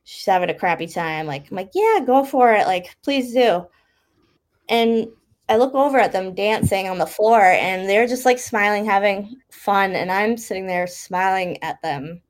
[0.03, 1.25] She's having a crappy time.
[1.25, 2.67] Like, I'm like, yeah, go for it.
[2.67, 3.65] Like, please do.
[4.69, 5.07] And
[5.49, 9.37] I look over at them dancing on the floor, and they're just like smiling, having
[9.51, 12.21] fun, and I'm sitting there smiling at them.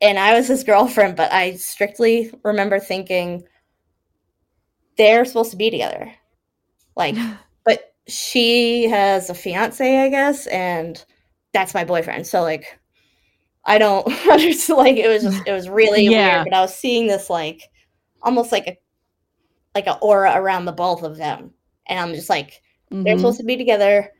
[0.00, 3.44] And I was his girlfriend, but I strictly remember thinking
[4.96, 6.12] they're supposed to be together.
[6.96, 7.16] Like,
[7.64, 11.04] but she has a fiance, I guess, and
[11.54, 12.26] that's my boyfriend.
[12.26, 12.78] So like
[13.66, 16.42] I don't understand like it was just it was really Yeah.
[16.42, 16.44] weird.
[16.44, 17.62] But I was seeing this like
[18.22, 18.78] almost like a
[19.74, 21.52] like an aura around the both of them.
[21.88, 22.62] And I'm just like,
[23.04, 23.18] they're Mhm.
[23.18, 24.10] supposed to be together,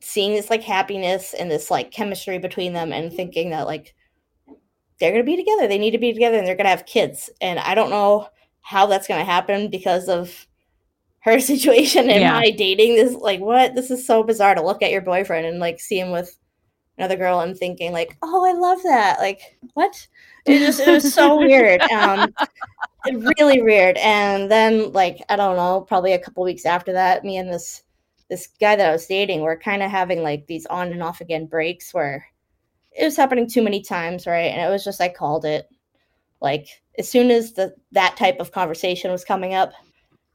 [0.00, 3.94] seeing this like happiness and this like chemistry between them and thinking that like
[5.00, 5.66] they're gonna be together.
[5.68, 7.30] They need to be together and they're gonna have kids.
[7.40, 8.28] And I don't know
[8.62, 10.46] how that's gonna happen because of
[11.20, 12.32] her situation and Yeah.
[12.32, 15.58] my dating this like what this is so bizarre to look at your boyfriend and
[15.58, 16.36] like see him with
[16.96, 19.40] another girl and thinking like oh i love that like
[19.74, 20.06] what
[20.46, 22.34] it just it was so weird um
[23.12, 27.36] really weird and then like i don't know probably a couple weeks after that me
[27.36, 27.82] and this
[28.28, 31.20] this guy that i was dating were kind of having like these on and off
[31.20, 32.26] again breaks where
[32.98, 35.68] it was happening too many times right and it was just i called it
[36.40, 36.68] like
[36.98, 39.72] as soon as the that type of conversation was coming up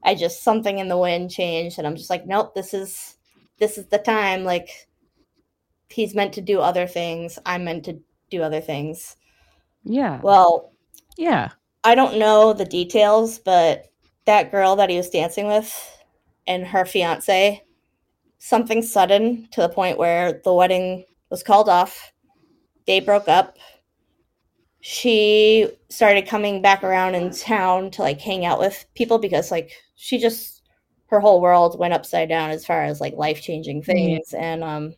[0.02, 3.16] i just something in the wind changed and i'm just like nope this is
[3.58, 4.70] this is the time like
[5.88, 8.00] he's meant to do other things i'm meant to
[8.30, 9.16] do other things
[9.84, 10.20] yeah.
[10.22, 10.72] well
[11.16, 11.50] Yeah.
[11.84, 13.86] I don't know the details, but
[14.24, 15.98] that girl that he was dancing with
[16.46, 17.62] and her fiance,
[18.38, 22.12] something sudden to the point where the wedding was called off.
[22.86, 23.56] They broke up.
[24.80, 29.70] She started coming back around in town to like hang out with people because like
[29.96, 30.62] she just
[31.06, 34.94] her whole world went upside down as far as like life changing things and um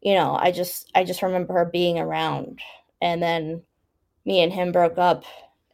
[0.00, 2.60] you know I just I just remember her being around
[3.02, 3.62] and then
[4.24, 5.24] me and him broke up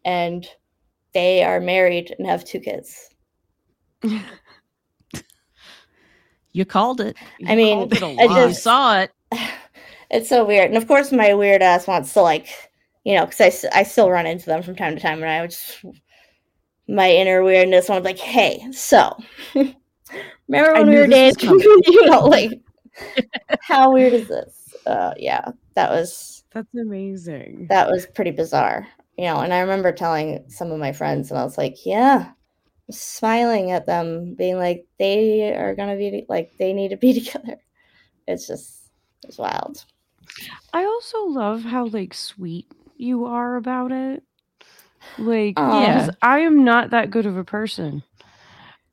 [0.04, 0.44] and
[1.12, 3.10] they are married and have two kids.
[6.52, 7.16] You called it.
[7.46, 8.22] I mean, called it a I.
[8.42, 9.12] You just- saw it.
[10.10, 10.68] It's so weird.
[10.68, 12.48] And of course, my weird ass wants to, like,
[13.04, 15.40] you know, because I, I still run into them from time to time, and I
[15.40, 15.84] would just,
[16.88, 19.16] my inner weirdness want to be like, hey, so,
[19.54, 21.50] remember when we were dating?
[21.60, 22.60] you know, like,
[23.60, 24.74] how weird is this?
[24.86, 27.66] Uh, yeah, that was That's amazing.
[27.68, 29.40] that was pretty bizarre, you know.
[29.40, 32.32] And I remember telling some of my friends, and I was like, yeah,
[32.90, 37.58] smiling at them, being like, they are gonna be like, they need to be together.
[38.26, 38.90] It's just,
[39.24, 39.84] it's wild.
[40.72, 42.66] I also love how like sweet
[42.96, 44.22] you are about it.
[45.18, 45.82] Like, Aw.
[45.82, 45.98] Yeah.
[46.06, 48.02] 'cause I am not that good of a person.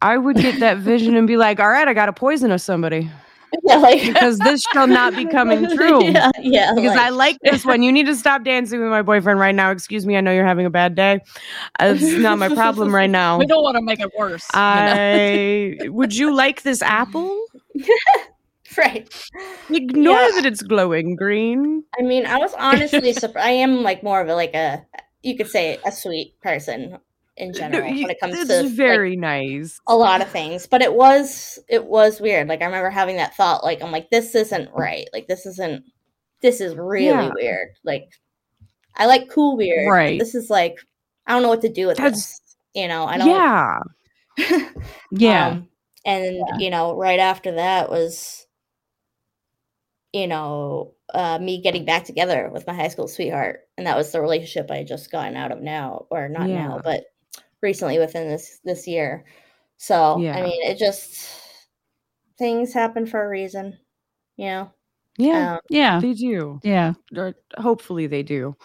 [0.01, 2.61] I would get that vision and be like, "All right, I got to poison of
[2.61, 3.09] somebody
[3.63, 6.73] Yeah, like because this shall not be coming true." Yeah, yeah.
[6.75, 7.81] Because I like this one.
[7.81, 9.71] You need to stop dancing with my boyfriend right now.
[9.71, 10.15] Excuse me.
[10.15, 11.19] I know you're having a bad day.
[11.79, 13.37] It's not my problem right now.
[13.39, 14.45] We don't want to make it worse.
[14.53, 15.83] you know?
[15.83, 17.43] I would you like this apple?
[18.85, 19.07] right.
[19.69, 20.31] Ignore Yeah.
[20.35, 21.83] that it's glowing green.
[21.99, 23.47] I mean, I was honestly surprised.
[23.47, 24.85] I am like more of a like a
[25.23, 26.97] you could say a sweet person
[27.35, 29.79] in general No, you- when it comes it's to like, very nice.
[29.87, 30.67] a lot of things.
[30.67, 32.47] But it was it was weird.
[32.47, 33.63] Like I remember having that thought.
[33.63, 35.07] Like I'm like this isn't right.
[35.13, 35.83] Like this isn't.
[36.41, 37.31] This is really Yeah.
[37.35, 37.69] weird.
[37.83, 38.03] Like
[38.95, 39.89] I like cool weird.
[39.91, 40.19] Right.
[40.19, 40.77] This is like
[41.25, 42.41] I don't know what to do with That's- this.
[42.73, 43.05] You know.
[43.05, 43.27] I don't.
[43.27, 43.79] Yeah.
[45.11, 45.47] yeah.
[45.47, 45.67] Um,
[46.05, 48.46] and you know, right after that was,
[50.13, 54.11] you know, uh, me getting back together with my high school sweetheart, and that was
[54.11, 57.05] the relationship I had just gotten out of now, or not now, but
[57.61, 59.25] recently within this this year.
[59.77, 60.37] So Yeah.
[60.37, 61.27] I mean, it just
[62.37, 63.77] things happen for a reason,
[64.37, 64.71] you know.
[65.17, 65.99] Yeah, Um, Yeah.
[65.99, 66.59] they do.
[66.63, 66.93] Yeah.
[67.15, 68.55] Or hopefully they do.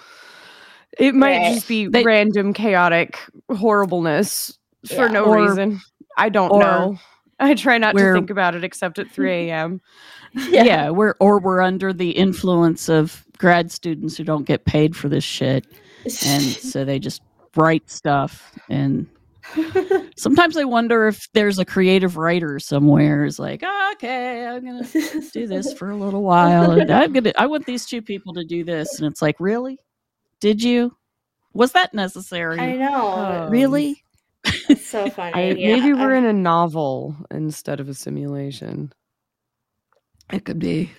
[0.98, 1.54] It might Right.
[1.54, 3.18] just be They- random chaotic
[3.50, 4.58] horribleness
[4.94, 5.80] for no Or- reason.
[6.18, 6.98] I don't or know.
[7.40, 9.80] I try not to think about it except at 3 a.m.
[10.50, 10.90] Yeah.
[10.90, 15.24] we're or we're under the influence of grad students who don't get paid for this
[15.24, 15.66] shit.
[16.26, 17.22] And so they just
[17.56, 19.06] write stuff and
[20.16, 24.88] sometimes I wonder if there's a creative writer somewhere who's like, oh, okay, I'm gonna
[25.32, 26.70] do this for a little while.
[26.70, 28.98] And I'm gonna I want these two people to do this.
[28.98, 29.78] And it's like, really?
[30.40, 30.96] Did you?
[31.54, 32.58] Was that necessary?
[32.58, 33.14] I know.
[33.16, 33.48] Oh.
[33.50, 34.02] really?
[34.68, 35.34] It's so funny.
[35.34, 35.76] I, yeah.
[35.76, 38.92] maybe we're I- in a novel instead of a simulation.
[40.32, 40.90] It could be.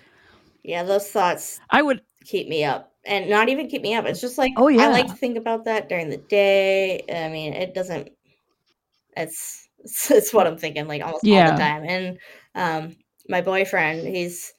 [0.64, 2.92] Yeah, those thoughts I would keep me up.
[3.06, 4.06] And not even keep me up.
[4.06, 7.04] It's just like Oh, yeah, I like to think about that during the day.
[7.14, 8.10] I mean, it doesn't
[9.18, 11.84] it's it's, it's what I'm thinking like almost all the time.
[11.86, 12.18] And
[12.56, 12.96] um
[13.30, 14.54] my boyfriend, he's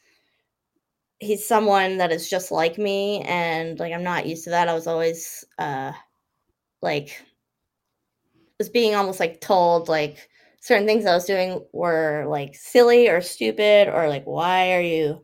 [1.21, 4.69] he's someone that is just like me and like I'm not used to that.
[4.69, 5.93] I was always uh
[6.83, 7.25] like
[8.59, 10.29] was being almost like told like
[10.65, 15.23] certain things I was doing were like silly or stupid or like why are you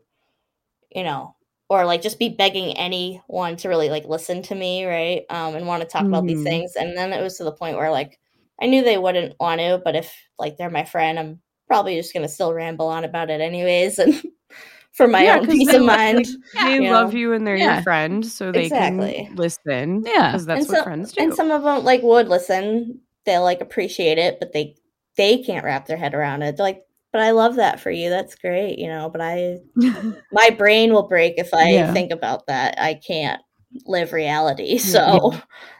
[0.93, 1.35] you know
[1.67, 5.65] or like just be begging anyone to really like listen to me right um and
[5.65, 6.43] want to talk about these Mhm.
[6.43, 8.19] things and then it was to the point where like
[8.61, 12.13] I knew they wouldn't want to but if like they're my friend I'm probably just
[12.13, 14.21] gonna still ramble on about it anyways and
[14.91, 17.19] for my Yeah, own peace they of like- mind They you love know?
[17.19, 17.75] you and they're Yeah.
[17.75, 19.25] your friend, so they Exactly.
[19.27, 20.03] can listen.
[20.05, 20.31] Yeah.
[20.33, 21.23] because that's and what friends do.
[21.23, 24.75] and some of them like would listen they like appreciate it but they
[25.17, 26.57] they can't wrap their head around it.
[26.57, 26.83] They're like
[27.13, 28.09] but i love that for you.
[28.09, 29.57] That's great you know but i
[30.31, 31.93] my brain will break if i Yeah.
[31.93, 32.75] think about that.
[32.79, 33.41] I can't
[33.85, 34.77] live reality.
[34.79, 35.33] So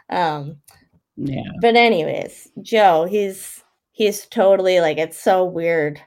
[0.10, 0.58] um
[1.18, 1.44] yeah.
[1.62, 6.02] but anyways joe he's he's totally like it's so weird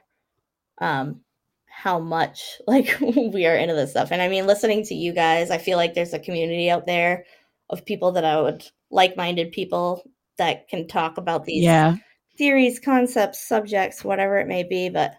[0.81, 1.21] um
[1.67, 4.09] how much like we are into this stuff.
[4.11, 7.25] And i mean listening to you guys i feel like there's a community out there
[7.69, 10.03] of people that i would like-minded people
[10.37, 11.95] that can talk about these Yeah.
[12.37, 15.13] Theories concepts subjects whatever it may be but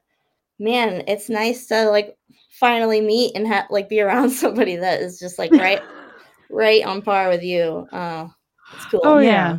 [0.58, 2.16] man it's nice to like
[2.50, 5.80] finally meet and have like be around somebody that is just like right
[6.50, 8.26] right on par with you uh
[8.72, 9.58] it's cool Oh Yeah.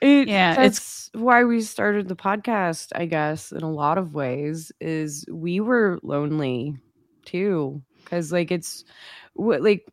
[0.00, 4.14] It, Yeah, that's it's- why we started the podcast, I guess, in a lot of
[4.14, 6.74] ways, is we were lonely
[7.24, 7.82] too.
[8.06, 8.84] Cause like it's
[9.34, 9.86] what like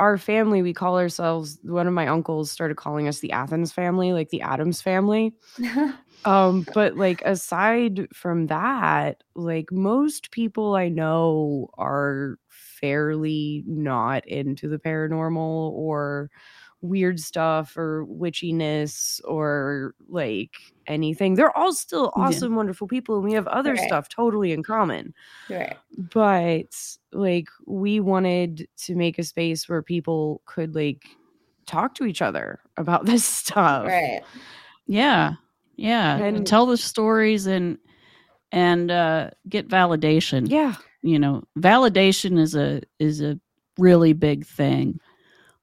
[0.00, 4.12] our family, we call ourselves one of my uncles started calling us the Athens family,
[4.12, 5.32] like the Addams family.
[6.24, 14.68] Um, but like aside from that, like most people I know are fairly not into
[14.68, 16.30] the paranormal or
[16.80, 20.52] weird stuff or witchiness or like
[20.86, 21.34] anything.
[21.34, 22.40] They're all still Yeah.
[22.40, 23.78] awesome, wonderful people, and we have other Right.
[23.78, 25.14] stuff totally in common.
[25.48, 26.74] right But
[27.12, 31.04] like we wanted to make a space where people could like
[31.66, 34.02] talk to each other about this stuff.
[34.02, 34.24] right
[34.86, 35.34] Yeah.
[35.76, 36.16] Yeah.
[36.16, 37.78] And tell the stories and
[38.52, 40.50] and uh get validation.
[40.50, 40.74] Yeah.
[41.02, 43.38] You know, validation is a is a
[43.78, 45.00] really big thing.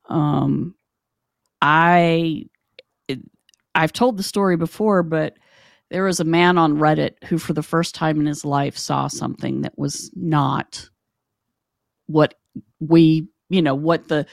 [0.10, 0.76] Um
[1.62, 2.46] I
[3.08, 3.20] it,
[3.76, 5.36] I've told the story before, but
[5.90, 9.08] there was a man on Reddit who for the first time in his life saw
[9.08, 10.90] something that was not
[12.08, 12.36] what
[12.80, 14.26] we, you know, what the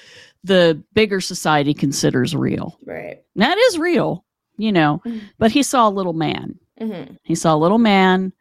[0.44, 2.78] the bigger society considers real.
[2.84, 4.24] right And that is real,
[4.58, 5.00] you know.
[5.06, 5.22] Mhm.
[5.38, 6.58] But he saw a little man.
[6.78, 8.32] hmm He saw a little man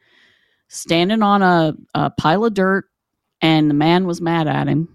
[0.68, 2.86] standing on a, a pile of dirt,
[3.42, 4.90] and the man was mad at him.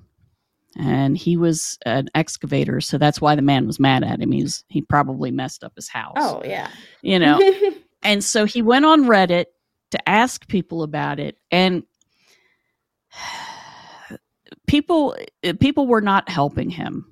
[0.78, 4.32] And he was an excavator, so that's why the man was mad at him.
[4.32, 6.68] He's he probably messed up his house, oh yeah
[7.02, 7.38] you know.
[8.02, 9.46] and so he went on Reddit
[9.90, 11.82] to ask people about it, and
[14.66, 15.14] people
[15.60, 17.11] people were not helping him.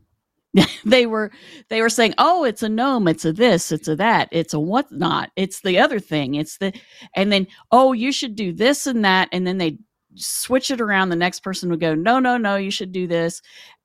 [0.85, 1.31] they were
[1.69, 4.59] they were saying, "Oh, it's a gnome, it's a this, it's a that, it's a
[4.61, 6.73] whatnot, it's the other thing, it's the,"
[7.15, 9.79] and then, "Oh, you should do this and that," and then they
[10.17, 11.11] switch it around.
[11.11, 13.41] The next person would go, "No, no, no, you should do this,"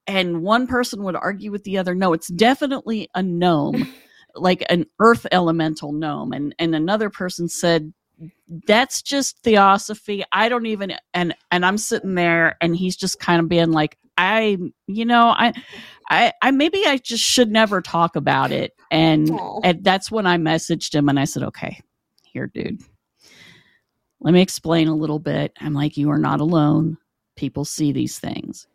[0.07, 3.87] and one person would argue with the other, "No, it's definitely a gnome."
[4.37, 7.93] like an earth elemental gnome and and another person said
[8.67, 10.23] that's just theosophy.
[10.31, 13.97] I don't even and and i'm sitting there and he's just kind of being like
[14.17, 15.53] i you know i
[16.09, 18.73] i i maybe i just should never talk about it.
[18.91, 19.29] And
[19.63, 21.81] and that's when i messaged him and i said okay
[22.23, 22.81] here dude
[24.25, 25.53] let me explain a little bit.
[25.61, 26.97] I'm like you are not alone.
[27.35, 28.67] People see these things.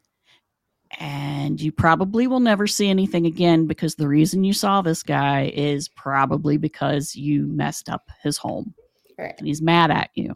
[0.98, 5.52] And you probably will never see anything again because the reason you saw this guy
[5.54, 8.74] is probably because you messed up his home
[9.20, 10.34] right and he's mad at you.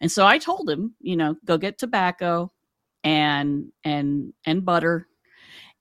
[0.00, 2.50] And so I told him, you know, go get tobacco
[3.04, 5.06] and and and butter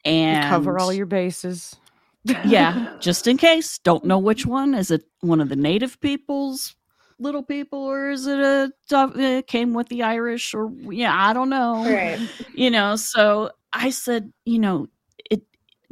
[0.05, 1.75] and cover all your bases.
[2.45, 3.79] yeah, just in case.
[3.79, 4.73] Don't know which one.
[4.73, 6.75] Is it one of the native peoples,
[7.17, 10.53] little people, or is it a uh, came with the Irish?
[10.53, 11.85] Or yeah, I don't know.
[11.85, 12.19] Right.
[12.53, 14.87] You know, so I said, you know,
[15.29, 15.41] it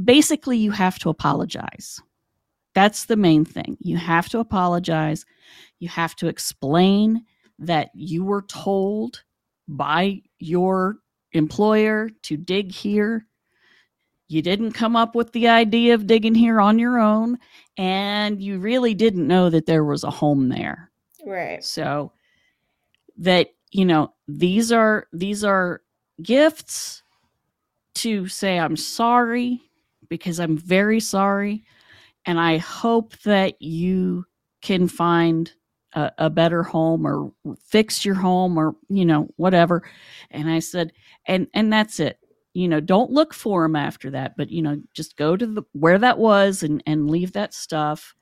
[0.04, 2.02] basically you have to apologize.
[2.74, 3.78] That's the main thing.
[3.80, 5.26] You have to apologize.
[5.80, 7.24] You have to explain
[7.60, 9.24] that you were told
[9.68, 10.98] by your
[11.34, 13.26] employer to dig here
[14.30, 17.38] you didn't come up with the idea of digging here on your own
[17.78, 20.90] and you really didn't know that there was a home there
[21.26, 21.64] Right.
[21.64, 22.12] so
[23.18, 25.82] that you know these are these are
[26.22, 27.04] gifts
[27.96, 29.62] to say i'm sorry
[30.10, 31.64] because i'm very sorry
[32.26, 34.26] and i hope that you
[34.62, 35.52] can find
[35.98, 37.32] a, a better home or
[37.66, 39.82] fix your home or you know whatever.
[40.30, 40.94] And i said
[41.26, 42.20] and and that's it.
[42.54, 45.64] You know don't look for him after that but you know just go to the
[45.74, 48.14] where that was and and leave that stuff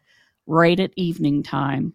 [0.47, 1.93] right at evening time.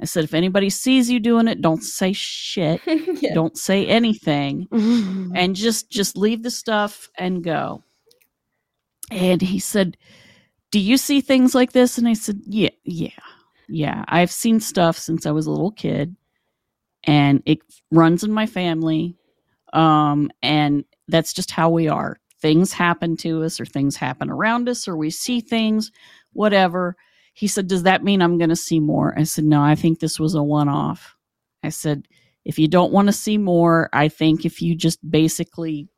[0.00, 2.80] I said if anybody sees you doing it don't say shit.
[3.20, 3.34] Yeah.
[3.34, 4.68] don't say anything.
[5.34, 7.82] And just just leave the stuff and go.
[9.10, 9.96] And he said
[10.70, 11.98] do you see things like this?
[11.98, 13.10] And i said yeah yeah
[13.68, 16.16] yeah i've seen stuff since i was a little kid
[17.04, 17.58] and it
[17.90, 19.16] runs in my family
[19.72, 22.18] um and that's just how we are.
[22.42, 25.90] Things happen to us or things happen around us or we see things
[26.32, 26.96] whatever.
[27.34, 29.18] He said does that mean i'm going to see more?
[29.18, 31.16] I said no i think this was a one off
[31.62, 32.08] i said
[32.44, 35.88] if you don't want to see more i think if you just basically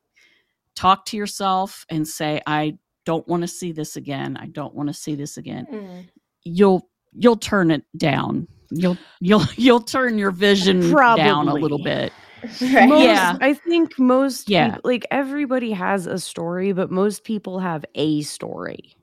[0.75, 4.37] talk to yourself and say i don't want to see this again.
[4.37, 6.09] I don't want to see this again Mm.
[6.43, 12.11] you'll you'll turn it down you'll you'll you'll turn your vision down a little bit
[12.59, 12.89] Right.
[12.89, 13.37] most, Yeah.
[13.39, 14.73] I think most Yeah.
[14.75, 18.95] peop- like everybody has a story, but most people have a story.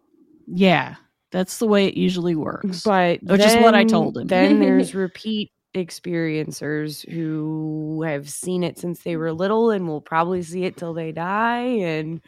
[0.46, 0.96] yeah
[1.30, 4.26] that's the way it usually works But Which is what I told him.
[4.28, 10.42] Then there's repeat experiencers who have seen it since they were little and will probably
[10.42, 12.20] see it till they die and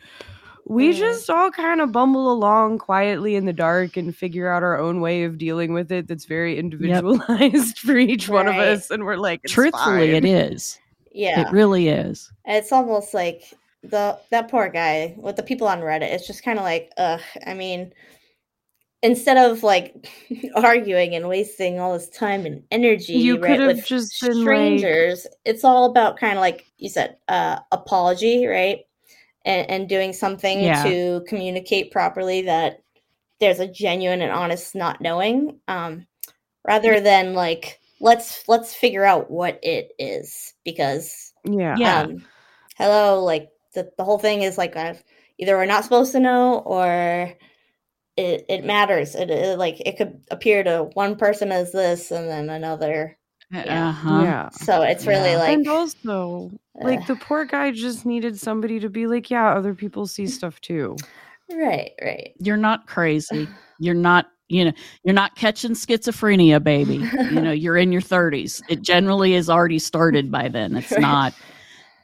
[0.66, 0.97] we Mm.
[0.99, 5.01] just all kind of bumble along quietly in the dark and figure out our own
[5.01, 9.16] way of dealing with it that's very individualized for each one of us and we're
[9.16, 10.27] like it's truthfully it fine.
[10.27, 10.78] is
[11.12, 11.41] Yeah.
[11.41, 13.43] it really is it's almost like
[13.82, 16.12] the that poor guy with the people on Reddit.
[16.12, 17.20] It's just kind of like, ugh.
[17.47, 17.95] I mean,
[19.03, 20.07] instead of like
[20.55, 24.32] arguing and wasting all this time and energy, You right, could have with just been
[24.37, 28.81] like- strangers, it's all about kind of like you said, uh, apology, right,
[29.51, 30.83] and and doing something Yeah.
[30.85, 32.83] to communicate properly that
[33.41, 36.07] there's a genuine and honest not knowing, um,
[36.67, 42.01] rather than like let's let's figure out what it is because yeah Yeah.
[42.03, 42.25] um
[42.77, 44.75] hello like the, the whole thing is like
[45.39, 47.33] either we're not supposed to know or
[48.17, 52.29] it, it matters it, it like it could appear to one person as this and
[52.29, 53.17] then another
[53.53, 53.89] Yeah.
[53.89, 54.23] uh-huh.
[54.23, 54.49] Yeah.
[54.51, 55.39] So it's really Yeah.
[55.39, 59.55] like and also like uh, the poor guy just needed somebody to be like yeah
[59.55, 60.97] other people see stuff too.
[61.51, 62.33] Right right.
[62.39, 63.49] You're not crazy.
[63.79, 64.73] You're not you know
[65.05, 66.97] you're not catching schizophrenia baby.
[67.33, 70.77] You know you're in your 30s it generally is already started by then.
[70.77, 71.01] It's Right.
[71.01, 71.35] not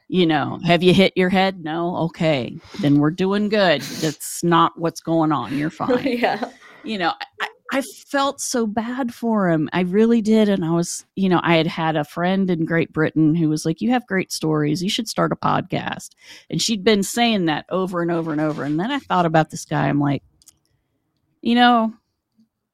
[0.09, 1.63] you know have you hit your head?
[1.63, 1.95] No.
[2.07, 2.57] Okay.
[2.81, 3.81] Then we're doing good.
[3.81, 5.57] That's not what's going on.
[5.57, 6.05] You're fine.
[6.07, 6.49] Yeah.
[6.83, 9.69] You know I, I felt so bad for him.
[9.71, 12.91] I really did and i was you know i had had a friend in great
[12.91, 14.81] britain who was like you have great stories.
[14.81, 16.09] You should start a podcast.
[16.49, 19.51] And she'd been saying that over and over and over and then i thought about
[19.51, 19.87] this guy.
[19.87, 20.23] I'm like
[21.41, 21.93] you know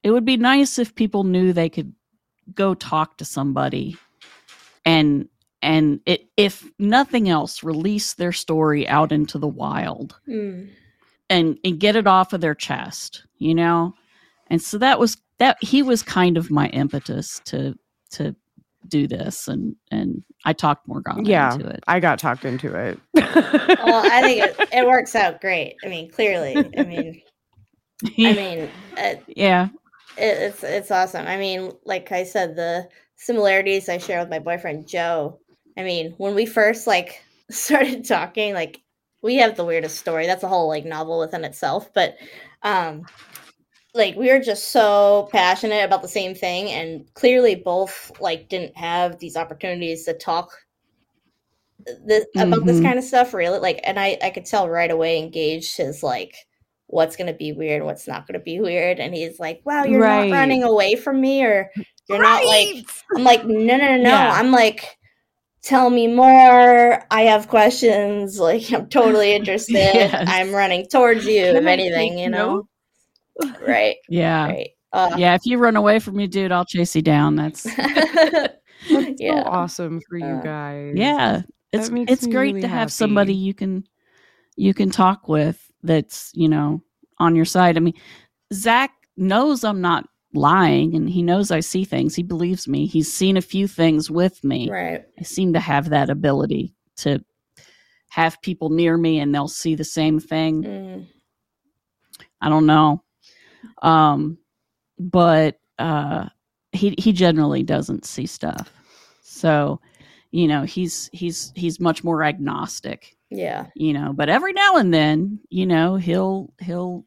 [0.03, 1.93] it would be nice if people knew they could
[2.53, 3.97] go talk to somebody
[4.85, 5.27] and
[5.61, 10.69] and it if nothing else release their story out into the wild Mm.
[11.29, 13.93] and and get it off of their chest you know
[14.53, 17.75] and so that was that he was kind of my impetus to
[18.11, 18.35] to
[18.87, 21.53] do this and and i talked Morganna Yeah.
[21.53, 25.77] into it i got talked into it well i think it, it works out great
[25.83, 27.21] i mean clearly i mean
[28.05, 29.69] i mean it, yeah
[30.17, 31.27] it, it's it's awesome.
[31.27, 35.39] I mean, like I said, the similarities I share with my boyfriend Joe.
[35.77, 38.81] I mean, when we first like started talking, like
[39.21, 40.27] we have the weirdest story.
[40.27, 41.93] That's a whole like novel within itself.
[41.93, 42.17] But
[42.61, 43.07] um
[43.93, 48.75] like we were just so passionate about the same thing and clearly both like didn't
[48.77, 50.51] have these opportunities to talk
[52.07, 52.83] th- about this Mhm.
[52.83, 56.35] kind of stuff really like and I I could tell right away engaged his like
[56.87, 59.83] what's going to be weird what's not going to be weird and he's like wow
[59.83, 60.29] you're Right.
[60.29, 61.69] not running away from me or
[62.07, 64.33] you're not like i'm like no no no no Yeah.
[64.35, 64.97] i'm like
[65.61, 67.05] tell me more.
[67.09, 68.37] I have questions.
[68.37, 69.75] Like I'm totally interested.
[69.75, 70.25] Yes.
[70.29, 71.41] I'm running towards you.
[71.41, 72.67] If anything, you know.
[73.41, 73.59] Notes?
[73.67, 73.95] Right.
[74.09, 74.47] Yeah.
[74.47, 74.69] Right.
[74.91, 75.33] Uh, Yeah.
[75.35, 77.35] If you run away from me, dude, I'll chase you down.
[77.37, 78.53] That's That's
[78.89, 79.43] Yeah.
[79.43, 80.93] so awesome for you Uh, guys.
[80.95, 81.41] yeah.
[81.71, 83.83] It's it's great really to have somebody you can
[84.55, 86.81] you can talk with that's, you know,
[87.17, 87.75] on your side.
[87.77, 87.95] I mean,
[88.53, 92.13] Zach knows I'm not lying and he knows I see things.
[92.15, 92.85] He believes me.
[92.85, 94.69] He's seen a few things with me.
[94.69, 95.03] right.
[95.19, 97.23] I seem to have that ability to
[98.09, 100.63] have people near me and they'll see the same thing.
[100.63, 101.07] Mm.
[102.41, 103.01] I don't know.
[103.81, 104.37] Um
[104.99, 106.29] but uh
[106.71, 108.71] he he generally doesn't see stuff.
[109.21, 109.79] So,
[110.31, 113.67] you know, he's he's he's much more agnostic, Yeah.
[113.75, 117.05] you know, but every now and then, you know, he'll he'll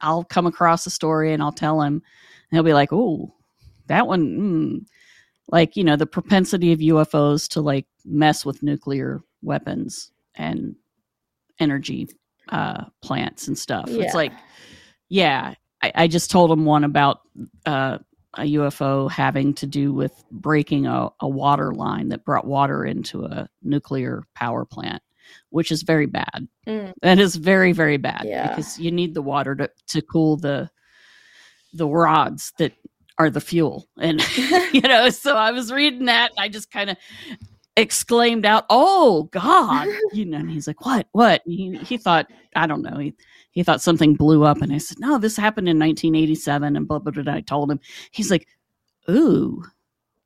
[0.00, 2.02] I'll come across a story and I'll tell him and
[2.56, 3.34] he'll be like, "Oh,
[3.88, 4.86] that one mm.
[5.50, 10.76] like, you know, the propensity of UFOs to like mess with nuclear weapons and
[11.58, 12.08] energy
[12.50, 13.86] uh plants and stuff.
[13.88, 14.04] Yeah.
[14.04, 14.32] It's like
[15.10, 17.20] yeah, I, I just told him one about
[17.66, 17.98] uh,
[18.34, 23.24] a UFO having to do with breaking a, a water line that brought water into
[23.24, 25.02] a nuclear power plant,
[25.50, 26.46] which is very bad.
[26.66, 26.92] Mm.
[27.02, 28.48] That is very very bad Yeah.
[28.48, 30.70] because you need the water to to cool the
[31.72, 32.72] the rods that
[33.18, 34.22] are the fuel and
[34.72, 36.96] you know so i was reading that and i just kind of
[37.76, 42.26] exclaimed out oh god you know and he's like what what and he, he thought
[42.56, 43.12] i don't know he,
[43.50, 46.98] he thought something blew up and i said no this happened in 1987 and blah
[46.98, 47.80] blah blah i told him
[48.10, 48.46] he's like
[49.10, 49.62] ooh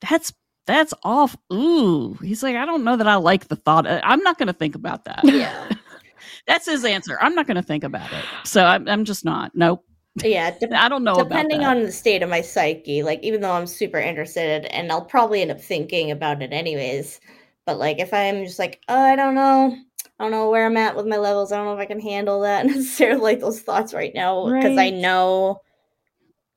[0.09, 0.33] that's
[0.67, 4.21] that's off ooh he's like i don't know that i like the thought I- i'm
[4.23, 5.71] not going to think about that yeah.
[6.47, 9.53] that's his answer i'm not going to think about it so i'm, I'm just not
[9.55, 9.85] nope
[10.23, 10.51] Yeah.
[10.61, 13.67] Dep- i don't know depending on the state of my psyche, like even though I'm
[13.67, 17.19] super interested and I'll probably end up thinking about it anyways.
[17.65, 19.75] But like if I'm just like, oh, I don't know.
[20.19, 21.53] I don't know where I'm at with my levels.
[21.53, 24.77] I don't know if I can handle that necessarily like those thoughts right now because
[24.79, 25.61] I know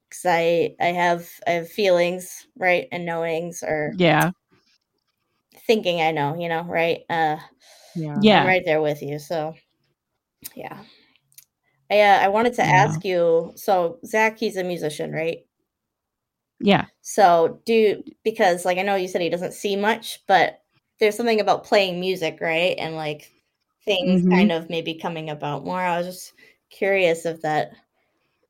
[0.10, 4.32] because I I have I have feelings right and knowings or yeah
[5.68, 7.38] thinking I know you know right uh
[7.96, 8.22] Yeah.
[8.22, 9.56] yeah I'm right there with you so
[10.56, 10.84] yeah
[11.92, 12.74] I uh, I wanted to Yeah.
[12.76, 15.46] ask you so Zach he's a musician right
[16.60, 20.62] yeah So do because like I know you said he doesn't see much, but
[21.00, 22.76] there's something about playing music, right?
[22.80, 23.32] And like
[23.86, 24.32] things Mhm.
[24.32, 25.80] kind of maybe coming about more.
[25.80, 26.34] I was just
[26.72, 27.72] curious if that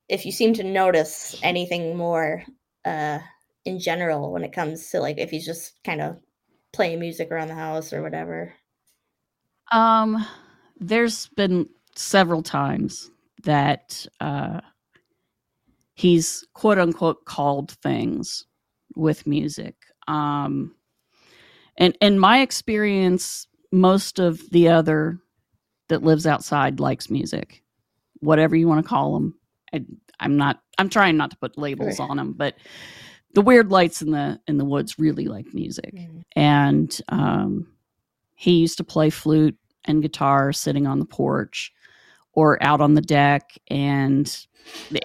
[0.10, 2.44] if you seem to notice anything more
[2.86, 3.20] uh
[3.66, 6.18] in general when it comes to like if he's just kind of
[6.74, 8.54] playing music around the house or whatever.
[9.72, 10.26] Um,
[10.80, 13.10] there's been several times
[13.44, 14.62] that uh,
[15.96, 18.46] he's quote unquote called things
[18.96, 19.76] with music.
[20.08, 20.76] Um,
[21.78, 25.20] and in my experience, most of the other
[25.90, 27.64] that lives outside likes music,
[28.20, 29.38] whatever you want to call them.
[29.74, 29.84] I,
[30.20, 30.62] I'm not.
[30.78, 32.56] I'm trying not to put labels on them, but
[33.34, 35.94] the weird lights in the in the woods really like music.
[36.36, 37.68] And um,
[38.36, 41.72] he used to play flute and guitar sitting on the porch
[42.34, 44.46] or out on the deck and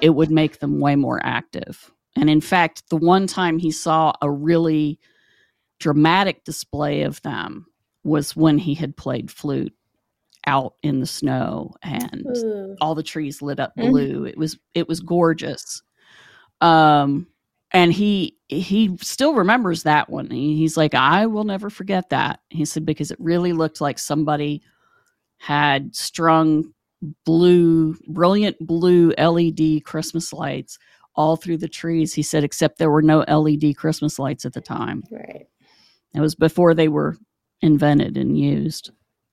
[0.01, 1.91] it would make them way more active.
[2.17, 4.99] And in fact the one time he saw a really
[5.79, 7.67] dramatic display of them
[8.03, 9.75] was when he had played flute
[10.51, 12.77] out in the snow and Ooh.
[12.81, 13.91] all the trees lit up Mhm.
[13.91, 14.25] blue.
[14.25, 15.83] It was it was gorgeous.
[16.61, 17.29] Um
[17.73, 20.29] and he he still remembers that one.
[20.31, 22.41] He- he's like, I will never forget that.
[22.51, 24.61] He said because it really looked like somebody
[25.39, 26.73] had strung
[27.25, 30.79] blue, brilliant blue LED Christmas lights
[31.15, 32.13] all through the trees.
[32.13, 35.03] He said, except there were no LED Christmas lights at the time.
[35.11, 35.47] Right.
[36.15, 37.17] It was before they were
[37.63, 38.91] invented and used.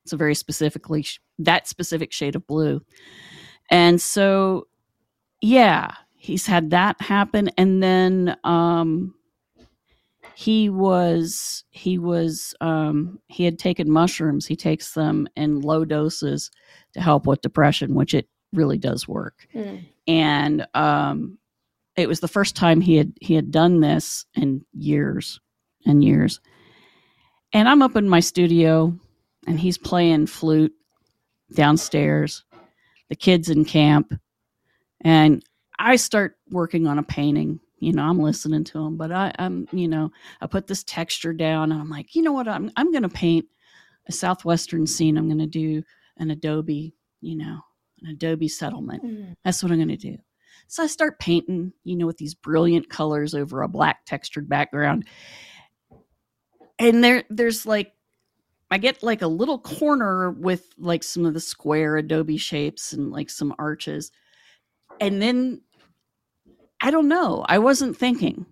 [0.08, 1.06] It's a very specifically
[1.40, 2.82] that specific shade of blue.
[3.70, 4.68] And so
[5.42, 9.14] yeah, he's had that happen and then um
[10.34, 14.46] he was he was um he had taken mushrooms.
[14.46, 16.52] He takes them in low doses
[16.94, 19.84] to help with depression, which it really does work Mm.
[20.08, 21.38] and um,
[21.98, 25.42] it was the first time he had he had done this in years
[25.86, 26.40] and years.
[27.52, 28.98] And I'm up in my studio,
[29.48, 30.74] and he's playing flute
[31.54, 32.44] downstairs.
[33.10, 34.14] The kids in camp,
[35.02, 35.44] and
[35.80, 37.62] I start working on a painting.
[37.80, 40.12] You know, I'm listening to him, but I, I'm, you know,
[40.42, 42.48] I put this texture down, and I'm like, you know what?
[42.48, 43.46] I'm I'm going to paint
[44.08, 45.18] a southwestern scene.
[45.18, 45.84] I'm going to do
[46.18, 47.62] an Adobe, you know,
[48.02, 49.04] an Adobe settlement.
[49.04, 49.36] Mm.
[49.46, 50.18] That's what I'm going to do.
[50.68, 55.06] So I start painting, you know, with these brilliant colors over a black textured background.
[56.80, 57.94] And there there's like
[58.70, 63.12] I get like a little corner with like some of the square adobe shapes and
[63.12, 64.12] like some arches.
[65.00, 65.62] And then
[66.82, 67.46] I don't know.
[67.48, 68.46] I wasn't thinking.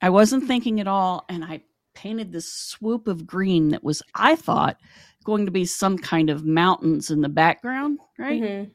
[0.00, 1.24] I wasn't thinking at all.
[1.28, 1.62] And I
[1.94, 4.78] painted this swoop of green that was, I thought,
[5.24, 8.42] going to be some kind of mountains in the background, right?
[8.42, 8.70] Mhm.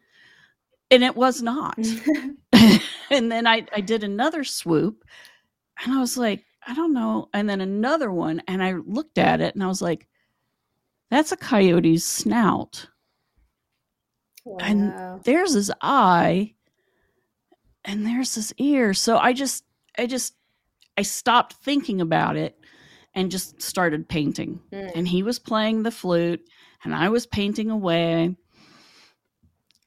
[0.92, 1.78] And it was not.
[3.10, 5.06] and then I, I did another swoop
[5.84, 7.30] and I was like, I don't know.
[7.34, 8.42] And then another one.
[8.48, 10.08] And I looked at it and I was like,
[11.12, 12.88] that's a coyote's snout.
[14.60, 14.92] And
[15.24, 16.56] There's his eye
[17.86, 18.94] and there's his ear.
[18.96, 19.64] So I just,
[20.00, 20.34] I just,
[20.98, 22.58] I stopped thinking about it
[23.14, 24.60] and just started painting.
[24.72, 24.92] Mm.
[24.96, 26.42] And he was playing the flute
[26.84, 28.36] and I was painting away.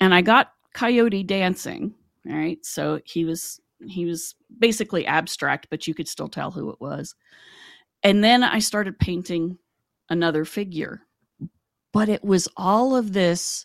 [0.01, 1.95] And I got Coyote dancing.
[2.29, 2.65] All right.
[2.65, 7.15] So he was he was basically abstract, but you could still tell who it was.
[8.03, 9.59] And then I started painting
[10.11, 11.03] another figure.
[11.95, 13.65] But it was all of this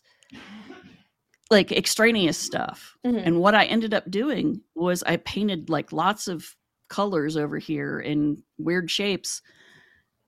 [1.51, 2.95] like extraneous stuff.
[3.05, 3.25] Mhm.
[3.25, 6.55] And what I ended up doing was I painted like lots of
[6.89, 9.41] colors over here in weird shapes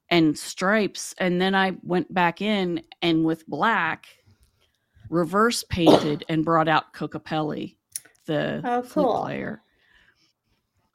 [0.10, 1.14] and stripes.
[1.20, 4.08] And then I went back in and with black
[5.10, 7.78] reverse painted and brought out Kokopelli,
[8.26, 9.22] the Oh, cool.
[9.22, 9.62] player.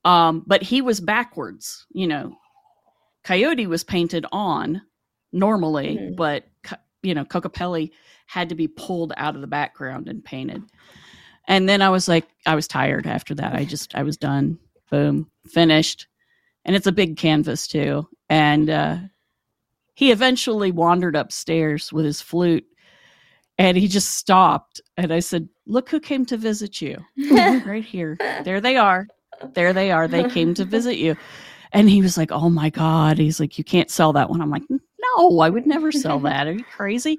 [0.05, 2.37] Um, but he was backwards, you know.
[3.25, 4.83] Coyote was painted on
[5.33, 6.17] normally, Mhm.
[6.17, 6.45] but
[7.03, 7.91] you know, Kokopelli
[8.27, 10.63] had to be pulled out of the background and painted.
[11.49, 13.55] And then I was like, I was tired after that.
[13.55, 14.59] I just, I was done.
[14.91, 16.09] Boom, finished.
[16.65, 18.09] And it's a big canvas too.
[18.29, 18.97] And uh,
[19.95, 22.67] he eventually wandered upstairs with his flute
[23.59, 24.81] and he just stopped.
[24.97, 28.17] And I said, Look who came to visit you right here.
[28.45, 29.09] There they are.
[29.55, 30.07] There they are.
[30.07, 31.17] They came to visit you.
[31.73, 33.19] And he was like, Oh my God.
[33.19, 34.41] He's like, You can't sell that one.
[34.41, 34.63] I'm like,
[35.17, 36.47] No, I would never sell that.
[36.47, 37.19] Are you crazy?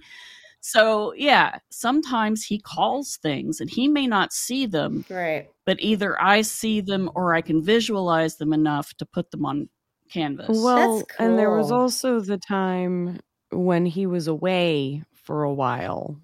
[0.60, 5.48] So, yeah, sometimes he calls things and he may not see them, right.
[5.66, 9.70] but either I see them or I can visualize them enough to put them on
[10.10, 10.48] canvas.
[10.62, 13.20] Well, and there was also the time
[13.52, 16.20] when he was away for a while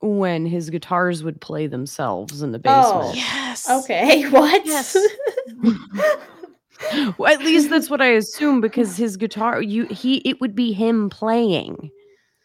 [0.00, 3.00] when his guitars would play themselves in the Oh.
[3.02, 3.16] basement.
[3.16, 3.70] yes.
[3.70, 4.22] Okay.
[4.30, 4.64] What?
[4.66, 4.96] Yes.
[7.18, 10.72] Well, at least that's what I assume because his guitar you he it would be
[10.72, 11.90] him playing.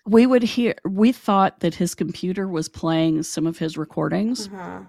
[0.06, 4.48] We would hear, we thought that his computer was playing some of his recordings.
[4.48, 4.82] Uh-huh.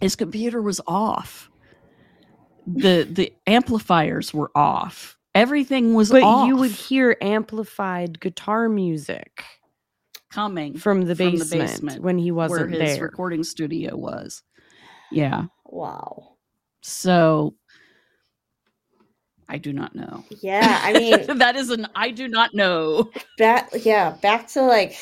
[0.00, 1.50] his computer was off
[2.66, 9.44] the the amplifiers were off everything was But off you would hear amplified guitar music
[10.30, 13.04] coming from the From the basement, basement, when he wasn't where his there.
[13.04, 14.42] recording studio was
[15.10, 16.36] yeah Wow.
[16.82, 17.54] so
[19.48, 20.24] i do not know.
[20.40, 20.80] Yeah.
[20.82, 23.10] I mean, that is an i do not know.
[23.38, 24.96] Back yeah back to like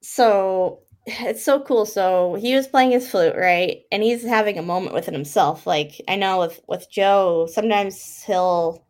[0.00, 1.86] so it's so cool.
[1.86, 3.82] So he was playing his flute right?
[3.90, 5.66] And he's having a moment within himself.
[5.66, 8.84] Like i know with with joe sometimes he'll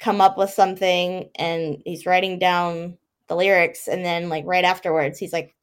[0.00, 2.98] come up with something and he's writing down
[3.28, 3.88] the lyrics.
[3.88, 5.54] And then like right afterwards he's like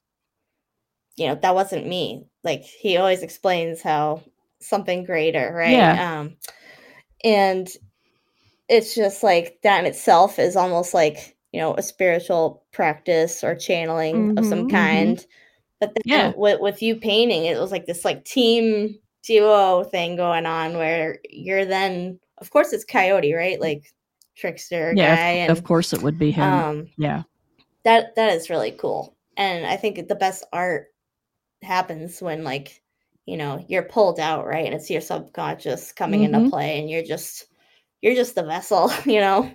[1.18, 2.26] you know that wasn't me.
[2.44, 4.24] Like he always explains how
[4.60, 5.72] something greater right?
[5.72, 6.20] Yeah.
[6.20, 6.38] um
[7.24, 7.68] and
[8.72, 13.56] it's just like that in itself is almost like you know a spiritual practice or
[13.56, 14.72] channeling of some Mhm, mhm.
[14.72, 15.28] kind
[15.82, 16.34] but then Yeah.
[16.38, 21.20] with, with you painting it was like this like team duo thing going on where
[21.30, 23.84] you're then of course it's coyote right like
[24.38, 27.24] trickster yeah guy of, and of course it would be him um yeah
[27.86, 30.88] that that is really cool and i think the best art
[31.64, 32.82] happens when like
[33.26, 36.50] you know you're pulled out right and it's your subconscious coming into Mhm.
[36.50, 37.48] play and you're just
[38.02, 39.52] you're just the vessel you know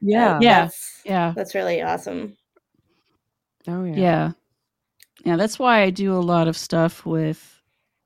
[0.00, 0.38] Yeah.
[0.40, 0.62] Yeah.
[0.62, 2.36] that's, yeah that's really awesome
[3.66, 3.94] Oh yeah.
[3.96, 4.30] yeah
[5.24, 7.60] yeah that's why i do a lot of stuff with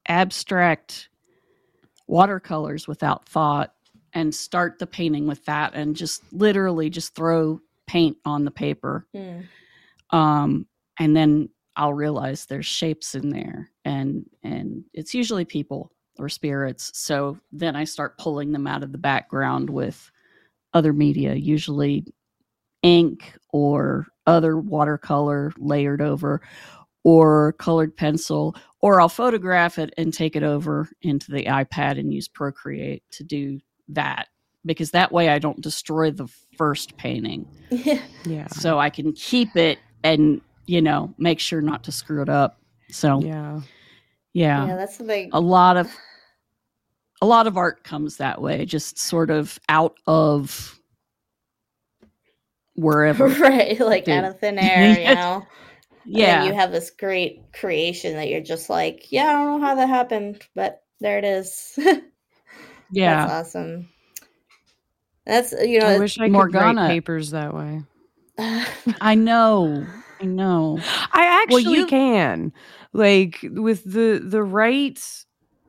[0.08, 1.08] abstract
[2.06, 3.74] watercolors without thought
[4.14, 9.06] and start the painting with that and just literally just throw paint on the paper
[9.14, 9.44] Mm.
[10.10, 10.66] um
[10.98, 16.90] and then i'll realize there's shapes in there and and it's usually people or spirits
[16.94, 20.10] so then i start pulling them out of the background with
[20.74, 22.04] other media usually
[22.82, 26.40] ink or other watercolor layered over
[27.04, 32.12] or colored pencil or i'll photograph it and take it over into the ipad and
[32.12, 33.58] use procreate to do
[33.88, 34.28] that
[34.64, 37.46] because that way i don't destroy the first painting
[38.24, 38.46] Yeah.
[38.48, 42.60] so I can keep it and you know make sure not to screw it up.
[42.90, 43.62] So yeah,
[44.34, 44.66] Yeah.
[44.66, 45.90] yeah that's the big a lot of
[47.20, 50.80] a lot of art comes that way, just sort of out of
[52.74, 53.26] wherever.
[53.28, 54.14] right, like Dude.
[54.14, 55.46] out of thin air, you know.
[56.04, 56.40] Yeah.
[56.40, 59.74] then you have this great creation that you're just like, yeah, I don't know how
[59.76, 61.78] that happened, but there it is.
[62.90, 63.26] yeah.
[63.26, 63.88] That's awesome.
[65.24, 67.82] That's you know, I know, wish I could Morganna- write papers that way.
[69.00, 69.86] I know.
[70.20, 70.78] I know.
[71.12, 72.52] I actually Well, you- can.
[72.92, 75.00] Like with the the right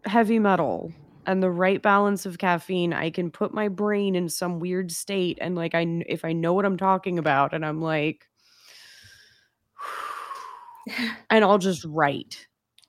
[0.05, 0.91] heavy metal
[1.25, 5.37] and the right balance of caffeine, I can put my brain in some weird state
[5.39, 8.27] and like I if I know what I'm talking about and I'm like
[11.29, 12.47] and I'll just write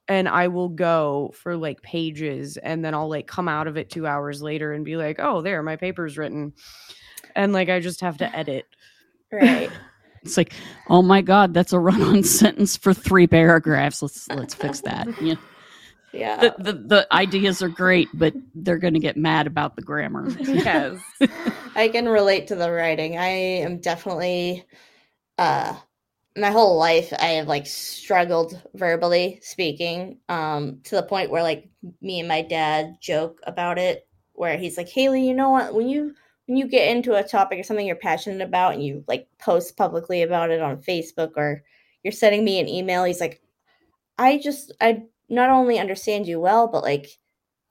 [0.08, 3.90] and I will go for like pages and then I'll like come out of it
[3.90, 6.52] 2 hours later and be like, "Oh, there, my paper's written."
[7.36, 8.66] And like I just have to edit.
[9.32, 9.70] right.
[10.24, 10.52] It's like,
[10.88, 14.02] oh my god, that's a run-on sentence for three paragraphs.
[14.02, 15.08] Let's let's fix that.
[15.20, 15.34] Yeah.
[16.12, 16.36] Yeah.
[16.36, 20.26] The, the the ideas are great, but they're going to get mad about the grammar.
[20.40, 21.00] Yes.
[21.76, 23.18] I can relate to the writing.
[23.18, 24.64] I am definitely
[25.38, 25.76] uh
[26.36, 31.68] my whole life I have like struggled verbally speaking um to the point where like
[32.00, 35.74] me and my dad joke about it where he's like, "Hayley, you know what?
[35.74, 36.14] When you
[36.46, 39.76] when you get into a topic or something you're passionate about and you like post
[39.76, 41.62] publicly about it on Facebook or
[42.02, 43.40] you're sending me an email, he's like,
[44.18, 47.06] I just I not only understand you well, but like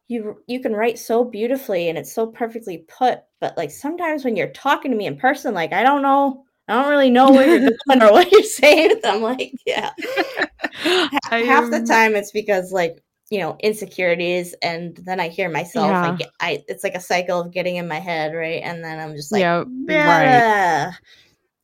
[0.08, 4.36] you you can write so beautifully and it's so perfectly put, but like sometimes when
[4.36, 7.48] you're talking to me in person, like I don't know, I don't really know where
[7.48, 9.00] you're going or what you're saying.
[9.06, 9.92] I'm like, yeah.
[10.00, 15.50] Ha- I Half the time it's because like you know insecurities, and then I hear
[15.50, 15.88] myself.
[15.90, 16.12] Yeah.
[16.12, 18.62] I get, I it's like a cycle of getting in my head, right?
[18.64, 20.90] And then I'm just like, Yeah, right.
[20.90, 20.98] "Bah."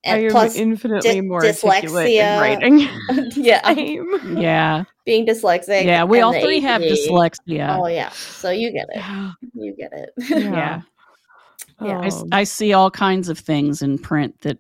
[0.06, 2.40] i'm plus, infinitely dy- more articulate in dyslexia.
[2.40, 2.80] writing.
[3.36, 4.38] yeah, Same.
[4.38, 4.84] Yeah.
[5.06, 5.84] being dyslexic.
[5.84, 7.78] Yeah, we all the three have dyslexia.
[7.78, 9.04] Oh yeah, so you get it.
[9.54, 10.12] You get it.
[10.30, 10.82] Yeah.
[11.82, 12.02] Yeah.
[12.02, 14.58] I, s- I see all kinds of things in print that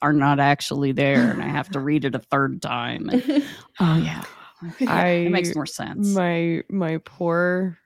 [0.00, 3.10] are not actually there, and I have to read it a third time.
[3.10, 3.44] And,
[3.78, 4.24] oh yeah,
[4.80, 6.14] I it makes more sense.
[6.14, 7.78] my my poor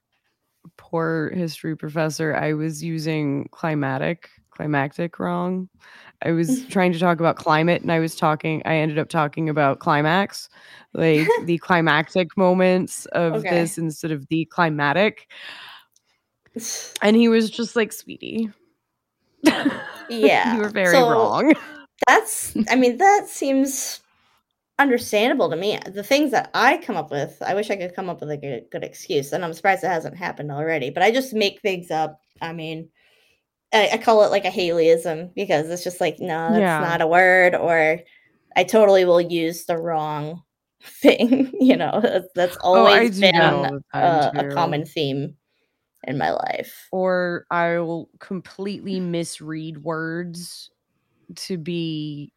[0.76, 2.34] poor history professor.
[2.34, 5.68] I was using climatic climactic wrong.
[6.22, 8.62] I was trying to talk about climate, and I was talking.
[8.66, 10.48] I ended up talking about climax,
[10.92, 13.48] like the climactic moments of Okay.
[13.62, 15.30] this instead of the climatic.
[17.00, 18.50] And he was just like, "Sweetie."
[20.10, 21.54] yeah, you were very so wrong.
[22.06, 22.54] That's.
[22.68, 24.02] I mean, that seems
[24.80, 25.78] understandable to me.
[25.86, 28.36] The things that I come up with, I wish I could come up with a
[28.36, 30.90] good, good excuse, and I'm surprised it hasn't happened already.
[30.90, 32.20] But I just make things up.
[32.40, 32.88] I mean,
[33.72, 36.80] I, I call it like a Hayleyism because it's just like, no, that's Yeah.
[36.80, 38.00] not a word, or
[38.56, 40.42] I totally will use the wrong
[40.82, 41.52] thing.
[41.60, 42.00] you know,
[42.34, 44.54] that's, Oh, always been that all a, time, a too.
[44.54, 45.36] common theme
[46.04, 46.88] in my life.
[46.90, 50.70] or I'll completely misread words
[51.36, 52.32] to be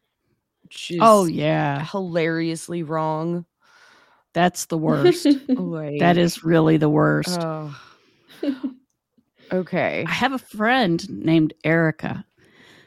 [0.74, 3.44] just oh yeah, hilariously wrong.
[4.32, 5.26] that's the worst.
[5.48, 7.38] Like that is really the worst.
[7.40, 7.74] oh.
[9.52, 10.04] okay.
[10.06, 12.24] I have a friend named Erica.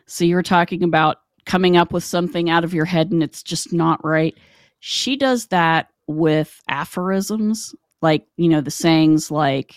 [0.06, 3.44] So you were talking about coming up with something out of your head and it's
[3.44, 4.38] just not right.
[4.80, 9.76] She does that with aphorisms, like, you know, the sayings like,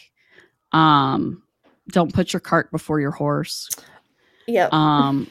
[0.72, 1.42] um,
[1.90, 3.68] don't put your cart before your horse.
[4.46, 4.72] Yep.
[4.72, 5.28] Um,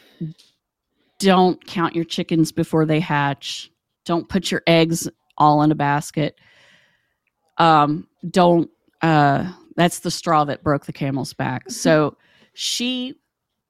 [1.19, 3.71] don't count your chickens before they hatch.
[4.05, 6.39] Don't put your eggs all in a basket.
[7.57, 8.69] Um, don't.
[9.01, 11.69] Uh, that's the straw that broke the camel's back.
[11.69, 12.17] So
[12.53, 13.15] she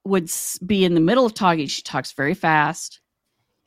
[0.04, 0.30] would
[0.64, 1.66] be in the middle of talking.
[1.66, 3.00] She talks very fast,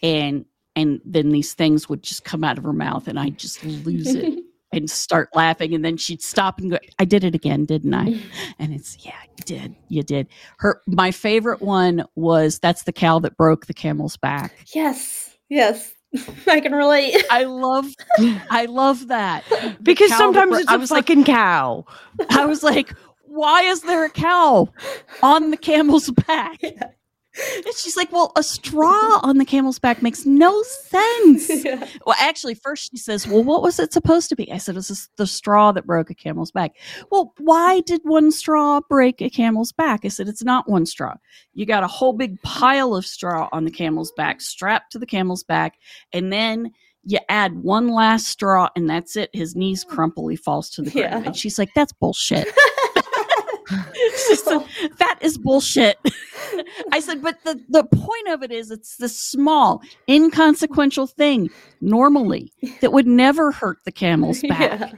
[0.02, 0.46] and
[0.76, 4.16] and then these things would just come out of her mouth, and I just lose
[4.16, 4.44] it
[4.74, 5.74] and start laughing.
[5.74, 8.20] And then she'd stop and go, "I did it again, didn't I?"
[8.60, 10.28] And it's yeah, you did, you did.
[10.60, 14.54] Her my favorite one was that's the cow that broke the camel's back.
[14.74, 15.38] yes.
[15.50, 15.94] Yes.
[16.48, 17.16] I can relate.
[17.32, 17.88] I love,
[18.50, 19.44] I love that
[19.84, 21.86] Because sometimes bro- it's I a was like, fucking cow.
[22.30, 22.94] I was like,
[23.26, 24.70] why is there a cow
[25.24, 26.60] on the camel's back?
[26.62, 26.90] Yeah.
[27.66, 31.50] And she's like, well, a straw on the camel's back makes no sense.
[31.64, 31.88] Yeah.
[32.06, 34.52] Well, actually, first she says, well, what was it supposed to be?
[34.52, 36.76] I said, it was the straw that broke a camel's back.
[37.10, 40.02] Well, why did one straw break a camel's back?
[40.04, 41.16] I said, it's not one straw.
[41.54, 45.06] You got a whole big pile of straw on the camel's back, strapped to the
[45.06, 45.76] camel's back,
[46.12, 46.72] and then
[47.06, 49.30] you add one last straw, and that's it.
[49.34, 49.94] His knees oh.
[49.94, 51.12] crumple, he falls to the ground.
[51.12, 51.28] Yeah.
[51.28, 52.48] And she's like, that's bullshit.
[54.28, 54.60] She said,
[55.00, 55.98] that is bullshit.
[56.92, 61.50] I said, but the, the point of it is it's the small, inconsequential thing
[61.82, 64.80] normally that would never hurt the camel's back.
[64.80, 64.92] Yeah.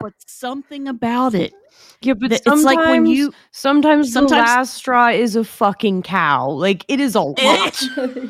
[0.00, 1.52] but something about it.
[2.00, 6.48] Yeah, but it's like when you sometimes, sometimes- the last straw is a fucking cow.
[6.50, 7.82] Like it is a lot.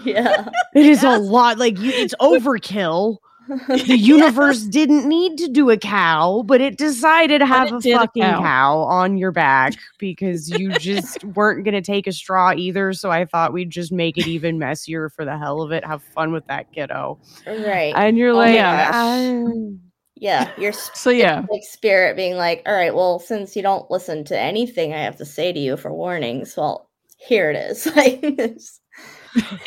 [0.05, 0.49] yeah.
[0.75, 1.59] It is a lot.
[1.59, 3.19] Like you, it's overkill.
[3.49, 7.95] The universe didn't need to do a cow, but it decided to have a did
[7.95, 8.41] a fucking cow.
[8.41, 8.79] cow.
[8.81, 12.93] on your back because you just weren't going to take a straw either.
[12.93, 15.85] So I thought we'd just make it even messier for the hell of it.
[15.85, 17.19] Have fun with that kiddo.
[17.47, 17.93] right.
[17.97, 18.91] And you're Oh like, yeah.
[18.93, 19.47] "Ah."
[20.17, 20.51] yeah.
[20.59, 21.45] Your s- so yeah.
[21.51, 25.17] like spirit being like, all right, well, since you don't listen to anything I have
[25.17, 27.87] to say to you for warnings, well, here it is.
[27.97, 28.81] Like, it's-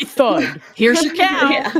[0.03, 0.61] thud.
[0.75, 1.49] Here's your cow.
[1.49, 1.73] yeah.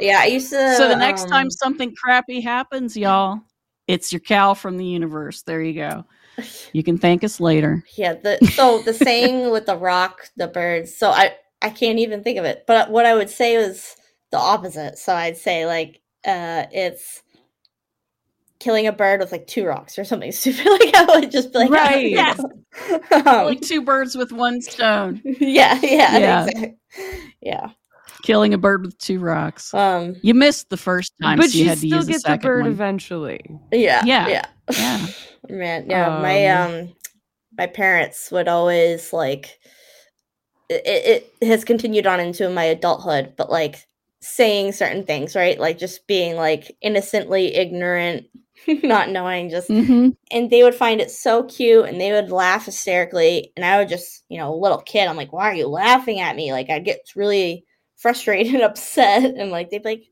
[0.00, 0.74] Yeah, I used to.
[0.76, 3.40] So the next um, time something crappy happens, y'all,
[3.86, 5.42] it's your cow from the universe.
[5.42, 6.04] There you go.
[6.72, 7.82] You can thank us later.
[7.96, 10.96] Yeah, the so the saying with the rock, the birds.
[10.96, 12.62] So I I can't even think of it.
[12.64, 13.96] But what I would say was
[14.30, 14.98] the opposite.
[14.98, 17.22] So I'd say like uh it's
[18.60, 20.64] killing a bird with like two rocks or something stupid.
[20.66, 22.10] Like I would just be like, Right.
[22.10, 22.38] Yes.
[22.38, 25.20] um, like two birds with one stone.
[25.24, 26.44] yeah, yeah, Yeah.
[26.46, 26.76] exactly.
[27.40, 27.70] yeah.
[28.22, 29.72] Killing a bird with two rocks.
[29.74, 32.12] Um, You missed the first time, but so you you had to still use the
[32.12, 32.72] get the second bird one.
[32.72, 33.40] eventually.
[33.72, 34.28] yeah, Yeah.
[34.28, 34.46] yeah,
[34.76, 35.06] Yeah.
[35.48, 36.94] Man, yeah, my um
[37.56, 39.58] my parents would always like
[40.68, 43.86] it, it has continued on into my adulthood, but like
[44.20, 45.58] saying certain things, right?
[45.58, 48.26] Like just being like innocently ignorant,
[48.82, 52.66] not knowing just hmm and they would find it so cute and they would laugh
[52.66, 55.68] hysterically and I would just, you know, a little kid, I'm like, why are you
[55.68, 56.52] laughing at me?
[56.52, 57.64] Like I'd get really
[57.98, 60.04] frustrated and upset and like they'd like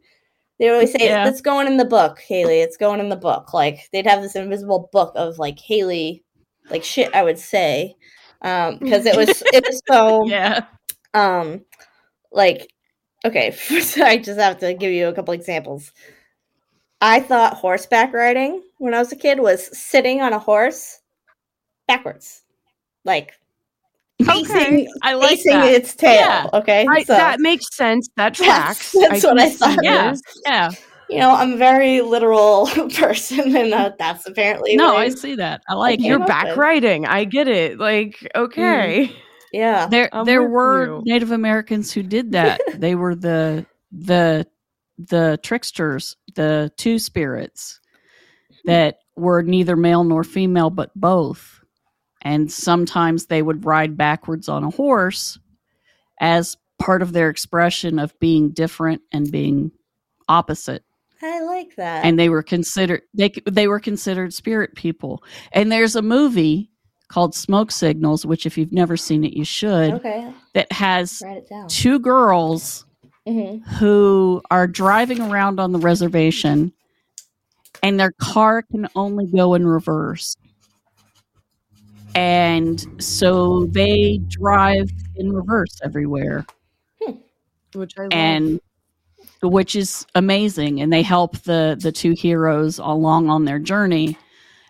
[0.59, 1.29] they would always say Yeah.
[1.29, 2.61] it's going in the book, Hayley.
[2.61, 3.53] It's going in the book.
[3.53, 6.25] Like they'd have this invisible book of like Hayley,
[6.71, 7.15] like shit.
[7.15, 7.95] I would say,
[8.43, 10.65] um, because it was it was so Yeah.
[11.13, 11.63] um,
[12.33, 12.73] like
[13.25, 13.51] okay.
[13.83, 15.93] so I just have to give you a couple examples.
[17.03, 21.01] I thought horseback riding when I was a kid was sitting on a horse
[21.87, 22.43] backwards,
[23.05, 23.33] like
[24.24, 25.72] facing, I like facing that.
[25.72, 26.14] its tail.
[26.14, 26.47] Yeah.
[26.55, 28.09] Okay, I, so that makes sense.
[28.16, 28.93] That That's- tracks.
[28.93, 29.78] that's what I thought.
[29.82, 30.10] Yeah.
[30.12, 30.22] this.
[30.47, 30.70] Yeah.
[31.10, 32.66] you know I'm a very literal
[32.97, 35.62] person, and uh, that's apparently No, I see that.
[35.68, 36.06] I like Okay.
[36.06, 36.09] it.
[36.09, 36.56] You're back with.
[36.56, 37.06] riding.
[37.06, 37.78] I get it.
[37.78, 39.14] Like, okay.
[39.52, 39.86] yeah.
[39.86, 41.02] There I'm there were you.
[41.05, 42.60] Native Americans who did that.
[42.74, 44.47] they were the the
[44.98, 47.80] the tricksters, the two spirits
[48.64, 51.56] that were neither male nor female but both.
[52.27, 55.39] And sometimes they would ride backwards on a horse
[56.20, 59.70] as part of their expression of being different and being
[60.28, 60.82] opposite
[61.23, 62.05] I like that.
[62.05, 65.23] and they were considered they they were considered spirit people.
[65.53, 66.70] And there's a movie
[67.09, 69.94] called Smoke Signals, which if you've never seen it, you should.
[69.94, 71.69] okay, That has write it down.
[71.69, 72.85] two girls
[73.27, 76.73] hmm who are driving around on the reservation,
[77.82, 80.36] and their car can only go in reverse.
[82.16, 86.47] And so they drive in reverse everywhere
[87.02, 87.12] hmm.
[87.74, 88.12] Which I love.
[88.12, 88.60] and
[89.43, 94.16] which is amazing and they help the the two heroes along on their journey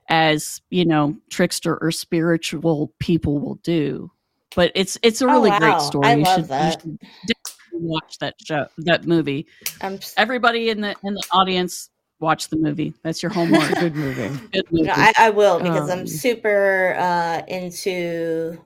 [0.08, 4.10] as you know trickster or spiritual people will do
[4.56, 5.58] but it's it's a Oh, really wow.
[5.60, 6.64] great story I you love should, that.
[6.84, 6.98] you should
[7.28, 9.46] definitely watch that show that movie
[9.80, 11.90] I'm everybody in the in the audience
[12.20, 14.28] watch the movie that's your homework good movie.
[14.52, 18.58] good movie No, I, I will because Um, I'm super uh, into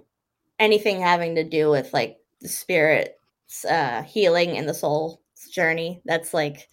[0.59, 5.19] anything having to do with like the spirit's uh, healing and the soul's
[5.51, 6.01] journey.
[6.05, 6.69] That's like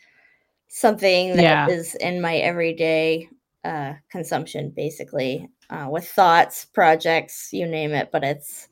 [0.68, 2.08] something that is Yeah.
[2.10, 3.30] in my everyday
[3.64, 8.10] uh, consumption, basically, uh, with thoughts, projects, you name it.
[8.12, 8.68] But it's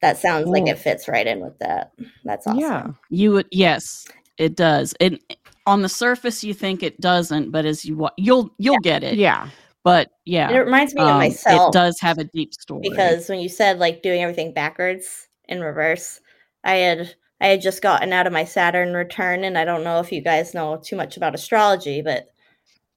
[0.00, 1.92] that sounds like it fits right in with that.
[2.24, 2.60] That's awesome.
[2.60, 2.86] Yeah.
[3.10, 4.06] you would yes
[4.38, 5.18] it does and
[5.68, 9.16] on the surface you think it doesn't but as you wa- you'll you'll get it
[9.16, 9.48] Yeah.
[9.84, 11.68] but yeah it reminds me of um, myself.
[11.68, 15.60] it does have a deep story because when you said like doing everything backwards in
[15.60, 16.20] reverse
[16.64, 20.00] i had i had just gotten out of my saturn return and i don't know
[20.00, 22.28] if you guys know too much about astrology but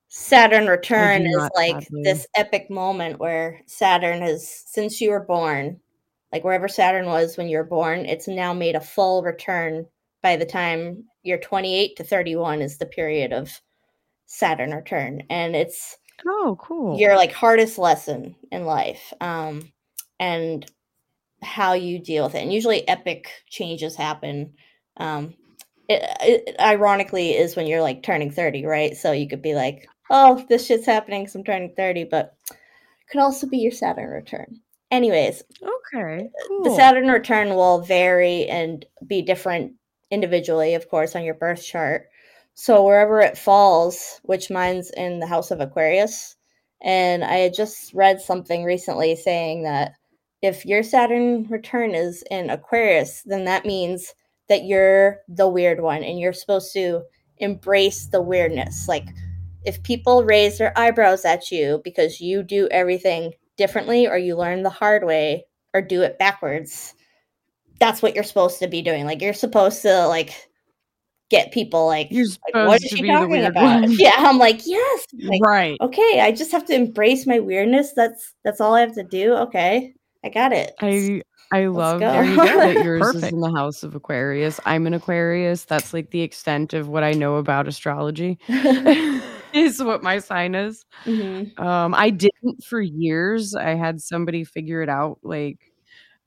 [0.08, 2.02] saturn return is like sadly.
[2.04, 5.80] this epic moment where saturn has since you were born
[6.32, 9.86] like wherever saturn was when you were born it's now made a full return
[10.22, 13.52] by the time you're 28 to 31 is the period of
[14.26, 16.98] saturn return and it's Oh, cool.
[17.00, 19.72] your like hardest lesson in life um
[20.20, 20.70] and
[21.42, 24.54] how you deal with it and usually epic changes happen
[24.98, 25.34] um
[25.90, 29.88] it, it ironically is when you're like turning 30 right so you could be like
[30.12, 32.58] oh this shit's happening because i'm turning 30 but it
[33.12, 34.60] could also be your saturn return
[34.92, 35.44] anyways
[35.94, 36.30] Okay.
[36.48, 36.64] Cool.
[36.64, 39.74] the Saturn return will vary and be different
[40.12, 42.10] individually, of course, on your birth chart.
[42.54, 46.36] So wherever it falls, which mine's in the house of Aquarius,
[46.82, 49.94] And I had just read something recently saying that
[50.42, 54.14] if your Saturn return is in Aquarius, then that means
[54.50, 57.04] that you're the weird one and you're supposed to
[57.38, 58.88] embrace the weirdness.
[58.88, 59.08] Like
[59.64, 64.64] if people raise their eyebrows at you because you do everything differently or you learn
[64.64, 66.96] the hard way or do it backwards,
[67.82, 69.06] that's what you're supposed to be doing.
[69.06, 70.34] Like you're supposed to like
[71.32, 73.82] get people like, You're like what supposed to she be talking weird about?
[73.82, 73.92] one.
[74.00, 75.08] Yeah, I'm like, yes.
[75.24, 75.78] Like, right.
[75.82, 77.94] okay, I just have to embrace my weirdness.
[77.94, 79.34] That's that's all I have to do.
[79.34, 79.94] Okay.
[80.24, 80.76] I got it.
[80.80, 82.12] I I love go.
[82.12, 84.60] there you go, that yours is in the house of Aquarius.
[84.66, 85.66] I'm an Aquarius.
[85.66, 88.38] That's like the extent of what I know about astrology.
[89.54, 90.86] is what my sign is.
[91.06, 91.60] Mhm.
[91.60, 93.56] Um, I didn't for years.
[93.56, 95.18] I had somebody figure it out.
[95.24, 95.58] Like,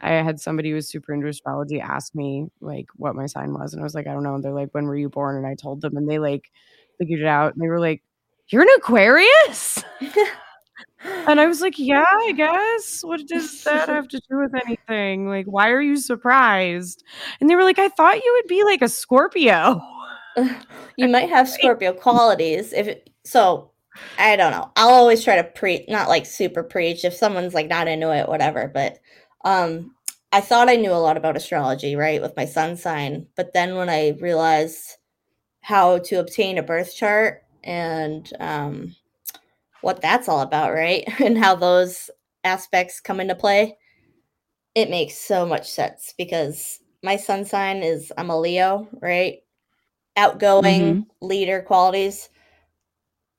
[0.01, 3.73] I had somebody who was super into astrology ask me like what my sign was,
[3.73, 4.35] and I was like, I don't know.
[4.35, 5.37] And they're like, When were you born?
[5.37, 6.51] And I told them, and they like
[6.99, 7.55] figured it out.
[7.55, 8.03] And they were like,
[8.49, 9.83] You're an Aquarius.
[11.27, 13.03] And I was like, Yeah, I guess.
[13.03, 15.29] What does that have to do with anything?
[15.29, 17.05] Like, why are you surprised?
[17.41, 19.81] And they were like, I thought you would be like a Scorpio.
[20.97, 22.73] you might have Scorpio qualities.
[22.73, 23.71] If it, so,
[24.19, 24.73] I don't know.
[24.77, 27.05] I'll always try to preach, not like super preach.
[27.05, 28.71] If someone's like not into it, whatever.
[28.73, 28.99] But
[29.45, 29.95] um,
[30.33, 33.27] I thought I knew a lot about astrology, right, with my sun sign.
[33.37, 34.97] But then when I realized
[35.61, 38.97] how to obtain a birth chart and um,
[39.83, 42.11] what that's all about, right, and how those
[42.45, 43.77] aspects come into play,
[44.75, 49.39] it makes so much sense because my sun sign is I'm a Leo, right?
[50.17, 52.29] Outgoing leader qualities.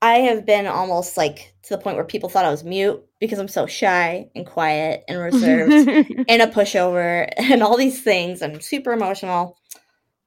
[0.01, 3.39] I have been almost like to the point where people thought I was mute because
[3.39, 5.87] I'm so shy and quiet and reserved
[6.27, 8.41] and a pushover and all these things.
[8.41, 9.57] I'm super emotional.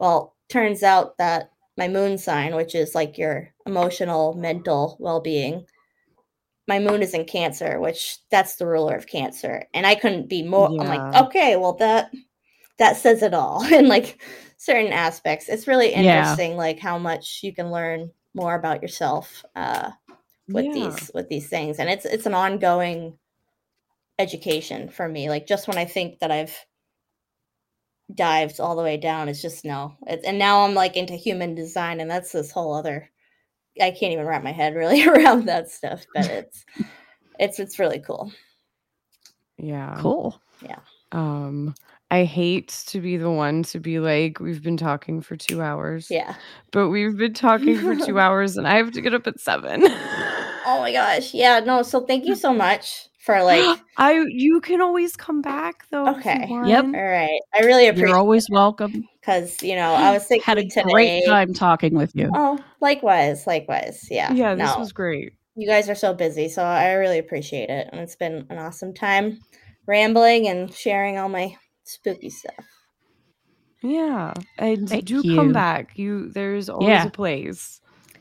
[0.01, 5.66] Well, turns out that my moon sign, which is like your emotional, mental well being,
[6.66, 9.65] my moon is in Cancer, which that's the ruler of Cancer.
[9.73, 10.74] And I couldn't be more.
[10.78, 12.11] I'm like, okay, well that
[12.78, 14.20] that says it all in like
[14.59, 15.49] certain aspects.
[15.49, 15.95] It's really Yeah.
[15.95, 19.93] interesting, like how much you can learn more about yourself uh,
[20.52, 20.74] with Yeah.
[20.74, 23.19] these with these things, and it's it's an ongoing
[24.19, 25.28] education for me.
[25.31, 26.56] Like just when I think that I've
[28.15, 29.97] dived all the way down, it's just no.
[30.06, 33.10] It's, and now I'm like into human design, and that's this whole other.
[33.81, 36.65] I can't even wrap my head really around that stuff, but it's
[37.39, 38.32] it's it's really cool.
[39.59, 40.02] yeah.
[40.02, 40.40] Cool.
[40.62, 40.81] Yeah.
[41.12, 41.74] Um,
[42.10, 46.09] I hate to be the one to be like, we've been talking for two hours.
[46.10, 46.35] Yeah.
[46.72, 49.82] But we've been talking for two hours and I have to get up at seven.
[49.85, 51.35] Oh my gosh.
[51.35, 51.60] Yeah.
[51.60, 51.82] No.
[51.82, 53.78] So thank you so much for like.
[53.98, 56.09] I you can always come back though.
[56.16, 56.47] Okay.
[56.48, 56.85] Yep.
[56.85, 57.40] all right.
[57.55, 58.09] I really appreciate.
[58.09, 59.06] You're always welcome.
[59.20, 60.82] because you know I was thinking Had a today.
[60.90, 62.30] great time talking with you.
[62.35, 64.06] Oh, likewise, likewise.
[64.10, 64.32] Yeah.
[64.32, 65.32] Yeah, this no, was great.
[65.56, 68.94] you guys are so busy, so I really appreciate it, and it's been an awesome
[68.94, 69.40] time
[69.86, 71.55] rambling and sharing all my
[71.89, 72.65] spooky stuff.
[73.82, 74.35] Yeah.
[74.59, 75.36] And Thank do you.
[75.36, 75.97] come back.
[75.97, 77.06] You there's always Yeah.
[77.06, 77.81] a place.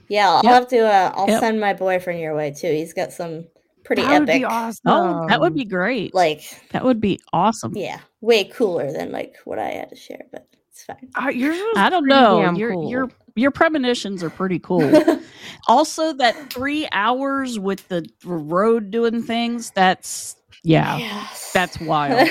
[0.10, 0.54] Yeah, I'll Yep.
[0.54, 0.80] have to.
[0.88, 1.40] Uh, I'll Yep.
[1.42, 2.72] send my boyfriend your way too.
[2.72, 3.48] He's got some
[3.84, 4.82] pretty that would epic, be awesome.
[4.86, 6.14] Oh, that would be great.
[6.14, 6.42] like
[6.72, 7.74] that would be awesome.
[7.76, 11.10] yeah, way cooler than like what I had to share, but it's fine.
[11.16, 12.52] Uh, yours was I don't know.
[12.52, 12.90] Your cool.
[12.90, 14.92] your your premonitions are pretty cool.
[15.68, 19.72] also, that three hours with the road doing things.
[19.72, 20.98] That's yeah.
[20.98, 21.52] Yes.
[21.54, 22.30] That's wild.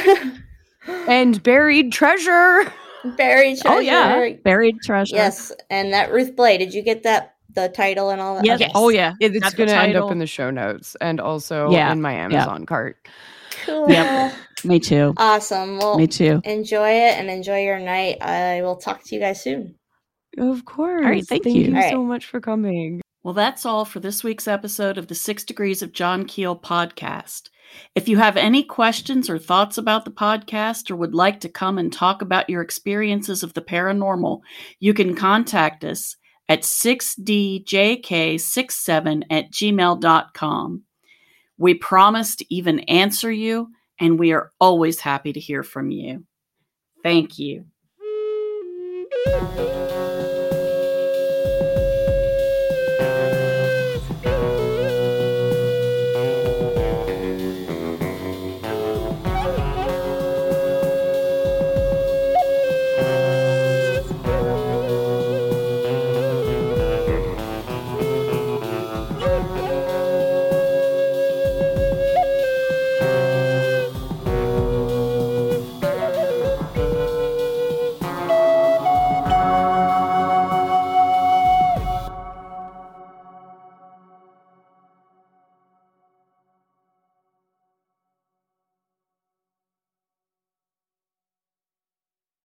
[0.86, 2.72] And buried treasure.
[3.16, 3.76] buried treasure.
[3.76, 5.16] Oh yeah, buried treasure.
[5.16, 6.58] Yes, and that Ruth Blay.
[6.58, 7.34] Did you get that?
[7.54, 8.44] The title and all that.
[8.44, 8.60] Yes.
[8.60, 8.70] Okay.
[8.74, 9.14] Oh yeah.
[9.18, 12.12] It's Got the gonna end up in the show notes and also Yeah, in my
[12.12, 12.98] Amazon cart.
[13.64, 13.88] Cool.
[13.90, 14.34] Yep.
[14.64, 15.14] Me too.
[15.16, 15.78] Awesome.
[15.78, 16.42] Well, Me too.
[16.44, 18.18] enjoy it and enjoy your night.
[18.20, 19.74] I will talk to you guys soon.
[20.36, 21.26] Of course.
[21.28, 21.62] thank thank you.
[21.62, 21.90] you All right.
[21.90, 23.00] so much for coming.
[23.22, 27.48] Well, that's all for this week's episode of the Six Degrees of John Keel podcast.
[27.94, 31.78] If you have any questions or thoughts about the podcast or would like to come
[31.78, 34.40] and talk about your experiences of the paranormal,
[34.80, 36.16] you can contact us
[36.48, 40.82] at 6djk67 at gmail.com.
[41.59, 43.68] We promise to even answer you,
[43.98, 46.24] and we are always happy to hear from you.
[47.02, 47.64] Thank you.